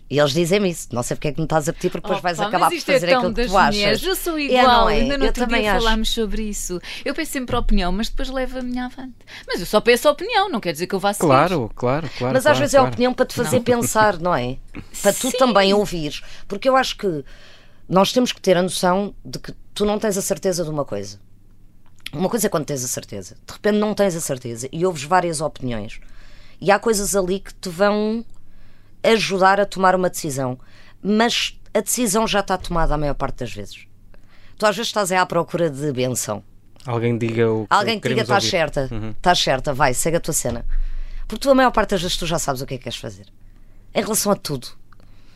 e 0.10 0.20
eles 0.20 0.34
dizem-me 0.34 0.70
isso. 0.70 0.90
Não 0.92 1.02
sei 1.04 1.16
porque 1.16 1.30
é 1.30 1.32
que 1.32 1.40
me 1.40 1.46
estás 1.46 1.70
a 1.70 1.74
pedir, 1.74 1.90
porque 1.90 2.06
depois 2.06 2.22
vais 2.22 2.38
Opa, 2.38 2.50
acabar 2.50 2.70
por 2.70 2.76
é 2.76 2.82
fazer 2.82 3.08
tão 3.08 3.18
aquilo 3.20 3.34
que 3.34 3.46
tu 3.48 3.58
achas. 3.58 3.76
mulheres. 3.78 4.04
Eu 4.04 4.16
sou 4.18 4.38
É, 4.38 4.42
igual, 4.42 4.66
não 4.82 4.90
é? 4.90 4.94
ainda 4.96 5.18
no 5.18 5.24
Eu 5.24 5.28
outro 5.28 5.46
também 5.46 5.62
dia 5.62 5.72
acho. 5.74 5.86
falámos 5.86 6.14
sobre 6.14 6.42
isso. 6.44 6.82
Eu 7.06 7.16
peço 7.16 7.32
sempre 7.32 7.56
a 7.56 7.60
opinião, 7.60 7.94
mas 7.94 8.10
depois 8.10 8.28
levo 8.30 8.60
a 8.60 8.62
minha 8.62 8.88
avante. 8.88 9.16
Mas 9.48 9.62
eu 9.62 9.66
só 9.66 9.80
peço 9.80 10.10
a 10.10 10.12
opinião, 10.12 10.50
não 10.50 10.60
quer 10.60 10.74
dizer 10.74 10.88
que 10.88 10.96
eu 10.96 11.00
vá 11.00 11.14
seguir. 11.14 11.28
Claro, 11.28 11.72
claro, 11.74 12.10
claro. 12.18 12.34
Mas 12.34 12.40
às 12.46 12.52
claro, 12.52 12.60
vezes 12.60 12.74
é 12.74 12.78
a 12.78 12.82
claro. 12.82 12.92
opinião 12.94 13.14
para 13.14 13.26
te 13.26 13.34
fazer 13.36 13.62
pensar, 13.62 14.20
não 14.20 14.36
é? 14.36 14.58
Para 15.02 15.14
tu 15.14 15.32
Sim. 15.32 15.38
também 15.38 15.74
ouvires. 15.74 16.22
Porque 16.46 16.68
eu 16.68 16.76
acho 16.76 16.98
que 16.98 17.24
nós 17.92 18.14
temos 18.14 18.32
que 18.32 18.40
ter 18.40 18.56
a 18.56 18.62
noção 18.62 19.14
de 19.24 19.38
que 19.38 19.54
tu 19.74 19.84
não 19.84 20.00
tens 20.00 20.18
a 20.18 20.22
certeza 20.22 20.64
de 20.64 20.70
uma 20.70 20.86
coisa. 20.86 21.20
Uma 22.14 22.30
coisa 22.30 22.48
é 22.48 22.50
quando 22.50 22.64
tens 22.64 22.86
a 22.86 22.88
certeza. 22.88 23.36
De 23.46 23.54
repente 23.54 23.78
não 23.80 23.94
tens 23.94 24.16
a 24.16 24.22
certeza 24.22 24.70
e 24.72 24.86
ouves 24.86 25.04
várias 25.04 25.42
opiniões. 25.42 26.00
E 26.62 26.72
há 26.72 26.80
coisas 26.80 27.18
ali 27.18 27.42
que 27.42 27.54
te 27.54 27.68
vão 27.68 28.24
ajudar 29.04 29.60
a 29.60 29.66
tomar 29.66 29.94
uma 29.94 30.10
decisão. 30.10 30.58
Mas 31.04 31.60
a 31.74 31.82
decisão 31.82 32.26
já 32.26 32.40
está 32.40 32.58
tomada 32.58 32.94
a 32.96 32.98
maior 32.98 33.14
parte 33.14 33.40
das 33.40 33.52
vezes. 33.52 33.86
Tu 34.58 34.66
às 34.66 34.74
vezes 34.74 34.88
estás 34.88 35.12
aí 35.12 35.18
à 35.18 35.26
procura 35.26 35.70
de 35.70 35.92
benção. 35.92 36.42
Alguém 36.86 37.18
diga 37.18 37.52
o 37.52 37.68
que 37.68 37.76
Alguém 37.76 38.00
que 38.00 38.08
diga 38.08 38.22
estás 38.22 38.46
certa, 38.46 38.90
estás 39.18 39.38
certa, 39.38 39.74
vai, 39.74 39.94
segue 39.94 40.16
a 40.16 40.22
tua 40.22 40.34
cena. 40.34 40.66
Porque 41.28 41.42
tu 41.42 41.52
a 41.52 41.56
maior 41.56 41.72
parte 41.72 41.90
das 41.90 42.02
vezes 42.02 42.16
tu 42.16 42.26
já 42.26 42.40
sabes 42.40 42.62
o 42.62 42.66
que 42.66 42.76
é 42.76 42.78
que 42.78 42.86
queres 42.86 42.98
fazer. 42.98 43.26
Em 43.94 44.02
relação 44.02 44.32
a 44.32 44.36
tudo. 44.36 44.70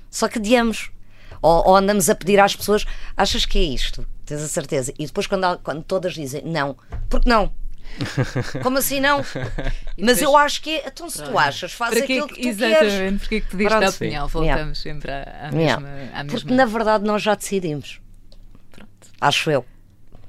Só 0.10 0.30
que 0.30 0.40
adiamos. 0.40 0.95
Ou, 1.42 1.68
ou 1.70 1.76
andamos 1.76 2.10
a 2.10 2.16
pedir 2.16 2.40
às 2.40 2.56
pessoas: 2.56 2.86
achas 3.16 3.46
que 3.46 3.58
é 3.60 3.64
isto? 3.64 4.06
Tens 4.26 4.42
a 4.42 4.48
certeza? 4.48 4.94
E 4.98 5.06
depois, 5.06 5.28
quando, 5.28 5.60
quando 5.60 5.84
todas 5.84 6.14
dizem 6.14 6.42
não, 6.44 6.76
porque 7.10 7.30
não? 7.30 7.52
Como 8.64 8.80
assim 8.80 9.00
não? 9.00 9.24
Mas 9.98 10.22
eu 10.22 10.36
acho 10.36 10.62
que 10.62 10.72
é. 10.72 10.88
Então, 10.88 11.08
se 11.10 11.22
tu 11.24 11.38
achas, 11.38 11.72
faz 11.72 11.96
aquilo 11.96 12.28
que 12.28 12.42
tu 12.42 12.48
exatamente, 12.48 12.80
queres. 12.80 13.20
porque 13.22 13.36
é 13.36 13.42
que 13.42 13.48
pediste 13.48 13.70
Pronto. 13.70 13.86
a 13.86 13.90
opinião? 13.90 14.28
Sim. 14.28 14.34
Voltamos 14.34 14.78
sempre 14.82 15.12
à, 15.12 15.50
à 15.52 15.56
Yeah. 15.56 15.80
mesma. 15.80 15.90
À 16.14 16.26
Porque 16.26 16.34
mesma 16.48 16.52
na 16.56 16.66
verdade 16.66 17.06
nós 17.06 17.22
já 17.22 17.36
decidimos. 17.36 18.02
Pronto. 18.72 18.90
Acho 19.22 19.52
eu. 19.52 19.66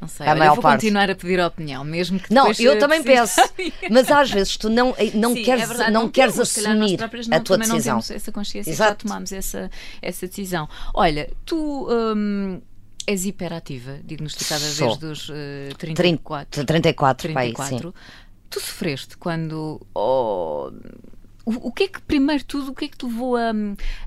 Não 0.07 0.09
sei, 0.09 0.25
a 0.27 0.31
olha, 0.31 0.39
maior 0.39 0.51
eu 0.53 0.55
vou 0.55 0.63
parte. 0.63 0.77
continuar 0.83 1.11
a 1.11 1.15
pedir 1.17 1.41
a 1.41 1.49
opinião, 1.49 1.83
mesmo 1.85 2.21
que 2.21 2.33
Não, 2.33 2.53
eu 2.61 2.73
eh, 2.75 2.77
também 2.77 3.03
peço. 3.03 3.41
Mas 3.91 4.09
às 4.09 4.31
vezes 4.31 4.57
tu 4.57 4.71
não, 4.71 4.95
não 5.15 5.35
Sim, 5.35 5.43
queres, 5.43 5.65
é 5.65 5.67
verdade, 5.67 5.91
não 5.91 6.09
queres 6.09 6.35
temos, 6.35 6.57
assumir 6.57 6.97
próprios 6.97 7.27
a 7.27 7.31
não- 7.37 7.45
tua 7.45 7.59
decisão. 7.59 7.97
Não 7.97 8.03
temos 8.03 8.11
essa 8.13 8.31
consciência, 8.33 8.73
já 8.73 8.85
Exato. 8.87 9.05
tomámos 9.05 9.33
essa, 9.33 9.69
essa 10.01 10.29
decisão. 10.29 10.69
Olha, 10.95 11.29
tu 11.45 11.89
hum, 11.91 12.61
és 13.05 13.25
hiperativa, 13.27 13.99
diagnosticada 14.05 14.61
Sou. 14.61 14.97
desde 14.97 15.07
os 15.07 15.31
eh, 15.35 15.71
34. 15.77 16.65
34, 16.65 17.33
pai, 17.33 17.49
sim. 17.49 17.55
34. 17.55 17.95
Tu 18.49 18.61
sofreste 18.61 19.17
quando. 19.17 19.85
oh, 19.93 20.71
o, 21.47 21.69
o 21.69 21.73
que 21.73 21.85
é 21.85 21.89
que, 21.89 22.01
primeiro 22.03 22.41
de 22.41 22.45
tudo, 22.47 22.73
o 22.73 22.75
que 22.75 22.85
é 22.87 22.89
que 22.89 22.97
te 22.99 23.07
levou 23.07 23.37
a, 23.37 23.53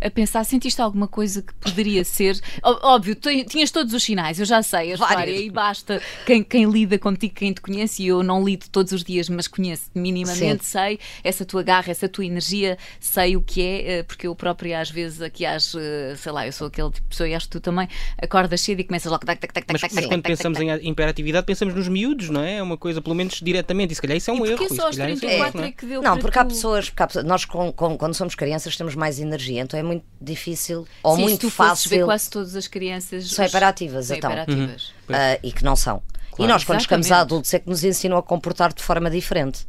a 0.02 0.12
pensar? 0.12 0.43
Sentiste 0.43 0.82
alguma 0.82 1.08
coisa 1.08 1.41
que 1.41 1.54
poderia 1.56 2.04
ser? 2.04 2.39
Óbvio, 2.63 3.15
tu 3.15 3.30
tinhas 3.45 3.71
todos 3.71 3.93
os 3.93 4.04
sinais, 4.04 4.39
eu 4.39 4.45
já 4.45 4.62
sei 4.62 4.93
a 4.93 4.97
Vários. 4.97 5.10
história 5.10 5.41
e 5.41 5.49
basta 5.49 6.02
quem, 6.25 6.43
quem 6.43 6.69
lida 6.69 6.99
contigo, 6.99 7.34
quem 7.34 7.54
te 7.54 7.62
conhece, 7.62 8.04
e 8.04 8.08
eu 8.08 8.21
não 8.21 8.43
lido 8.43 8.67
todos 8.69 8.91
os 8.91 9.04
dias, 9.04 9.30
mas 9.30 9.47
conheço 9.47 9.89
minimamente, 9.95 10.65
sei 10.65 10.99
essa 11.23 11.45
tua 11.45 11.63
garra, 11.63 11.89
essa 11.91 12.10
tua 12.10 12.25
energia, 12.25 12.78
sei 12.99 13.36
o 13.38 13.41
que 13.41 13.62
é, 13.62 13.91
eh, 13.99 14.04
porque 14.04 14.28
eu 14.28 14.36
própria 14.36 14.80
às 14.82 14.89
vezes 14.91 15.21
aqui 15.21 15.45
às, 15.45 15.73
eh, 15.75 16.15
sei 16.17 16.32
lá, 16.32 16.45
eu 16.45 16.52
sou 16.52 16.67
aquele 16.67 16.89
tipo 16.91 17.04
de 17.04 17.10
pessoa 17.10 17.30
e 17.30 17.34
acho 17.34 17.45
que 17.45 17.52
tu 17.52 17.62
também 17.62 17.88
acordas 18.21 18.60
cedo 18.62 18.82
e 18.82 18.84
começas 18.84 19.10
logo 19.12 19.25
tac, 19.25 19.39
tac, 19.39 19.54
tac, 19.54 19.65
Mas, 19.71 19.82
tac, 19.82 19.93
mas 19.95 20.06
quando 20.06 20.23
pensamos 20.23 20.58
tac, 20.60 20.67
em 20.67 20.89
imperatividade, 20.89 21.45
pensamos 21.45 21.73
nos 21.73 21.88
miúdos, 21.88 22.30
não 22.30 22.41
é? 22.41 22.56
É 22.58 22.63
uma 22.63 22.78
coisa, 22.78 23.02
pelo 23.02 23.15
menos 23.15 23.39
diretamente. 23.41 23.93
E 23.93 23.95
se 23.95 24.02
calhar 24.02 24.17
isso 24.17 24.30
é 24.30 24.34
um 24.34 24.45
E 24.45 24.52
erro. 24.52 24.62
e 24.62 24.65
isso 24.65 24.82
é 24.82 24.86
um 24.86 24.88
erro, 24.89 24.95
34 25.19 25.58
não 25.58 25.63
é 25.63 25.67
é? 25.67 25.71
que 25.71 25.86
deu 25.86 26.02
Não, 26.02 26.17
porque 26.17 26.38
há 26.38 26.43
tu- 26.43 26.49
pessoas, 26.49 26.89
porque 26.89 27.04
há 27.04 27.08
pessoas- 27.08 27.25
nós 27.30 27.46
com- 27.46 27.72
com- 27.72 27.98
quando 27.98 28.13
somos 28.13 28.36
crianças 28.36 28.76
temos 28.76 28.96
mais 28.96 29.20
energia, 29.20 29.62
então 29.62 29.80
é 29.80 29.84
muito 29.84 30.04
difícil 30.22 30.86
ou 31.04 31.15
Sim, 31.15 31.22
muito 31.22 31.34
se 31.36 31.39
tu 31.39 31.50
fosses 31.52 31.86
ver 31.86 31.89
fácil 31.98 32.06
quase 32.06 32.30
todas 32.30 32.56
as 32.56 32.68
crianças 32.68 33.32
São 33.32 33.46
hiperativas, 33.46 34.08
são 34.08 34.18
então. 34.18 34.32
hiperativas. 34.32 34.94
ah, 35.10 35.39
e 35.42 35.52
que 35.52 35.63
não 35.63 35.76
são. 35.76 36.02
E 36.38 36.48
nós, 36.48 36.63
quando 36.63 36.82
chegamos 36.82 37.06
a 37.08 37.10
Exatamente. 37.10 37.28
adultos, 37.34 37.54
é 37.54 37.60
que 37.60 37.68
nos 37.70 37.84
ensinam 37.84 38.18
a 38.18 38.24
comportar 38.24 38.74
de 38.74 38.82
forma 38.82 39.10
diferente. 39.10 39.68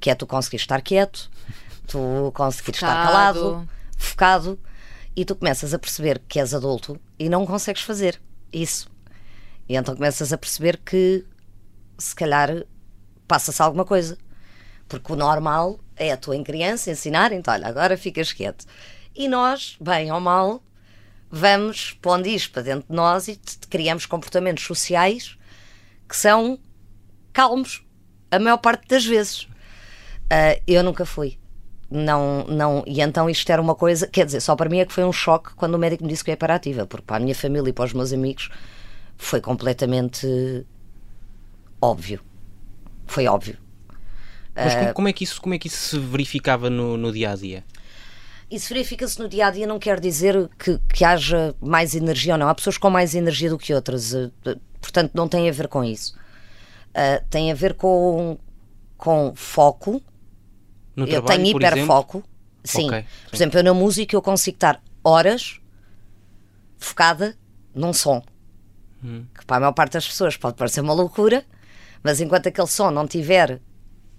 Que 0.00 0.10
é 0.10 0.14
tu 0.16 0.26
conseguir 0.26 0.56
estar 0.56 0.80
quieto, 0.82 1.30
tu 1.86 2.32
conseguir 2.34 2.72
estar 2.72 3.04
calado, 3.04 3.68
focado, 3.96 4.58
e 5.14 5.24
tu 5.24 5.34
começas 5.36 5.72
a 5.74 5.78
perceber 5.78 6.20
que 6.28 6.38
és 6.40 6.52
adulto 6.54 7.00
e 7.18 7.28
não 7.28 7.46
consegues 7.46 7.82
fazer 7.82 8.20
isso. 8.52 8.88
E 9.68 9.76
então 9.76 9.94
começas 9.94 10.32
a 10.32 10.38
perceber 10.38 10.78
que 10.84 11.24
se 11.96 12.14
calhar 12.14 12.64
passa-se 13.28 13.60
alguma 13.62 13.84
coisa. 13.84 14.16
Porque 14.88 15.12
o 15.12 15.16
normal 15.16 15.78
é 15.96 16.12
a 16.12 16.16
tua 16.16 16.36
em 16.36 16.42
criança 16.42 16.90
ensinar, 16.90 17.32
então 17.32 17.52
olha, 17.52 17.66
agora 17.66 17.96
ficas 17.96 18.32
quieto. 18.32 18.64
E 19.14 19.28
nós, 19.28 19.76
bem 19.80 20.10
ou 20.10 20.20
mal, 20.20 20.62
vamos 21.30 21.92
pondo 22.00 22.26
isto 22.26 22.52
para 22.52 22.62
dentro 22.62 22.88
de 22.88 22.94
nós 22.94 23.28
e 23.28 23.38
criamos 23.68 24.06
comportamentos 24.06 24.64
sociais 24.64 25.36
que 26.08 26.16
são 26.16 26.58
calmos, 27.32 27.84
a 28.30 28.38
maior 28.38 28.56
parte 28.58 28.88
das 28.88 29.04
vezes. 29.04 29.46
Ah, 30.30 30.58
eu 30.66 30.82
nunca 30.82 31.04
fui. 31.04 31.38
Não, 31.90 32.44
não, 32.44 32.84
e 32.86 33.00
então 33.00 33.30
isto 33.30 33.50
era 33.50 33.62
uma 33.62 33.74
coisa, 33.74 34.06
quer 34.06 34.26
dizer, 34.26 34.40
só 34.40 34.54
para 34.54 34.68
mim 34.68 34.78
é 34.78 34.84
que 34.84 34.92
foi 34.92 35.04
um 35.04 35.12
choque 35.12 35.54
quando 35.54 35.74
o 35.74 35.78
médico 35.78 36.04
me 36.04 36.10
disse 36.10 36.22
que 36.22 36.30
eu 36.30 36.32
era 36.32 36.38
hiperativa, 36.38 36.86
porque 36.86 37.06
para 37.06 37.16
a 37.16 37.20
minha 37.20 37.34
família 37.34 37.70
e 37.70 37.72
para 37.72 37.86
os 37.86 37.94
meus 37.94 38.12
amigos 38.12 38.50
foi 39.16 39.40
completamente 39.40 40.66
óbvio. 41.80 42.20
Foi 43.06 43.26
óbvio. 43.26 43.56
Mas 44.64 44.74
Ah. 44.74 44.78
como, 44.80 44.94
como 44.94 45.08
é 45.08 45.12
que 45.12 45.24
isso, 45.24 45.40
como 45.40 45.54
é 45.54 45.58
que 45.58 45.68
isso 45.68 45.76
se 45.90 45.98
verificava 45.98 46.68
no, 46.68 46.96
no 46.96 47.12
dia 47.12 47.30
a 47.32 47.36
dia? 47.36 47.64
Isso 48.50 48.68
verifica-se 48.72 49.18
no 49.18 49.28
dia 49.28 49.46
a 49.46 49.50
dia, 49.50 49.66
não 49.66 49.78
quer 49.78 50.00
dizer 50.00 50.48
que, 50.58 50.78
que 50.92 51.04
haja 51.04 51.54
mais 51.60 51.94
energia 51.94 52.32
ou 52.34 52.38
não. 52.38 52.48
Há 52.48 52.54
pessoas 52.54 52.78
com 52.78 52.88
mais 52.90 53.14
energia 53.14 53.50
do 53.50 53.58
que 53.58 53.74
outras, 53.74 54.14
eh, 54.14 54.30
eh, 54.46 54.56
portanto, 54.80 55.12
não 55.14 55.28
tem 55.28 55.48
a 55.48 55.52
ver 55.52 55.68
com 55.68 55.84
isso. 55.84 56.14
Ah, 56.94 57.22
tem 57.28 57.52
a 57.52 57.54
ver 57.54 57.74
com, 57.74 58.38
com 58.96 59.32
foco. 59.36 60.02
No 60.96 61.04
eu 61.04 61.22
trabalho, 61.22 61.42
tenho 61.42 61.52
por 61.52 61.62
hiperfoco. 61.62 62.24
Sim. 62.64 62.86
Ok, 62.88 63.02
Por 63.02 63.30
sim. 63.30 63.36
exemplo, 63.36 63.58
eu 63.60 63.64
na 63.64 63.74
música 63.74 64.16
eu 64.16 64.22
consigo 64.22 64.56
estar 64.56 64.82
horas 65.04 65.60
focada 66.78 67.36
num 67.74 67.92
som. 67.92 68.22
Hum. 69.04 69.24
Que 69.38 69.44
para 69.46 69.58
a 69.58 69.60
maior 69.60 69.72
parte 69.72 69.92
das 69.92 70.06
pessoas 70.08 70.36
pode 70.36 70.56
parecer 70.56 70.80
uma 70.80 70.92
loucura, 70.92 71.44
mas 72.02 72.20
enquanto 72.20 72.48
aquele 72.48 72.66
som 72.66 72.90
não 72.90 73.06
tiver 73.06 73.60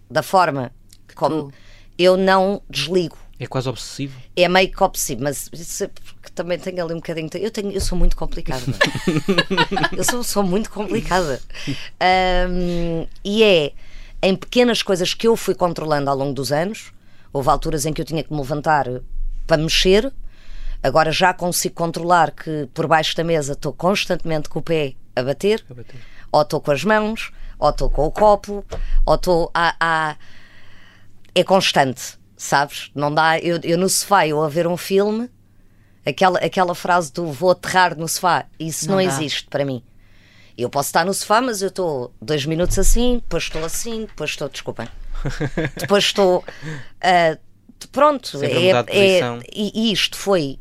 da 0.10 0.24
forma 0.24 0.72
como 1.16 1.52
eu 1.98 2.16
não 2.18 2.62
desligo 2.70 3.18
É 3.40 3.46
quase 3.46 3.68
obsessivo. 3.70 4.18
é 4.36 4.48
meio 4.48 4.72
que 4.72 4.84
obsessivo, 4.84 5.24
mas 5.24 5.50
isso 5.54 5.84
é 5.84 5.88
porque 5.88 6.30
também 6.34 6.58
tenho 6.58 6.84
ali 6.84 6.94
um 6.94 6.98
bocadinho. 6.98 7.30
Eu, 7.36 7.52
tenho, 7.52 7.72
eu 7.72 7.82
sou 7.82 7.98
muito 7.98 8.16
complicada. 8.16 8.62
eu 9.96 10.04
sou, 10.04 10.24
sou 10.24 10.44
muito 10.44 10.70
complicada. 10.70 11.42
Ahm, 12.00 13.06
e 13.24 13.44
é 13.44 13.74
em 14.22 14.36
pequenas 14.36 14.82
coisas 14.82 15.14
que 15.14 15.28
eu 15.28 15.36
fui 15.36 15.54
controlando 15.56 16.10
ao 16.10 16.16
longo 16.18 16.34
dos 16.34 16.52
anos. 16.52 16.92
Houve 17.32 17.50
alturas 17.50 17.86
em 17.86 17.94
que 17.94 18.02
eu 18.02 18.06
tinha 18.06 18.24
que 18.24 18.32
me 18.32 18.40
levantar 18.40 18.86
para 19.46 19.58
mexer. 19.62 20.12
Agora 20.82 21.12
já 21.12 21.34
consigo 21.34 21.76
controlar 21.76 22.32
que 22.32 22.68
por 22.74 22.88
baixo 22.88 23.16
da 23.16 23.24
mesa 23.24 23.54
estou 23.54 23.74
constantemente 23.74 24.48
com 24.48 24.60
o 24.60 24.62
pé 24.64 24.94
a 25.16 25.22
bater, 25.22 25.64
A 25.70 25.74
bater. 25.74 26.00
ou 26.32 26.42
estou 26.42 26.62
com 26.62 26.72
as 26.72 26.84
mãos, 26.86 27.32
ou 27.60 27.70
estou 27.70 27.90
com 27.90 28.06
o 28.06 28.12
copo, 28.12 28.66
ou 29.06 29.16
estou 29.16 29.52
a, 29.54 29.76
a- 29.80 30.16
é 31.36 31.44
constante, 31.44 32.18
sabes? 32.36 32.90
Não 32.96 33.14
dá. 33.14 33.38
Eu, 33.40 33.60
eu 33.64 33.78
no 33.78 33.90
sofá, 33.90 34.26
eu 34.26 34.42
a 34.42 34.50
ver 34.50 34.66
um 34.68 34.78
filme, 34.78 35.30
aquela, 36.06 36.40
aquela 36.40 36.74
frase 36.74 37.12
do 37.14 37.32
vou 37.32 37.52
aterrar 37.52 37.98
no 37.98 38.08
sofá, 38.08 38.46
isso 38.60 38.88
não, 38.88 38.96
Não 38.96 39.02
existe 39.02 39.48
para 39.50 39.66
mim. 39.66 39.84
Eu 40.58 40.70
posso 40.70 40.90
estar 40.90 41.06
no 41.06 41.14
sofá, 41.14 41.40
mas 41.42 41.62
eu 41.62 41.70
estou 41.70 42.14
dois 42.22 42.46
minutos 42.46 42.78
assim, 42.80 43.16
depois 43.16 43.44
estou 43.44 43.64
assim, 43.64 44.02
depois 44.06 44.32
estou, 44.32 44.50
desculpem, 44.50 44.88
depois 45.78 46.04
estou. 46.04 46.44
ah, 47.02 47.38
pronto, 47.92 48.38
é, 48.44 48.72
é- 48.90 49.20
e 49.54 49.92
isto 49.94 50.18
foi 50.18 50.60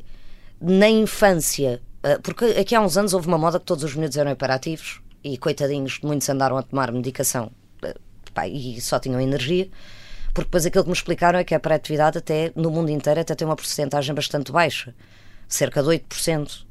na 0.61 0.89
infância, 0.89 1.81
ah, 2.03 2.19
porque 2.23 2.45
aqui 2.45 2.75
há 2.77 2.81
uns 2.81 2.97
anos 2.97 3.13
houve 3.13 3.27
uma 3.27 3.39
moda 3.39 3.59
que 3.59 3.67
todos 3.67 3.83
os 3.83 3.95
miúdos 3.97 4.17
eram 4.17 4.31
hiperativos 4.31 5.01
e 5.33 5.39
coitadinhos, 5.39 6.01
muitos 6.03 6.29
andaram 6.29 6.57
a 6.57 6.63
tomar 6.63 6.91
medicação 6.93 7.51
ah, 7.83 7.95
pá, 8.35 8.47
e 8.47 8.81
só 8.81 8.99
tinham 8.99 9.21
energia. 9.21 9.69
Porque 10.35 10.47
depois 10.47 10.67
aquilo 10.67 10.85
que 10.85 10.91
me 10.91 10.95
explicaram 10.97 11.39
é 11.39 11.45
que 11.45 11.55
a 11.55 11.57
hiperatividade 11.57 12.19
até 12.19 12.53
no 12.55 12.71
mundo 12.71 12.91
inteiro 12.91 13.21
até 13.21 13.35
tem 13.35 13.47
uma 13.47 13.57
porcentagem 13.57 14.15
bastante 14.15 14.53
baixa, 14.53 14.95
cerca 15.49 15.83
de 15.83 15.89
8%. 15.89 16.68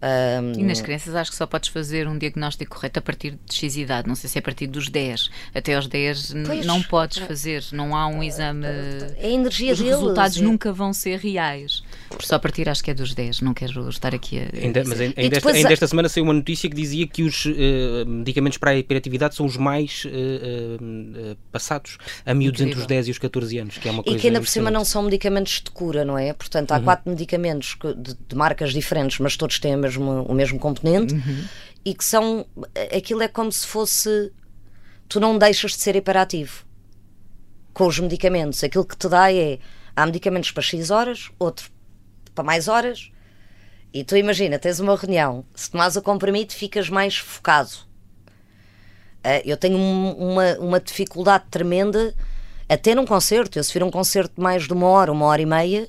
Ahm, 0.00 0.52
E 0.56 0.62
nas 0.62 0.80
crianças 0.80 1.14
acho 1.16 1.30
que 1.32 1.36
só 1.36 1.44
podes 1.46 1.68
fazer 1.70 2.06
um 2.06 2.16
diagnóstico 2.16 2.76
correto 2.76 3.00
a 3.00 3.02
partir 3.02 3.32
de 3.44 3.52
X 3.54 3.76
idade. 3.76 4.06
Não 4.06 4.14
sei 4.14 4.30
se 4.30 4.38
é 4.38 4.40
a 4.40 4.42
partir 4.42 4.68
dos 4.68 4.88
10. 4.88 5.28
Até 5.52 5.74
aos 5.74 5.88
10 5.88 6.32
n- 6.34 6.46
Pois. 6.46 6.64
não 6.64 6.80
podes 6.82 7.18
fazer. 7.18 7.64
Não 7.72 7.96
há 7.96 8.06
um 8.06 8.22
exame. 8.22 8.64
é 8.64 9.26
a 9.26 9.28
energia 9.28 9.72
Os 9.72 9.78
deles. 9.78 9.94
resultados 9.94 10.36
é- 10.38 10.40
nunca 10.42 10.72
vão 10.72 10.92
ser 10.92 11.18
reais. 11.18 11.82
Só 12.20 12.36
a 12.36 12.38
partir 12.38 12.68
acho 12.68 12.82
que 12.84 12.90
é 12.92 12.94
dos 12.94 13.12
10. 13.12 13.40
Não 13.40 13.52
quero 13.52 13.88
estar 13.88 14.14
aqui 14.14 14.38
a. 14.38 14.42
a 14.42 14.64
Ainda, 14.64 14.84
mas 14.86 15.00
ainda, 15.00 15.14
E 15.20 15.24
esta, 15.24 15.34
depois 15.36 15.56
ainda 15.56 15.68
a- 15.68 15.72
esta 15.72 15.86
semana 15.88 16.08
saiu 16.08 16.24
uma 16.24 16.32
notícia 16.34 16.70
que 16.70 16.76
dizia 16.76 17.06
que 17.06 17.22
os 17.24 17.44
eh, 17.46 18.04
medicamentos 18.06 18.56
para 18.58 18.70
a 18.70 18.76
hiperatividade 18.76 19.34
são 19.34 19.46
os 19.46 19.56
mais 19.56 20.04
eh, 20.06 20.10
eh, 21.32 21.36
passados 21.50 21.98
a 22.24 22.32
miúdos 22.34 22.60
entre 22.60 22.78
os 22.78 22.86
10 22.86 23.08
e 23.08 23.10
os 23.10 23.18
14 23.18 23.58
anos, 23.58 23.78
que 23.78 23.88
é 23.88 23.90
uma 23.90 24.02
E 24.02 24.04
coisa 24.04 24.18
que 24.20 24.26
ainda 24.28 24.40
por 24.40 24.48
cima 24.48 24.70
não 24.70 24.84
são 24.84 25.02
medicamentos 25.02 25.60
de 25.64 25.70
cura, 25.70 26.04
não 26.04 26.16
é? 26.16 26.32
Portanto, 26.32 26.72
há 26.72 26.80
quatro 26.80 27.10
medicamentos 27.10 27.74
que- 27.74 27.94
de, 27.94 28.14
de 28.28 28.36
marcas 28.36 28.72
diferentes, 28.72 29.18
mas 29.18 29.36
todos 29.36 29.58
têm 29.58 29.74
o 29.74 29.78
mesmo, 29.96 30.22
o 30.22 30.34
mesmo 30.34 30.58
componente 30.58 31.14
e 31.84 31.94
que 31.94 32.04
são. 32.04 32.46
Aquilo 32.96 33.22
é 33.22 33.28
como 33.28 33.50
se 33.50 33.66
fosse. 33.66 34.32
Tu 35.08 35.18
não 35.20 35.38
deixas 35.38 35.72
de 35.72 35.78
ser 35.78 35.96
hiperativo 35.96 36.64
com 37.72 37.86
os 37.86 37.98
medicamentos. 37.98 38.62
Aquilo 38.62 38.84
que 38.84 38.96
te 38.96 39.08
dá 39.08 39.32
é. 39.32 39.58
Há 39.96 40.06
medicamentos 40.06 40.50
para 40.52 40.62
X 40.62 40.90
horas, 40.90 41.30
outro 41.38 41.70
para 42.34 42.44
mais 42.44 42.68
horas. 42.68 43.10
E 43.92 44.04
tu 44.04 44.16
imagina, 44.16 44.58
tens 44.58 44.78
uma 44.80 44.94
reunião, 44.94 45.44
se 45.54 45.70
tomas 45.70 45.96
o 45.96 46.02
comprimido, 46.02 46.52
ficas 46.52 46.88
mais 46.88 47.16
focado. 47.16 47.70
Ah, 49.24 49.40
eu 49.44 49.56
tenho 49.56 49.76
um- 49.76 50.12
uma, 50.12 50.58
uma 50.58 50.80
dificuldade 50.80 51.46
tremenda 51.50 52.14
até 52.68 52.94
num 52.94 53.04
concerto. 53.06 53.58
Eu 53.58 53.64
se 53.64 53.72
vir 53.72 53.82
um 53.82 53.90
concerto 53.90 54.34
de 54.36 54.40
mais 54.42 54.64
de 54.68 54.72
uma 54.72 54.86
hora, 54.86 55.10
uma 55.10 55.26
hora 55.26 55.42
e 55.42 55.46
meia, 55.46 55.88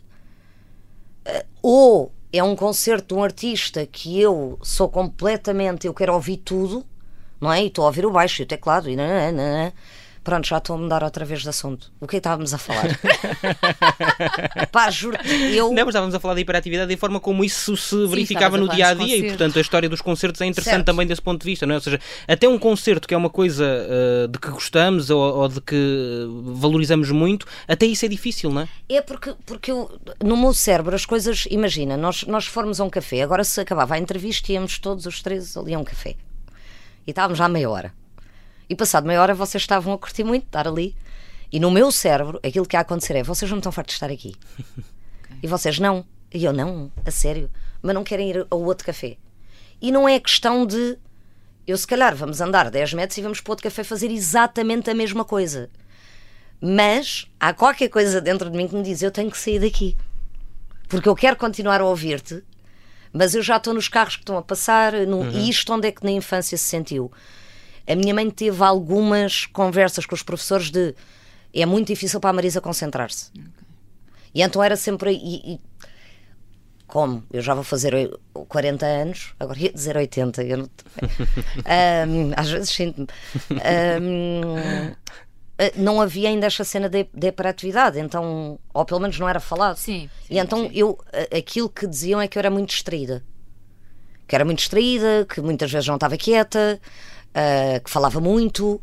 ah, 1.26 1.46
ou 1.62 2.12
é 2.32 2.44
um 2.44 2.56
concerto 2.56 3.16
de 3.16 3.20
um 3.20 3.24
artista 3.24 3.86
que 3.86 4.20
eu 4.20 4.60
sou 4.62 4.90
completamente, 4.90 5.88
eu 5.88 5.94
quero 5.94 6.14
ouvir 6.14 6.38
tudo, 6.38 6.86
não 7.42 7.52
é? 7.52 7.64
E 7.64 7.68
estou 7.68 7.84
a 7.84 7.88
ouvir 7.88 8.06
o 8.06 8.12
baixo 8.12 8.42
e 8.42 8.44
o 8.44 8.48
teclado 8.48 8.90
e 8.90 8.96
nananana. 8.96 9.74
Pronto, 10.30 10.48
já 10.48 10.60
estou 10.60 10.76
a 10.76 10.80
mudar 10.80 11.04
outra 11.04 11.26
vez 11.26 11.42
de 11.42 11.50
assunto. 11.50 11.92
O 12.00 12.06
que 12.06 12.18
é 12.18 12.20
que 12.20 12.20
estávamos 12.20 12.54
a 12.54 12.60
falar? 12.60 12.86
Pá, 14.72 14.92
juro 14.92 15.18
eu. 15.52 15.74
Não, 15.74 15.86
mas 15.86 15.88
estávamos 15.88 16.14
a 16.14 16.20
falar 16.20 16.36
da 16.36 16.42
hiperatividade 16.42 16.92
e 16.92 16.94
a 16.94 16.98
forma 17.00 17.20
como 17.20 17.44
isso 17.44 17.76
se 17.76 18.06
verificava 18.06 18.56
a 18.56 18.60
no 18.60 18.70
dia 18.70 18.90
a 18.90 18.94
dia 18.94 19.18
e, 19.18 19.24
portanto, 19.30 19.58
a 19.58 19.62
história 19.62 19.90
dos 19.90 20.02
concertos 20.02 20.40
é 20.42 20.46
interessante 20.46 20.76
Certo. 20.76 20.86
também 20.86 21.08
desse 21.08 21.20
ponto 21.24 21.42
de 21.42 21.46
vista, 21.46 21.66
não 21.66 21.74
é? 21.74 21.78
Ou 21.78 21.82
seja, 21.82 22.00
até 22.28 22.48
um 22.48 22.60
concerto 22.60 23.08
que 23.08 23.16
é 23.16 23.18
uma 23.18 23.32
coisa 23.32 23.66
uh, 23.66 24.28
de 24.28 24.38
que 24.38 24.52
gostamos 24.52 25.10
ou, 25.10 25.20
ou 25.20 25.48
de 25.48 25.62
que 25.62 26.28
valorizamos 26.54 27.10
muito, 27.10 27.48
até 27.68 27.88
isso 27.88 28.06
é 28.06 28.08
difícil, 28.08 28.52
não 28.52 28.62
é? 28.62 28.70
É 28.88 29.02
porque, 29.02 29.34
porque 29.48 29.72
eu, 29.72 30.00
no 30.24 30.38
meu 30.38 30.54
cérebro 30.54 30.94
as 30.94 31.08
coisas. 31.08 31.48
Imagina, 31.50 31.98
nós, 31.98 32.22
nós 32.28 32.46
formos 32.46 32.80
a 32.80 32.84
um 32.84 32.90
café, 32.92 33.24
agora 33.24 33.44
se 33.44 33.60
acabava 33.60 33.96
a 33.96 33.98
entrevista, 33.98 34.52
íamos 34.52 34.78
todos 34.78 35.08
os 35.08 35.24
três 35.24 35.58
ali 35.58 35.74
a 35.74 35.80
um 35.80 35.84
café. 35.84 36.16
E 37.08 37.10
estávamos 37.10 37.40
já 37.40 37.46
à 37.46 37.50
meia 37.50 37.68
hora. 37.68 37.98
E 38.70 38.76
passado 38.76 39.08
meia 39.08 39.22
hora 39.22 39.34
vocês 39.34 39.64
estavam 39.64 39.94
a 39.94 39.98
curtir 39.98 40.24
muito, 40.24 40.46
estar 40.46 40.68
ali. 40.68 40.96
E 41.52 41.60
no 41.60 41.72
meu 41.72 41.92
cérebro, 41.92 42.40
aquilo 42.44 42.66
que 42.66 42.76
ia 42.76 42.82
acontecer 42.82 43.16
é: 43.16 43.24
vocês 43.24 43.50
não 43.50 43.58
estão 43.58 43.72
fartos 43.72 43.94
de 43.94 43.98
estar 43.98 44.12
aqui. 44.12 44.36
E 45.42 45.48
vocês 45.48 45.80
não. 45.80 46.06
E 46.34 46.44
eu 46.44 46.52
não, 46.52 46.92
a 47.06 47.12
sério. 47.12 47.50
Mas 47.82 47.96
não 47.96 48.04
querem 48.04 48.30
ir 48.30 48.48
ao 48.50 48.62
outro 48.62 48.86
café. 48.86 49.16
E 49.82 49.90
não 49.90 50.08
é 50.08 50.20
questão 50.20 50.66
de. 50.66 50.98
Eu, 51.66 51.78
se 51.78 51.88
calhar, 51.88 52.14
vamos 52.14 52.42
andar 52.42 52.70
10 52.70 52.94
metros 52.94 53.18
e 53.18 53.22
vamos 53.22 53.40
para 53.40 53.52
outro 53.54 53.64
café 53.64 53.84
fazer 53.84 54.12
exatamente 54.12 54.90
a 54.90 54.94
mesma 54.94 55.24
coisa. 55.24 55.70
Mas 56.60 57.28
há 57.40 57.54
qualquer 57.54 57.88
coisa 57.88 58.20
dentro 58.20 58.50
de 58.50 58.58
mim 58.58 58.68
que 58.68 58.76
me 58.76 58.84
diz: 58.84 59.02
eu 59.02 59.12
tenho 59.12 59.32
que 59.32 59.38
sair 59.38 59.60
daqui. 59.60 59.96
Porque 60.90 61.08
eu 61.08 61.16
quero 61.16 61.38
continuar 61.38 61.80
a 61.80 61.86
ouvir-te, 61.86 62.44
mas 63.14 63.36
eu 63.36 63.42
já 63.42 63.58
estou 63.58 63.74
nos 63.74 63.88
carros 63.88 64.16
que 64.16 64.24
estão 64.24 64.38
a 64.38 64.42
passar. 64.42 64.94
No, 65.08 65.30
E 65.32 65.50
isto 65.50 65.72
onde 65.72 65.88
é 65.88 65.92
que 65.92 66.04
na 66.04 66.12
infância 66.12 66.58
se 66.58 66.66
sentiu? 66.66 67.12
A 67.90 67.96
minha 67.96 68.14
mãe 68.14 68.30
teve 68.30 68.64
algumas 68.64 69.46
conversas 69.48 70.06
com 70.06 70.14
os 70.14 70.22
professores 70.24 70.70
de 70.70 70.94
é 71.54 71.66
muito 71.66 71.88
difícil 71.88 72.20
para 72.20 72.30
a 72.30 72.34
Marisa 72.34 72.62
concentrar-se. 72.62 73.32
E 74.34 74.42
então 74.44 74.64
era 74.64 74.76
sempre. 74.76 75.12
E, 75.14 75.54
e- 75.56 75.60
como? 76.86 77.24
Eu 77.32 77.42
já 77.42 77.54
vou 77.54 77.64
fazer 77.64 77.94
oi- 77.94 78.12
40 78.48 78.86
anos, 78.86 79.34
agora 79.40 79.60
ia 79.60 79.72
dizer 79.74 79.98
80, 79.98 80.44
eu 80.44 80.58
não. 80.58 80.70
Ahm, 81.66 82.32
às 82.36 82.50
vezes 82.50 82.70
sinto-me. 82.70 83.08
Ahm, 83.52 84.94
eh, 85.58 85.74
não 85.76 86.00
havia 86.02 86.30
ainda 86.30 86.48
esta 86.48 86.64
cena 86.64 86.88
de, 86.90 87.08
de 87.14 87.28
hiperatividade, 87.28 88.00
então, 88.00 88.60
ou 88.74 88.86
pelo 88.86 89.00
menos 89.00 89.20
não 89.20 89.28
era 89.28 89.40
falado. 89.40 89.78
Sim, 89.78 90.10
sim, 90.28 90.34
e 90.36 90.38
então 90.40 90.68
sim. 90.68 90.72
eu, 90.74 90.98
aquilo 91.36 91.70
que 91.70 91.86
diziam 91.88 92.22
é 92.22 92.28
que 92.28 92.38
eu 92.38 92.42
era 92.42 92.50
muito 92.52 92.70
distraída. 92.70 93.24
Que 94.28 94.36
era 94.36 94.46
muito 94.46 94.60
distraída, 94.60 95.26
que 95.28 95.42
muitas 95.42 95.72
vezes 95.72 95.88
não 95.88 95.96
estava 95.96 96.16
quieta, 96.18 96.80
ah, 97.34 97.80
que 97.80 97.90
falava 97.90 98.20
muito. 98.20 98.82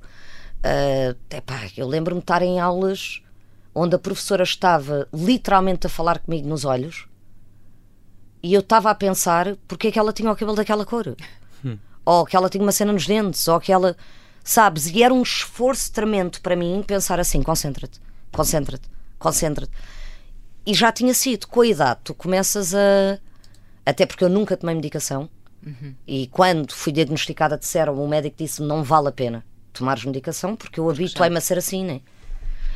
Ah, 0.62 1.14
epá, 1.30 1.68
eu 1.76 1.86
lembro-me 1.86 2.20
de 2.20 2.24
estar 2.24 2.42
em 2.42 2.60
aulas 2.60 3.22
onde 3.74 3.94
a 3.94 3.98
professora 3.98 4.42
estava 4.42 5.06
literalmente 5.12 5.86
a 5.86 5.90
falar 5.90 6.18
comigo 6.18 6.48
nos 6.48 6.64
olhos 6.64 7.06
e 8.46 8.54
eu 8.54 8.60
estava 8.60 8.90
a 8.90 8.94
pensar 8.94 9.56
porque 9.66 9.88
é 9.88 9.90
que 9.90 9.98
ela 9.98 10.12
tinha 10.12 10.30
o 10.30 10.36
cabelo 10.36 10.56
daquela 10.56 10.86
cor. 10.86 11.16
Ou 12.04 12.24
que 12.24 12.36
ela 12.36 12.48
tinha 12.48 12.62
uma 12.62 12.70
cena 12.70 12.92
nos 12.92 13.04
dentes, 13.04 13.48
ou 13.48 13.58
que 13.58 13.72
ela. 13.72 13.96
Sabes? 14.44 14.86
E 14.86 15.02
era 15.02 15.12
um 15.12 15.22
esforço 15.22 15.92
tremendo 15.92 16.40
para 16.40 16.54
mim 16.54 16.84
pensar 16.86 17.18
assim: 17.18 17.42
concentra-te, 17.42 18.00
concentra-te, 18.30 18.88
concentra-te. 19.18 19.72
E 20.64 20.72
já 20.72 20.92
tinha 20.92 21.12
sido, 21.12 21.48
com 21.48 21.62
a 21.62 21.66
idade, 21.66 22.00
tu 22.04 22.14
começas 22.14 22.72
a. 22.72 23.18
Até 23.84 24.06
porque 24.06 24.22
eu 24.22 24.28
nunca 24.28 24.56
tomei 24.56 24.76
medicação. 24.76 25.28
E 26.06 26.28
quando 26.28 26.72
fui 26.72 26.92
diagnosticada, 26.92 27.58
disseram, 27.58 27.94
o 28.02 28.08
médico 28.08 28.36
disse-me: 28.38 28.68
não 28.68 28.82
vale 28.84 29.08
a 29.08 29.12
pena 29.12 29.44
tomares 29.72 30.04
medicação, 30.04 30.56
porque 30.56 30.80
eu 30.80 30.88
habituei-me 30.88 31.36
a 31.36 31.40
ser 31.40 31.58
assim, 31.58 31.84
né? 31.84 32.00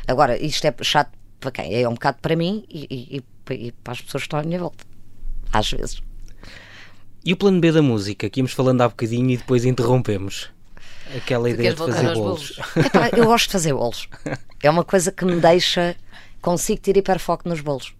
Agora, 0.06 0.36
isto 0.42 0.66
é 0.66 0.74
chato 0.82 1.10
para 1.38 1.50
quem? 1.50 1.74
É 1.74 1.88
um 1.88 1.94
bocado 1.94 2.18
para 2.20 2.36
mim 2.36 2.64
e, 2.68 2.86
e- 2.90 3.16
e- 3.18 3.54
e 3.68 3.72
para 3.72 3.92
as 3.92 4.00
pessoas 4.02 4.22
que 4.22 4.26
estão 4.26 4.38
à 4.38 4.42
minha 4.42 4.58
volta. 4.58 4.84
Às 5.52 5.70
vezes. 5.70 6.02
E 7.24 7.32
o 7.32 7.36
plano 7.36 7.60
B 7.60 7.72
da 7.72 7.80
música, 7.82 8.28
que 8.28 8.40
íamos 8.40 8.52
falando 8.52 8.80
há 8.82 8.88
bocadinho 8.88 9.30
e 9.30 9.36
depois 9.36 9.64
interrompemos. 9.64 10.50
Aquela 11.16 11.48
ideia 11.50 11.74
queres 11.74 11.86
de 11.86 11.92
fazer 11.92 12.08
aos 12.08 12.18
bolos. 12.18 12.58
Epá, 12.76 13.10
eu 13.16 13.24
gosto 13.24 13.46
de 13.46 13.52
fazer 13.52 13.72
bolos. 13.72 14.08
É 14.62 14.68
uma 14.68 14.84
coisa 14.84 15.10
que 15.10 15.24
me 15.24 15.40
deixa. 15.40 15.96
Consigo 16.42 16.80
ter 16.82 16.94
hiperfoco 16.98 17.48
nos 17.48 17.62
bolos. 17.62 17.94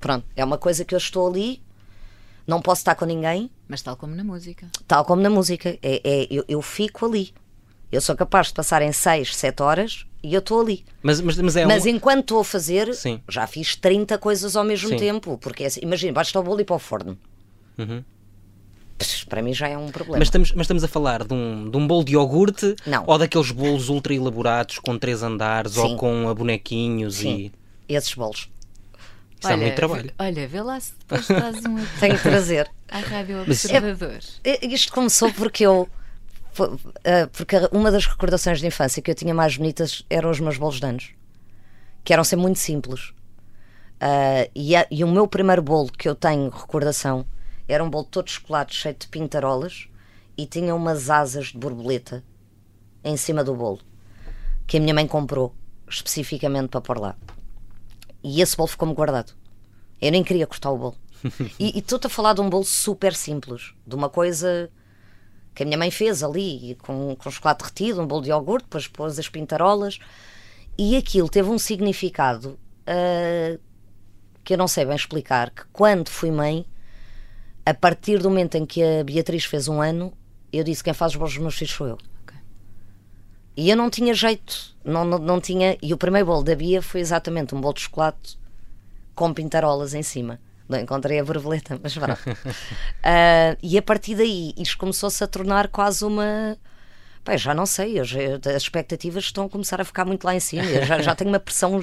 Pronto, 0.00 0.26
é 0.34 0.44
uma 0.44 0.58
coisa 0.58 0.84
que 0.84 0.92
eu 0.92 0.98
estou 0.98 1.28
ali, 1.28 1.62
não 2.46 2.60
posso 2.60 2.80
estar 2.80 2.94
com 2.94 3.04
ninguém, 3.04 3.50
Mas 3.68 3.82
tal 3.82 3.96
como 3.96 4.14
na 4.14 4.24
música. 4.24 4.66
tal 4.86 5.04
como 5.04 5.22
na 5.22 5.30
música. 5.30 5.78
É, 5.82 6.00
é- 6.04 6.26
eu, 6.30 6.44
eu 6.48 6.62
fico 6.62 7.06
ali. 7.06 7.32
Eu 7.90 8.00
sou 8.00 8.16
capaz 8.16 8.46
de 8.48 8.54
passar 8.54 8.80
em 8.82 8.90
6, 8.92 9.36
7 9.36 9.62
horas 9.62 10.06
e 10.22 10.32
eu 10.32 10.38
estou 10.38 10.60
ali. 10.60 10.84
Mas, 11.02 11.20
mas, 11.20 11.36
mas 11.36 11.56
é 11.56 11.66
Mas 11.66 11.84
um... 11.84 11.88
enquanto 11.88 12.20
estou 12.20 12.40
a 12.40 12.44
fazer, 12.44 12.94
Sim. 12.94 13.20
já 13.28 13.46
fiz 13.46 13.76
30 13.76 14.16
coisas 14.18 14.56
ao 14.56 14.64
mesmo 14.64 14.88
Sim. 14.88 14.96
tempo. 14.96 15.36
Porque 15.38 15.64
é 15.64 15.66
assim, 15.66 15.80
imagina, 15.82 16.12
basta 16.12 16.38
o 16.40 16.42
bolo 16.42 16.60
ir 16.60 16.64
para 16.64 16.76
o 16.76 16.78
forno. 16.78 17.18
Uhum. 17.78 18.02
Para 19.28 19.42
mim 19.42 19.52
já 19.52 19.68
é 19.68 19.76
um 19.76 19.90
problema. 19.90 20.18
Mas 20.18 20.28
estamos, 20.28 20.52
mas 20.52 20.62
estamos 20.64 20.84
a 20.84 20.88
falar 20.88 21.24
de 21.24 21.34
um, 21.34 21.68
de 21.68 21.76
um 21.76 21.86
bolo 21.86 22.04
de 22.04 22.12
iogurte 22.12 22.76
Não. 22.86 23.02
ou 23.06 23.18
daqueles 23.18 23.50
bolos 23.50 23.88
ultra 23.88 24.14
elaborados 24.14 24.78
com 24.78 24.96
três 24.96 25.22
andares 25.22 25.76
ou 25.76 25.88
Sim. 25.90 25.96
com 25.96 26.28
a 26.28 26.34
bonequinhos 26.34 27.16
Sim, 27.16 27.50
e 27.88 27.94
esses 27.94 28.14
bolos. 28.14 28.48
Isso 29.42 29.48
dá 29.48 29.56
muito 29.56 29.74
trabalho. 29.76 30.04
vê- 30.04 30.14
Olha, 30.18 30.48
vê 30.48 30.62
lá 30.62 30.80
se 30.80 30.92
depois 30.98 31.26
traz 31.26 31.56
um 31.64 31.76
Tenho 32.00 32.16
que 32.16 32.22
trazer. 32.22 32.70
à 32.88 32.98
Rádio 33.00 33.44
Mas- 33.46 33.64
Observador. 33.64 34.18
Eh, 34.44 34.66
Isto 34.66 34.92
começou 34.92 35.32
porque 35.32 35.64
eu. 35.66 35.88
eh, 37.04 37.26
Porque 37.26 37.56
uma 37.72 37.90
das 37.90 38.06
recordações 38.06 38.60
de 38.60 38.66
infância 38.66 39.00
que 39.02 39.10
eu 39.10 39.14
tinha 39.14 39.34
mais 39.34 39.56
bonitas 39.56 40.04
eram 40.10 40.30
os 40.30 40.40
meus 40.40 40.56
bolos 40.58 40.78
de 40.80 40.86
anos, 40.86 41.10
que 42.04 42.12
eram 42.12 42.24
sempre 42.24 42.42
muito 42.42 42.58
simples. 42.58 43.12
Ah, 44.00 44.48
e, 44.54 44.74
a- 44.76 44.86
e 44.90 45.04
o 45.04 45.08
meu 45.08 45.26
primeiro 45.28 45.62
bolo 45.62 45.90
que 45.92 46.08
eu 46.08 46.14
tenho 46.14 46.48
recordação 46.50 47.24
era 47.68 47.82
um 47.84 47.88
bolo 47.88 48.04
todo 48.04 48.26
de 48.26 48.32
chocolate 48.32 48.74
cheio 48.74 48.96
de 48.98 49.06
pintarolas 49.06 49.86
e 50.36 50.44
tinha 50.46 50.74
umas 50.74 51.08
asas 51.08 51.46
de 51.48 51.58
borboleta 51.58 52.22
em 53.04 53.16
cima 53.16 53.44
do 53.44 53.54
bolo 53.54 53.78
que 54.66 54.76
a 54.76 54.80
minha 54.80 54.92
mãe 54.94 55.06
comprou 55.06 55.54
especificamente 55.88 56.68
para 56.70 56.80
pôr 56.80 56.98
lá. 56.98 57.14
E 58.22 58.40
esse 58.40 58.56
bolo 58.56 58.68
ficou-me 58.68 58.94
guardado. 58.94 59.32
Eu 60.00 60.12
nem 60.12 60.22
queria 60.22 60.46
cortar 60.46 60.70
o 60.70 60.78
bolo. 60.78 60.96
e 61.58 61.78
estou-te 61.78 62.06
a 62.06 62.10
falar 62.10 62.34
de 62.34 62.40
um 62.40 62.50
bolo 62.50 62.64
super 62.64 63.14
simples, 63.14 63.74
de 63.86 63.94
uma 63.94 64.08
coisa 64.08 64.70
que 65.54 65.62
a 65.62 65.66
minha 65.66 65.78
mãe 65.78 65.90
fez 65.90 66.22
ali, 66.22 66.76
com, 66.82 67.14
com 67.16 67.30
chocolate 67.30 67.60
derretido, 67.60 68.00
um 68.00 68.06
bolo 68.06 68.22
de 68.22 68.30
iogurte, 68.30 68.64
depois 68.64 68.88
pôs 68.88 69.18
as 69.18 69.28
pintarolas. 69.28 69.98
E 70.78 70.96
aquilo 70.96 71.28
teve 71.28 71.50
um 71.50 71.58
significado 71.58 72.58
ah, 72.86 73.58
que 74.44 74.54
eu 74.54 74.58
não 74.58 74.66
sei 74.66 74.84
bem 74.84 74.96
explicar, 74.96 75.50
que 75.50 75.62
quando 75.72 76.08
fui 76.08 76.30
mãe, 76.30 76.66
a 77.64 77.72
partir 77.72 78.18
do 78.18 78.28
momento 78.28 78.56
em 78.56 78.66
que 78.66 78.82
a 78.82 79.04
Beatriz 79.04 79.44
fez 79.44 79.68
um 79.68 79.80
ano, 79.80 80.12
eu 80.52 80.64
disse 80.64 80.82
quem 80.82 80.92
faz 80.92 81.12
os 81.12 81.16
bolos 81.16 81.34
dos 81.34 81.42
meus 81.42 81.54
filhos 81.54 81.74
sou 81.74 81.86
eu. 81.86 81.98
E 83.56 83.70
eu 83.70 83.76
não 83.76 83.90
tinha 83.90 84.14
jeito, 84.14 84.74
não, 84.84 85.04
não, 85.04 85.18
não 85.18 85.40
tinha. 85.40 85.76
E 85.82 85.92
o 85.92 85.96
primeiro 85.96 86.26
bolo 86.26 86.42
da 86.42 86.54
Bia 86.54 86.80
foi 86.80 87.00
exatamente 87.00 87.54
um 87.54 87.60
bolo 87.60 87.74
de 87.74 87.80
chocolate 87.82 88.38
com 89.14 89.32
pintarolas 89.32 89.94
em 89.94 90.02
cima. 90.02 90.40
Não 90.68 90.78
encontrei 90.78 91.18
a 91.18 91.24
borboleta, 91.24 91.78
mas 91.82 91.94
pronto. 91.94 92.20
Ah, 93.04 93.56
e 93.62 93.76
a 93.76 93.82
partir 93.82 94.14
daí 94.14 94.54
isto 94.56 94.78
começou-se 94.78 95.22
a 95.22 95.26
tornar 95.26 95.68
quase 95.68 96.04
uma. 96.04 96.56
Bem, 97.24 97.36
já 97.36 97.54
não 97.54 97.66
sei, 97.66 97.98
eu 97.98 98.02
as 98.02 98.62
expectativas 98.62 99.24
estão 99.24 99.44
a 99.44 99.48
começar 99.48 99.80
a 99.80 99.84
ficar 99.84 100.04
muito 100.04 100.24
lá 100.24 100.34
em 100.34 100.40
cima. 100.40 100.64
Eu 100.64 100.84
já, 100.86 101.02
já 101.02 101.14
tenho 101.14 101.30
uma 101.30 101.38
pressão 101.38 101.80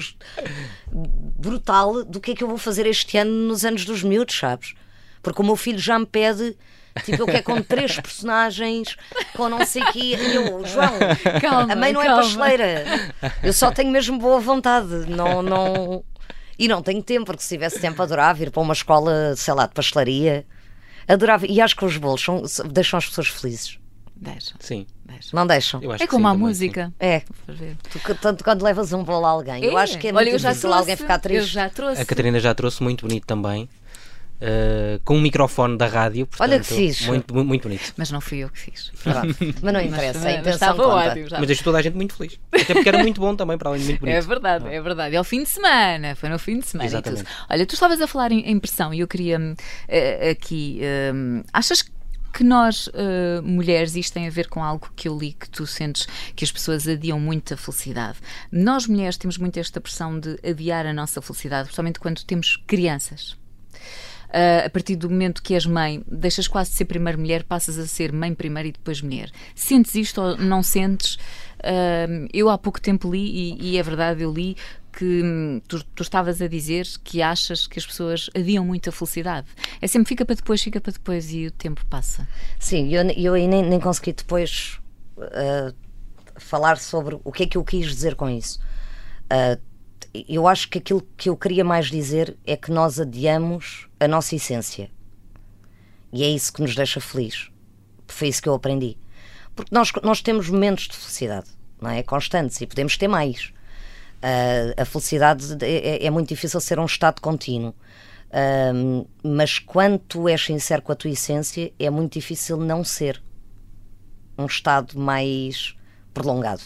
brutal 0.90 2.04
do 2.04 2.20
que 2.20 2.32
é 2.32 2.34
que 2.34 2.42
eu 2.42 2.48
vou 2.48 2.58
fazer 2.58 2.86
este 2.86 3.16
ano 3.16 3.30
nos 3.30 3.64
anos 3.64 3.84
dos 3.84 4.02
miúdos, 4.02 4.36
sabes? 4.36 4.74
Porque 5.22 5.40
o 5.40 5.44
meu 5.44 5.56
filho 5.56 5.78
já 5.78 5.98
me 5.98 6.06
pede, 6.06 6.56
tipo, 7.04 7.22
eu 7.22 7.26
quero 7.26 7.42
com 7.42 7.62
três 7.62 7.98
personagens, 8.00 8.96
com 9.34 9.48
não 9.48 9.64
sei 9.64 9.82
o 9.82 9.92
quê. 9.92 10.16
E 10.18 10.34
eu, 10.34 10.64
João, 10.66 10.92
Calma, 11.40 11.72
a 11.72 11.76
mãe 11.76 11.92
não 11.92 12.02
calma. 12.02 12.20
é 12.20 12.22
pasteleira. 12.24 12.84
Eu 13.42 13.52
só 13.52 13.70
tenho 13.70 13.90
mesmo 13.90 14.18
boa 14.18 14.40
vontade. 14.40 14.88
Não, 15.08 15.42
não... 15.42 16.04
E 16.58 16.68
não 16.68 16.82
tenho 16.82 17.02
tempo, 17.02 17.24
porque 17.26 17.42
se 17.42 17.48
tivesse 17.48 17.80
tempo 17.80 18.02
adorava 18.02 18.42
ir 18.42 18.50
para 18.50 18.60
uma 18.60 18.74
escola, 18.74 19.34
sei 19.36 19.54
lá, 19.54 19.66
de 19.66 19.72
pastelaria. 19.72 20.44
Adorava. 21.08 21.46
E 21.46 21.58
acho 21.60 21.74
que 21.74 21.84
os 21.84 21.96
bolos 21.96 22.20
são- 22.22 22.42
deixam 22.70 22.98
as 22.98 23.06
pessoas 23.06 23.28
felizes. 23.28 23.78
Deixa, 24.14 24.54
Sim, 24.60 24.86
deixa. 25.06 25.34
Não 25.34 25.46
deixam? 25.46 25.82
eu 25.82 25.94
É 25.94 26.06
como 26.06 26.28
sim, 26.28 26.34
a 26.34 26.36
música. 26.36 26.92
É. 27.00 27.22
Tu, 27.90 28.14
tanto 28.20 28.44
quando 28.44 28.62
levas 28.62 28.92
um 28.92 29.02
bolo 29.02 29.24
a 29.24 29.30
alguém. 29.30 29.64
Eu 29.64 29.78
acho 29.78 29.96
que 29.98 30.08
é 30.08 30.10
Olha, 30.10 30.24
muito 30.24 30.34
eu 30.34 30.38
já 30.38 30.50
difícil 30.50 30.68
trouxe, 30.68 30.78
alguém 30.82 30.96
ficar 30.96 31.14
Eu 31.14 31.20
triste. 31.20 31.46
já 31.54 31.68
sim. 31.70 31.74
trouxe. 31.74 32.02
A 32.02 32.04
Catarina 32.04 32.38
já 32.38 32.54
trouxe 32.54 32.82
muito 32.82 33.06
bonito 33.08 33.24
também. 33.26 33.66
Uh, 34.40 35.00
com 35.04 35.16
um 35.16 35.20
microfone 35.20 35.76
da 35.76 35.86
rádio. 35.86 36.28
Olha 36.38 36.58
portanto, 36.58 36.68
que 36.68 36.74
fixe. 36.88 37.06
Muito, 37.06 37.34
mu- 37.34 37.44
muito 37.44 37.62
bonito. 37.64 37.92
Mas 37.96 38.10
não 38.10 38.20
fui 38.20 38.38
eu 38.38 38.48
que 38.48 38.58
fiz. 38.58 38.90
Mas 39.62 39.72
não 39.74 39.80
interessa, 39.80 40.18
a 40.18 40.22
mas 40.22 40.32
intenção 40.40 40.52
estava 40.52 40.82
conta. 40.82 41.10
ótimo. 41.10 41.28
já. 41.28 41.38
Mas 41.38 41.46
deixou 41.46 41.64
toda 41.64 41.78
a 41.78 41.82
gente 41.82 41.94
muito 41.94 42.14
feliz. 42.14 42.38
Até 42.52 42.74
porque 42.74 42.88
era 42.88 42.98
muito 42.98 43.20
bom 43.20 43.34
também, 43.36 43.56
para 43.58 43.70
além 43.70 43.80
de 43.80 43.86
muito 43.88 44.00
bonito. 44.00 44.14
É 44.16 44.20
verdade, 44.20 44.68
é 44.68 44.80
verdade. 44.80 45.16
É 45.16 45.20
o 45.20 45.24
fim 45.24 45.42
de 45.42 45.48
semana, 45.48 46.14
foi 46.14 46.28
no 46.28 46.38
fim 46.38 46.58
de 46.58 46.66
semana. 46.66 46.86
e 46.86 46.90
Exatamente. 46.90 47.24
Olha, 47.48 47.66
tu 47.66 47.74
estavas 47.74 48.00
a 48.00 48.06
falar 48.06 48.32
em, 48.32 48.40
em 48.50 48.58
pressão 48.58 48.92
e 48.94 49.00
eu 49.00 49.08
queria 49.08 49.38
eh, 49.88 50.30
aqui. 50.30 50.80
hum, 51.14 51.42
achas 51.52 51.82
que 51.82 51.90
que 52.32 52.44
nós, 52.44 52.86
uh, 52.86 53.42
mulheres, 53.42 53.96
isto 53.96 54.14
tem 54.14 54.28
a 54.28 54.30
ver 54.30 54.46
com 54.48 54.62
algo 54.62 54.88
que 54.94 55.08
eu 55.08 55.18
li 55.18 55.32
que 55.32 55.50
tu 55.50 55.66
sentes 55.66 56.06
que 56.36 56.44
as 56.44 56.52
pessoas 56.52 56.86
adiam 56.86 57.18
muito 57.18 57.52
a 57.54 57.56
felicidade. 57.56 58.18
Nós, 58.52 58.86
mulheres, 58.86 59.16
temos 59.16 59.36
muito 59.36 59.58
esta 59.58 59.80
pressão 59.80 60.16
de 60.18 60.38
adiar 60.48 60.86
a 60.86 60.92
nossa 60.92 61.20
felicidade, 61.20 61.64
principalmente 61.64 61.98
quando 61.98 62.22
temos 62.22 62.56
crianças. 62.68 63.36
Uh, 64.30 64.66
a 64.66 64.70
partir 64.70 64.94
do 64.94 65.10
momento 65.10 65.42
que 65.42 65.54
és 65.54 65.66
mãe, 65.66 66.04
deixas 66.06 66.46
quase 66.46 66.70
de 66.70 66.76
ser 66.76 66.84
primeiro 66.84 67.18
mulher, 67.18 67.42
passas 67.42 67.76
a 67.76 67.86
ser 67.86 68.12
mãe 68.12 68.32
primeiro 68.32 68.68
e 68.68 68.72
depois 68.72 69.02
mulher. 69.02 69.28
Sentes 69.56 69.96
isto 69.96 70.22
ou 70.22 70.36
não 70.36 70.62
sentes? 70.62 71.16
Uh, 71.58 72.28
eu 72.32 72.48
há 72.48 72.56
pouco 72.56 72.80
tempo 72.80 73.10
li, 73.10 73.58
e, 73.58 73.72
e 73.72 73.76
é 73.76 73.82
verdade, 73.82 74.22
eu 74.22 74.32
li 74.32 74.56
que 74.92 75.22
hum, 75.22 75.60
tu, 75.66 75.82
tu, 75.94 76.02
estavas 76.02 76.40
a 76.40 76.48
dizer 76.48 76.86
que 77.02 77.22
achas 77.22 77.66
que 77.66 77.78
as 77.78 77.86
pessoas 77.86 78.30
adiam 78.34 78.64
muito 78.64 78.88
a 78.88 78.92
felicidade. 78.92 79.48
É 79.80 79.86
sempre 79.86 80.08
fica 80.08 80.24
para 80.24 80.36
depois, 80.36 80.62
fica 80.62 80.80
para 80.80 80.92
depois 80.92 81.32
e 81.32 81.46
o 81.46 81.50
tempo 81.50 81.84
passa. 81.86 82.28
Sim, 82.58 82.92
eu, 82.94 83.02
eu 83.10 83.34
aí 83.34 83.46
nem, 83.46 83.62
nem 83.62 83.80
consegui 83.80 84.12
depois 84.12 84.80
uh, 85.16 85.74
falar 86.36 86.78
sobre 86.78 87.18
o 87.22 87.32
que 87.32 87.44
é 87.44 87.46
que 87.46 87.56
eu 87.56 87.64
quis 87.64 87.86
dizer 87.86 88.14
com 88.14 88.28
isso. 88.28 88.60
Uh, 89.26 89.60
eu 90.28 90.48
acho 90.48 90.68
que 90.68 90.78
aquilo 90.78 91.06
que 91.16 91.28
eu 91.28 91.36
queria 91.36 91.64
mais 91.64 91.86
dizer 91.86 92.36
é 92.44 92.56
que 92.56 92.70
nós 92.70 92.98
adiamos 92.98 93.88
a 93.98 94.08
nossa 94.08 94.34
essência. 94.34 94.90
E 96.12 96.24
é 96.24 96.28
isso 96.28 96.52
que 96.52 96.60
nos 96.60 96.74
deixa 96.74 97.00
feliz. 97.00 97.50
Foi 98.08 98.28
isso 98.28 98.42
que 98.42 98.48
eu 98.48 98.54
aprendi. 98.54 98.96
Porque 99.54 99.74
nós, 99.74 99.92
nós 100.02 100.20
temos 100.20 100.48
momentos 100.48 100.88
de 100.88 100.96
felicidade, 100.96 101.48
não 101.80 101.90
é? 101.90 102.02
Constantes 102.02 102.60
e 102.60 102.66
podemos 102.66 102.96
ter 102.96 103.08
mais. 103.08 103.52
Uh, 104.22 104.74
a 104.76 104.84
felicidade 104.84 105.56
é, 105.62 106.04
é, 106.04 106.10
muito 106.10 106.28
difícil 106.28 106.60
ser 106.60 106.78
um 106.78 106.86
estado 106.86 107.20
contínuo. 107.20 107.74
Uh, 108.30 109.08
mas 109.22 109.58
quando 109.58 109.98
tu 109.98 110.28
és 110.28 110.44
sincero 110.44 110.82
com 110.82 110.92
a 110.92 110.96
tua 110.96 111.10
essência, 111.10 111.72
é 111.78 111.88
muito 111.90 112.14
difícil 112.14 112.56
não 112.56 112.82
ser 112.82 113.22
um 114.36 114.46
estado 114.46 114.98
mais 114.98 115.76
prolongado. 116.12 116.62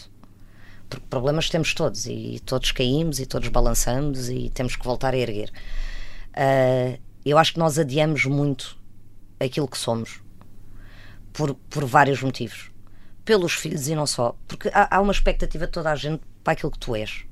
Porque 0.89 1.05
problemas 1.09 1.49
temos 1.49 1.73
todos 1.73 2.05
e 2.05 2.39
todos 2.45 2.71
caímos 2.71 3.19
e 3.19 3.25
todos 3.25 3.49
balançamos 3.49 4.29
e 4.29 4.49
temos 4.49 4.75
que 4.75 4.85
voltar 4.85 5.13
a 5.13 5.17
erguer. 5.17 5.51
Uh, 6.31 6.99
eu 7.25 7.37
acho 7.37 7.53
que 7.53 7.59
nós 7.59 7.79
adiamos 7.79 8.25
muito 8.25 8.77
aquilo 9.39 9.67
que 9.67 9.77
somos 9.77 10.21
por, 11.33 11.55
por 11.55 11.85
vários 11.85 12.21
motivos. 12.21 12.71
Pelos 13.23 13.53
filhos 13.53 13.87
e 13.87 13.95
não 13.95 14.05
só. 14.05 14.37
Porque 14.47 14.69
há, 14.73 14.97
há 14.97 15.01
uma 15.01 15.11
expectativa 15.11 15.65
de 15.65 15.71
toda 15.71 15.91
a 15.91 15.95
gente 15.95 16.21
para 16.43 16.53
aquilo 16.53 16.71
que 16.71 16.79
tu 16.79 16.95
és. 16.95 17.25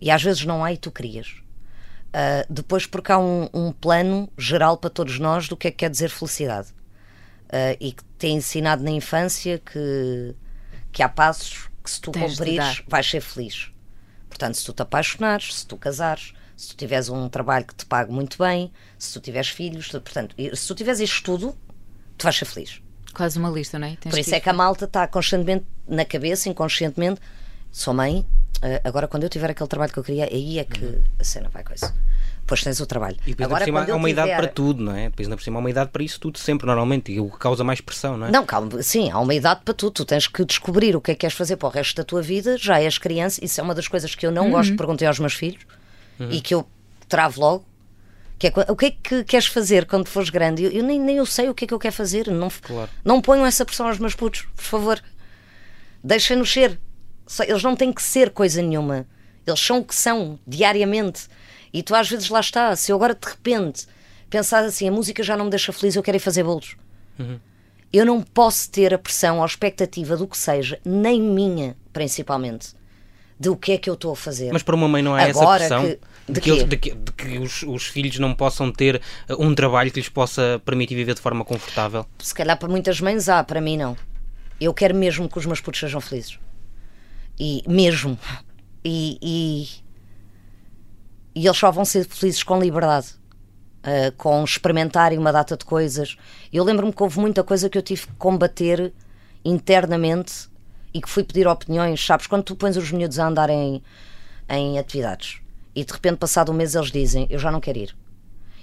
E 0.00 0.10
às 0.10 0.22
vezes 0.22 0.44
não 0.44 0.62
há 0.62 0.72
e 0.72 0.76
tu 0.76 0.90
crias. 0.90 1.36
Uh, 2.08 2.44
depois, 2.52 2.86
porque 2.86 3.10
há 3.10 3.18
um, 3.18 3.48
um, 3.54 3.72
plano 3.72 4.28
geral 4.36 4.76
para 4.76 4.90
todos 4.90 5.18
nós 5.18 5.48
do 5.48 5.56
que 5.56 5.68
é 5.68 5.70
que 5.70 5.78
quer 5.78 5.90
dizer 5.90 6.10
felicidade. 6.10 6.68
Uh, 7.46 7.76
e 7.80 7.92
que 7.92 8.04
tem 8.18 8.36
ensinado 8.36 8.82
na 8.82 8.90
infância 8.90 9.58
que, 9.58 10.34
que 10.92 11.02
há 11.02 11.08
passos 11.08 11.69
que 11.90 11.94
se 11.94 12.00
tu 12.00 12.12
Tens 12.12 12.36
cumprires 12.36 12.82
vais 12.86 13.06
ser 13.06 13.20
feliz. 13.20 13.70
Portanto, 14.28 14.54
se 14.54 14.64
tu 14.64 14.72
te 14.72 14.82
apaixonares, 14.82 15.54
se 15.54 15.66
tu 15.66 15.76
casares, 15.76 16.32
se 16.56 16.68
tu 16.68 16.76
tiveres 16.76 17.08
um 17.08 17.28
trabalho 17.28 17.66
que 17.66 17.74
te 17.74 17.84
pague 17.84 18.12
muito 18.12 18.38
bem, 18.38 18.72
se 18.98 19.12
tu 19.12 19.20
tiveres 19.20 19.48
filhos, 19.48 19.88
portanto, 19.88 20.34
se 20.54 20.68
tu 20.68 20.74
tiveres 20.74 21.00
isto 21.00 21.22
tudo, 21.22 21.58
tu 22.16 22.22
vais 22.22 22.36
ser 22.36 22.44
feliz. 22.44 22.80
Quase 23.12 23.38
uma 23.38 23.50
lista, 23.50 23.78
não 23.78 23.88
é? 23.88 23.96
Tens 23.96 24.10
Por 24.10 24.18
isso 24.18 24.34
é 24.34 24.40
que 24.40 24.48
a 24.48 24.52
malta 24.52 24.84
está 24.84 25.06
constantemente 25.08 25.66
na 25.88 26.04
cabeça, 26.04 26.48
inconscientemente, 26.48 27.20
sou 27.72 27.92
mãe, 27.92 28.24
Uh, 28.60 28.76
agora, 28.84 29.08
quando 29.08 29.22
eu 29.22 29.30
tiver 29.30 29.50
aquele 29.50 29.68
trabalho 29.68 29.90
que 29.90 29.98
eu 29.98 30.04
queria, 30.04 30.26
aí 30.26 30.58
é 30.58 30.64
que 30.64 30.84
uhum. 30.84 31.02
a 31.18 31.24
cena 31.24 31.48
vai 31.48 31.64
coisa. 31.64 31.94
Depois 32.50 32.64
tens 32.64 32.80
o 32.80 32.86
trabalho. 32.86 33.16
E 33.24 33.30
depois 33.30 33.46
agora, 33.46 33.64
cima, 33.64 33.80
há 33.80 33.94
uma 33.94 34.08
tiver... 34.08 34.10
idade 34.24 34.30
para 34.42 34.48
tudo, 34.48 34.82
não 34.82 34.92
é? 34.92 35.04
Depois 35.04 35.28
ainda 35.28 35.36
por 35.36 35.42
cima 35.44 35.58
há 35.58 35.60
uma 35.60 35.70
idade 35.70 35.90
para 35.92 36.02
isso 36.02 36.18
tudo, 36.18 36.36
sempre, 36.36 36.66
normalmente, 36.66 37.12
e 37.12 37.20
o 37.20 37.30
que 37.30 37.38
causa 37.38 37.62
mais 37.62 37.80
pressão, 37.80 38.16
não 38.16 38.26
é? 38.26 38.30
Não, 38.32 38.44
calma, 38.44 38.82
sim, 38.82 39.08
há 39.08 39.20
uma 39.20 39.32
idade 39.32 39.60
para 39.64 39.72
tudo. 39.72 39.92
Tu 39.92 40.04
tens 40.04 40.26
que 40.26 40.44
descobrir 40.44 40.96
o 40.96 41.00
que 41.00 41.12
é 41.12 41.14
que 41.14 41.20
queres 41.20 41.36
fazer 41.36 41.56
para 41.56 41.68
o 41.68 41.70
resto 41.70 41.94
da 41.94 42.02
tua 42.02 42.20
vida, 42.20 42.58
já 42.58 42.80
és 42.80 42.98
criança, 42.98 43.38
isso 43.44 43.60
é 43.60 43.62
uma 43.62 43.72
das 43.72 43.86
coisas 43.86 44.16
que 44.16 44.26
eu 44.26 44.32
não 44.32 44.46
uhum. 44.46 44.50
gosto 44.50 44.72
de 44.72 44.76
perguntar 44.76 45.06
aos 45.06 45.20
meus 45.20 45.34
filhos 45.34 45.64
uhum. 46.18 46.28
e 46.32 46.40
que 46.40 46.52
eu 46.52 46.66
travo 47.08 47.40
logo. 47.40 47.64
Que 48.36 48.48
é, 48.48 48.52
o 48.68 48.74
que 48.74 48.86
é 48.86 48.90
que 48.90 49.22
queres 49.22 49.46
fazer 49.46 49.86
quando 49.86 50.08
fores 50.08 50.28
grande? 50.28 50.64
Eu, 50.64 50.72
eu, 50.72 50.82
nem, 50.82 50.98
nem 50.98 51.18
eu 51.18 51.26
sei 51.26 51.48
o 51.48 51.54
que 51.54 51.66
é 51.66 51.68
que 51.68 51.74
eu 51.74 51.78
quero 51.78 51.94
fazer. 51.94 52.26
Não, 52.26 52.48
claro. 52.50 52.90
não 53.04 53.20
ponham 53.20 53.46
essa 53.46 53.64
pressão 53.64 53.86
aos 53.86 53.98
meus 53.98 54.14
putos, 54.14 54.42
por 54.56 54.64
favor. 54.64 55.00
Deixem-nos 56.02 56.52
ser. 56.52 56.80
Eles 57.46 57.62
não 57.62 57.76
têm 57.76 57.92
que 57.92 58.02
ser 58.02 58.30
coisa 58.30 58.60
nenhuma 58.60 59.06
eles 59.46 59.60
são 59.60 59.78
o 59.78 59.84
que 59.84 59.94
são, 59.94 60.38
diariamente. 60.46 61.28
E 61.72 61.82
tu 61.82 61.94
às 61.94 62.08
vezes 62.08 62.28
lá 62.28 62.40
está, 62.40 62.74
se 62.74 62.90
eu 62.92 62.96
agora 62.96 63.14
de 63.14 63.28
repente 63.28 63.86
pensar 64.28 64.64
assim, 64.64 64.88
a 64.88 64.92
música 64.92 65.22
já 65.22 65.36
não 65.36 65.46
me 65.46 65.50
deixa 65.50 65.72
feliz, 65.72 65.96
eu 65.96 66.02
quero 66.02 66.16
ir 66.16 66.20
fazer 66.20 66.44
bolos. 66.44 66.76
Uhum. 67.18 67.38
Eu 67.92 68.06
não 68.06 68.22
posso 68.22 68.70
ter 68.70 68.94
a 68.94 68.98
pressão 68.98 69.38
ou 69.38 69.42
a 69.42 69.46
expectativa 69.46 70.16
do 70.16 70.26
que 70.26 70.38
seja, 70.38 70.78
nem 70.84 71.20
minha, 71.20 71.76
principalmente, 71.92 72.68
de 73.38 73.48
o 73.48 73.56
que 73.56 73.72
é 73.72 73.78
que 73.78 73.90
eu 73.90 73.94
estou 73.94 74.12
a 74.12 74.16
fazer. 74.16 74.52
Mas 74.52 74.62
para 74.62 74.76
uma 74.76 74.86
mãe 74.86 75.02
não 75.02 75.14
há 75.14 75.22
agora 75.22 75.64
essa 75.64 75.80
pressão? 75.80 75.82
Que, 75.82 76.32
de, 76.32 76.32
de, 76.32 76.40
que 76.40 76.50
eles, 76.50 76.68
de, 76.68 76.76
que, 76.76 76.94
de, 76.94 77.12
que, 77.12 77.38
os, 77.38 77.62
os, 77.64 77.86
filhos 77.86 78.18
não 78.18 78.32
possam 78.32 78.70
ter 78.70 79.00
uh, 79.28 79.44
um 79.44 79.54
trabalho 79.54 79.90
que 79.90 79.98
lhes 79.98 80.08
possa 80.08 80.62
permitir 80.64 80.94
viver 80.94 81.14
de 81.14 81.20
forma 81.20 81.44
confortável? 81.44 82.06
Se 82.20 82.32
calhar 82.32 82.56
para 82.56 82.68
muitas 82.68 83.00
mães 83.00 83.28
há, 83.28 83.42
para 83.42 83.60
mim 83.60 83.76
não. 83.76 83.96
Eu 84.60 84.72
quero 84.72 84.94
mesmo 84.94 85.28
que 85.28 85.38
os 85.38 85.46
meus 85.46 85.60
putos 85.60 85.80
sejam 85.80 86.00
felizes. 86.00 86.38
E 87.38 87.64
mesmo 87.66 88.18
e, 88.84 89.18
e, 89.20 89.68
e 91.34 91.46
eles 91.46 91.56
só 91.56 91.70
vão 91.70 91.84
ser 91.84 92.06
felizes 92.06 92.42
com 92.42 92.60
liberdade. 92.60 93.18
Uh, 93.80 94.12
com 94.18 94.44
experimentarem 94.44 95.18
uma 95.18 95.32
data 95.32 95.56
de 95.56 95.64
coisas. 95.64 96.18
Eu 96.52 96.62
lembro-me 96.64 96.92
que 96.92 97.02
houve 97.02 97.18
muita 97.18 97.42
coisa 97.42 97.70
que 97.70 97.78
eu 97.78 97.82
tive 97.82 98.08
que 98.08 98.12
combater 98.18 98.92
internamente 99.42 100.50
e 100.92 101.00
que 101.00 101.08
fui 101.08 101.24
pedir 101.24 101.48
opiniões. 101.48 102.04
Sabes, 102.04 102.26
quando 102.26 102.42
tu 102.42 102.54
pões 102.54 102.76
os 102.76 102.92
miúdos 102.92 103.18
a 103.18 103.26
andar 103.26 103.48
em, 103.48 103.82
em 104.50 104.78
atividades 104.78 105.40
e 105.74 105.84
de 105.84 105.92
repente, 105.92 106.18
passado 106.18 106.52
um 106.52 106.54
mês, 106.54 106.74
eles 106.74 106.90
dizem: 106.90 107.26
Eu 107.30 107.38
já 107.38 107.50
não 107.50 107.60
quero 107.60 107.78
ir. 107.78 107.96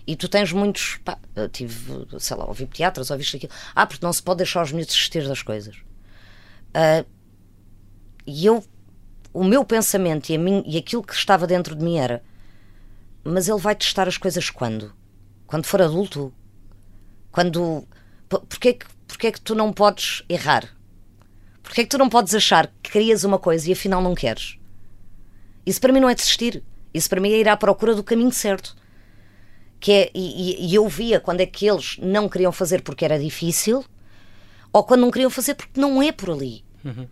E 0.06 0.16
tu 0.16 0.28
tens 0.28 0.52
muitos. 0.52 1.00
Pá, 1.04 1.18
tive, 1.52 2.08
sei 2.20 2.38
lá, 2.38 2.46
ouvi 2.46 2.66
pediatras, 2.66 3.10
ouviste 3.12 3.38
aquilo. 3.38 3.52
Ah, 3.76 3.86
porque 3.86 4.06
não 4.06 4.14
se 4.14 4.22
pode 4.22 4.38
deixar 4.38 4.64
os 4.64 4.72
miúdos 4.72 4.94
desistir 4.94 5.28
das 5.28 5.42
coisas. 5.42 5.76
Uh, 6.70 7.06
e 8.26 8.46
eu 8.46 8.64
o 9.34 9.44
meu 9.44 9.64
pensamento 9.64 10.30
e, 10.30 10.36
a 10.36 10.40
mim, 10.40 10.64
e 10.66 10.78
aquilo 10.78 11.04
que 11.04 11.14
estava 11.14 11.48
dentro 11.48 11.76
de 11.76 11.84
mim 11.84 11.98
era: 11.98 12.24
mas 13.28 13.48
ele 13.48 13.60
vai 13.60 13.76
testar 13.76 14.08
as 14.08 14.18
coisas 14.18 14.50
quando? 14.50 14.94
Quando 15.46 15.66
for 15.66 15.82
adulto? 15.82 16.34
Quando. 17.32 17.88
Porquê 18.30 18.74
que, 18.74 18.86
porquê 19.08 19.32
que 19.32 19.42
tu 19.42 19.54
não 19.54 19.72
podes 19.72 20.24
errar? 20.30 20.76
Porquê 21.62 21.84
que 21.84 21.90
tu 21.90 21.98
não 21.98 22.10
podes 22.10 22.34
achar 22.34 22.68
que 22.82 22.92
querias 22.92 23.24
uma 23.24 23.38
coisa 23.38 23.70
e 23.70 23.74
afinal 23.74 24.02
não 24.02 24.16
queres? 24.16 24.58
Isso 25.66 25.82
para 25.82 25.92
mim 25.92 26.00
não 26.00 26.10
é 26.10 26.16
desistir. 26.16 26.64
Isso 26.94 27.10
para 27.10 27.20
mim 27.20 27.32
é 27.32 27.38
ir 27.38 27.50
à 27.50 27.58
procura 27.58 27.94
do 27.94 28.04
caminho 28.04 28.32
certo. 28.32 28.76
Que 29.80 29.92
é, 29.92 30.12
e, 30.16 30.70
e 30.70 30.76
eu 30.76 30.88
via 30.88 31.20
quando 31.20 31.42
é 31.42 31.46
que 31.46 31.68
eles 31.68 31.98
não 32.02 32.28
queriam 32.30 32.52
fazer 32.52 32.82
porque 32.82 33.06
era 33.06 33.20
difícil, 33.20 33.86
ou 34.74 34.84
quando 34.84 35.02
não 35.02 35.12
queriam 35.12 35.30
fazer 35.30 35.54
porque 35.54 35.80
não 35.80 36.02
é 36.02 36.12
por 36.12 36.32
ali. 36.32 36.64
Uhum. 36.84 37.08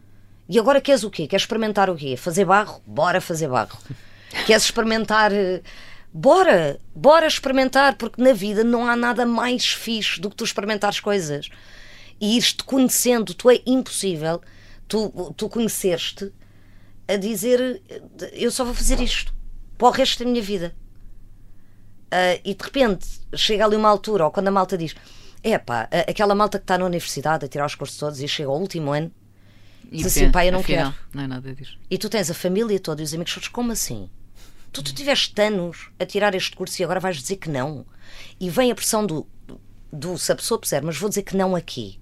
E 0.48 0.58
agora 0.58 0.80
queres 0.80 1.04
o 1.04 1.10
quê? 1.10 1.28
Queres 1.28 1.44
experimentar 1.44 1.90
o 1.90 1.96
quê? 1.96 2.16
Fazer 2.16 2.46
barro? 2.46 2.82
Bora 2.86 3.20
fazer 3.20 3.48
barro. 3.50 3.78
queres 4.48 4.64
experimentar. 4.64 5.32
Bora! 6.18 6.80
Bora 6.96 7.28
experimentar, 7.28 7.98
porque 7.98 8.22
na 8.22 8.32
vida 8.32 8.64
não 8.64 8.88
há 8.88 8.96
nada 8.96 9.26
mais 9.26 9.68
fixe 9.68 10.22
do 10.22 10.30
que 10.30 10.36
tu 10.38 10.46
experimentares 10.46 11.02
coisas. 11.02 11.50
E 12.22 12.38
ires-te 12.38 12.64
conhecendo, 12.64 13.34
tu 13.34 13.50
é 13.50 13.62
impossível 13.66 14.42
tu, 14.88 15.34
tu 15.36 15.50
conheceres-te 15.50 16.32
a 17.06 17.18
dizer 17.18 17.82
eu 18.32 18.50
só 18.50 18.64
vou 18.64 18.74
fazer 18.74 19.00
isto 19.02 19.34
para 19.78 19.90
o 19.90 19.92
resto 19.92 20.24
da 20.24 20.30
minha 20.30 20.42
vida. 20.42 20.74
Uh, 22.06 22.40
e 22.46 22.54
de 22.54 22.64
repente 22.64 23.06
chega 23.36 23.66
ali 23.66 23.76
uma 23.76 23.90
altura, 23.90 24.24
ou 24.24 24.32
quando 24.32 24.48
a 24.48 24.52
malta 24.52 24.78
diz: 24.78 24.96
é 25.44 25.58
pá, 25.58 25.90
aquela 26.08 26.34
malta 26.34 26.58
que 26.58 26.64
está 26.64 26.78
na 26.78 26.86
universidade 26.86 27.44
a 27.44 27.48
tirar 27.50 27.66
os 27.66 27.76
cursos 27.76 27.98
todos 27.98 28.22
e 28.22 28.28
chega 28.28 28.50
ao 28.50 28.58
último 28.58 28.94
ano 28.94 29.12
e 29.92 29.98
Diz 29.98 30.08
assim, 30.08 30.32
pai, 30.32 30.48
eu 30.48 30.54
não 30.54 30.62
afinal, 30.62 30.94
quero. 30.94 31.06
Não 31.14 31.24
é 31.24 31.28
nada 31.28 31.54
disso. 31.54 31.78
E 31.92 31.98
tu 31.98 32.10
tens 32.10 32.32
a 32.32 32.34
família 32.34 32.80
toda 32.80 33.02
e 33.02 33.04
os 33.04 33.14
amigos 33.14 33.34
todos, 33.34 33.50
como 33.50 33.72
assim? 33.72 34.10
Tu, 34.76 34.84
tu 34.84 34.94
tiveste 34.94 35.42
anos 35.42 35.90
a 35.98 36.06
tirar 36.06 36.36
este 36.36 36.54
curso 36.54 36.82
e 36.82 36.84
agora 36.84 37.00
vais 37.00 37.16
dizer 37.16 37.38
que 37.38 37.50
não. 37.50 37.86
E 38.38 38.50
vem 38.50 38.72
a 38.72 38.76
pressão 38.76 39.06
do, 39.06 39.26
do 39.90 40.18
se 40.18 40.34
a 40.34 40.36
pessoa 40.36 40.60
puser, 40.60 40.84
mas 40.84 40.98
vou 40.98 41.08
dizer 41.08 41.22
que 41.24 41.38
não 41.38 41.56
aqui. 41.56 41.98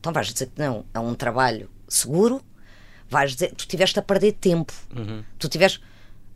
Então 0.00 0.12
vais 0.12 0.32
dizer 0.32 0.46
que 0.46 0.60
não 0.60 0.84
a 0.92 0.98
um 0.98 1.14
trabalho 1.14 1.70
seguro, 1.86 2.42
vais 3.08 3.34
dizer, 3.34 3.54
tu 3.54 3.68
tiveste 3.68 3.96
a 3.96 4.02
perder 4.02 4.32
tempo. 4.32 4.72
Uhum. 4.92 5.22
Tu 5.38 5.48
tiveste. 5.48 5.80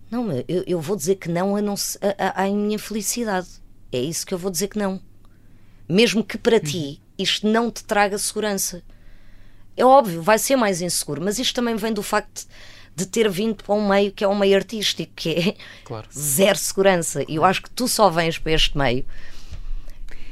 Não, 0.09 0.31
eu, 0.47 0.63
eu 0.65 0.81
vou 0.81 0.95
dizer 0.95 1.17
que 1.17 1.29
não 1.29 1.57
a, 1.57 1.61
não 1.61 1.75
a, 1.75 2.43
a, 2.43 2.45
a 2.45 2.51
minha 2.51 2.79
felicidade. 2.79 3.49
É 3.91 3.99
isso 3.99 4.25
que 4.25 4.33
eu 4.33 4.39
vou 4.39 4.53
dizer 4.53 4.69
que 4.69 4.79
não. 4.79 5.03
Mesmo 5.89 6.23
que 6.23 6.39
para 6.39 6.59
uhum. 6.59 6.63
ti 6.63 7.03
isto 7.19 7.49
não 7.49 7.69
te 7.69 7.83
traga 7.83 8.17
segurança. 8.17 8.81
É 9.77 9.85
óbvio, 9.85 10.23
vai 10.23 10.39
ser 10.39 10.55
mais 10.55 10.81
inseguro, 10.81 11.21
mas 11.21 11.41
isto 11.41 11.57
também 11.57 11.75
vem 11.75 11.93
do 11.93 12.03
facto 12.03 12.43
de 12.43 12.47
ter 13.07 13.29
vindo 13.29 13.63
para 13.63 13.75
um 13.75 13.89
meio 13.89 14.13
que 14.13 14.25
é 14.25 14.29
um 14.29 14.37
meio 14.37 14.57
artístico, 14.57 15.13
que 15.15 15.31
é 15.31 15.55
claro. 15.85 16.07
zero 16.17 16.59
segurança. 16.59 17.25
E 17.29 17.37
eu 17.37 17.45
acho 17.45 17.63
que 17.63 17.71
tu 17.71 17.87
só 17.89 18.09
vens 18.11 18.39
para 18.39 18.53
este 18.53 18.77
meio 18.77 19.05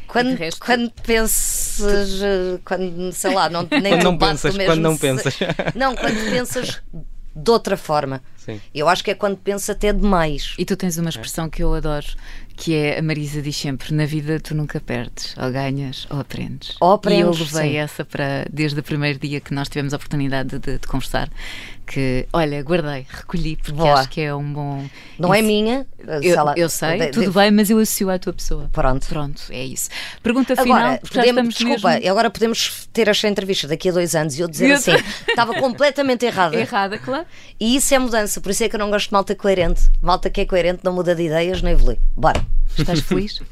quando, 0.06 0.34
resto... 0.36 0.64
quando 0.64 0.90
pensas, 1.02 2.22
eh, 2.22 2.58
quando, 2.64 3.12
sei 3.12 3.34
lá, 3.34 3.50
não, 3.50 3.68
nem 3.70 3.94
Quando 3.94 4.02
não 4.04 4.18
pensas, 4.18 4.54
mesmo 4.54 4.72
quando 4.72 4.82
não 4.82 4.94
se- 4.94 5.00
pensas. 5.00 5.34
Não, 5.74 5.94
quando 5.94 6.30
pensas 6.30 6.82
de 7.34 7.50
outra 7.50 7.76
forma. 7.76 8.22
Sim. 8.36 8.60
Eu 8.74 8.88
acho 8.88 9.04
que 9.04 9.10
é 9.10 9.14
quando 9.14 9.36
pensa 9.36 9.72
até 9.72 9.92
demais. 9.92 10.54
E 10.56 10.64
tu 10.64 10.76
tens 10.76 10.96
uma 10.96 11.10
expressão 11.10 11.50
que 11.50 11.62
eu 11.62 11.74
adoro, 11.74 12.06
que 12.56 12.74
é 12.74 12.98
a 12.98 13.02
Marisa 13.02 13.42
diz 13.42 13.54
sempre: 13.56 13.92
na 13.94 14.06
vida 14.06 14.40
tu 14.40 14.54
nunca 14.54 14.80
perdes, 14.80 15.34
ou 15.36 15.50
ganhas 15.52 16.06
ou 16.10 16.18
aprendes. 16.20 16.74
Ou 16.80 16.92
aprendes, 16.92 17.20
e 17.38 17.40
eu 17.42 17.46
levei 17.46 17.70
sim. 17.72 17.76
essa 17.76 18.04
para 18.04 18.46
desde 18.50 18.80
o 18.80 18.82
primeiro 18.82 19.18
dia 19.18 19.40
que 19.40 19.52
nós 19.54 19.68
tivemos 19.68 19.92
a 19.92 19.96
oportunidade 19.96 20.58
de, 20.58 20.78
de 20.78 20.86
conversar. 20.86 21.28
Que 21.88 22.26
olha, 22.32 22.60
guardei, 22.64 23.06
recolhi, 23.08 23.54
porque 23.54 23.70
Boa. 23.72 23.94
acho 24.00 24.08
que 24.08 24.20
é 24.20 24.34
um 24.34 24.52
bom. 24.52 24.84
Não 25.20 25.32
é 25.32 25.38
Isso- 25.38 25.46
minha. 25.46 25.86
sei 26.20 26.32
Eu, 26.32 26.44
lá, 26.44 26.54
eu 26.56 26.68
sei, 26.68 26.98
de- 26.98 27.06
tudo 27.12 27.26
de- 27.26 27.30
bem, 27.32 27.50
mas 27.52 27.70
eu 27.70 27.78
associo 27.78 28.10
à 28.10 28.18
tua 28.18 28.32
pessoa. 28.32 28.68
Pronto. 28.72 29.06
Pronto, 29.06 29.40
é 29.50 29.64
isso. 29.64 29.88
Pergunta 30.20 30.56
final, 30.56 30.76
Agora, 30.78 31.00
já 31.12 31.22
podemos, 31.22 31.54
desculpa, 31.54 31.90
mesmo 31.90 32.10
agora 32.10 32.28
podemos 32.30 32.88
ter 32.92 33.06
esta 33.06 33.28
entrevista 33.28 33.68
daqui 33.68 33.88
a 33.88 33.92
dois 33.92 34.16
anos 34.16 34.36
e 34.36 34.40
eu 34.42 34.48
dizer 34.48 34.70
Eu 34.70 34.74
assim: 34.76 34.92
estava 35.28 35.54
completamente 35.60 36.26
errada. 36.26 36.56
errada, 36.56 36.98
claro. 36.98 37.24
E 37.60 37.76
isso 37.76 37.94
é 37.94 37.98
mudança, 38.00 38.40
por 38.40 38.50
isso 38.50 38.64
é 38.64 38.68
que 38.68 38.74
eu 38.74 38.80
não 38.80 38.90
gosto 38.90 39.06
de 39.08 39.12
malta 39.12 39.34
coerente. 39.36 39.82
Malta 40.02 40.28
que 40.28 40.40
é 40.40 40.44
coerente 40.44 40.80
não 40.82 40.92
muda 40.92 41.14
de 41.14 41.22
ideias 41.22 41.62
nem 41.62 41.72
evolui. 41.74 41.98
Bora, 42.16 42.44
Estás 42.78 43.00
feliz? 43.00 43.42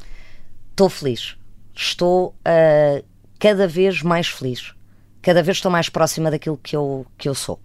estou 0.69 0.89
feliz. 0.89 1.35
Estou 1.73 2.35
ah, 2.45 3.03
cada 3.39 3.67
vez 3.67 4.01
mais 4.01 4.27
feliz. 4.27 4.73
Cada 5.21 5.41
vez 5.41 5.57
estou 5.57 5.71
mais 5.71 5.89
próxima 5.89 6.29
daquilo 6.29 6.57
que 6.57 6.75
eu, 6.75 7.05
que 7.17 7.27
eu 7.27 7.33
sou. 7.33 7.59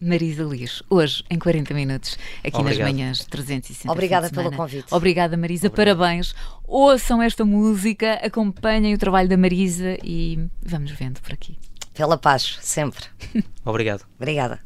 Marisa 0.00 0.44
Liz, 0.44 0.82
hoje 0.90 1.24
em 1.30 1.38
40 1.38 1.72
minutos, 1.72 2.18
aqui 2.44 2.56
Obrigado. 2.56 2.78
nas 2.78 2.92
manhãs 2.92 3.24
360. 3.24 3.90
Obrigada 3.90 4.30
pelo 4.30 4.52
convite. 4.52 4.86
Obrigada, 4.90 5.36
Marisa, 5.36 5.70
parabéns. 5.70 6.34
Ouçam 6.64 7.22
esta 7.22 7.44
música, 7.44 8.14
acompanhem 8.22 8.94
o 8.94 8.98
trabalho 8.98 9.28
da 9.28 9.36
Marisa 9.36 9.96
e 10.04 10.38
vamos 10.62 10.90
vendo 10.90 11.20
por 11.20 11.32
aqui. 11.32 11.58
Pela 11.94 12.18
paz, 12.18 12.58
sempre. 12.60 13.06
Obrigado. 13.64 14.04
Obrigada. 14.18 14.60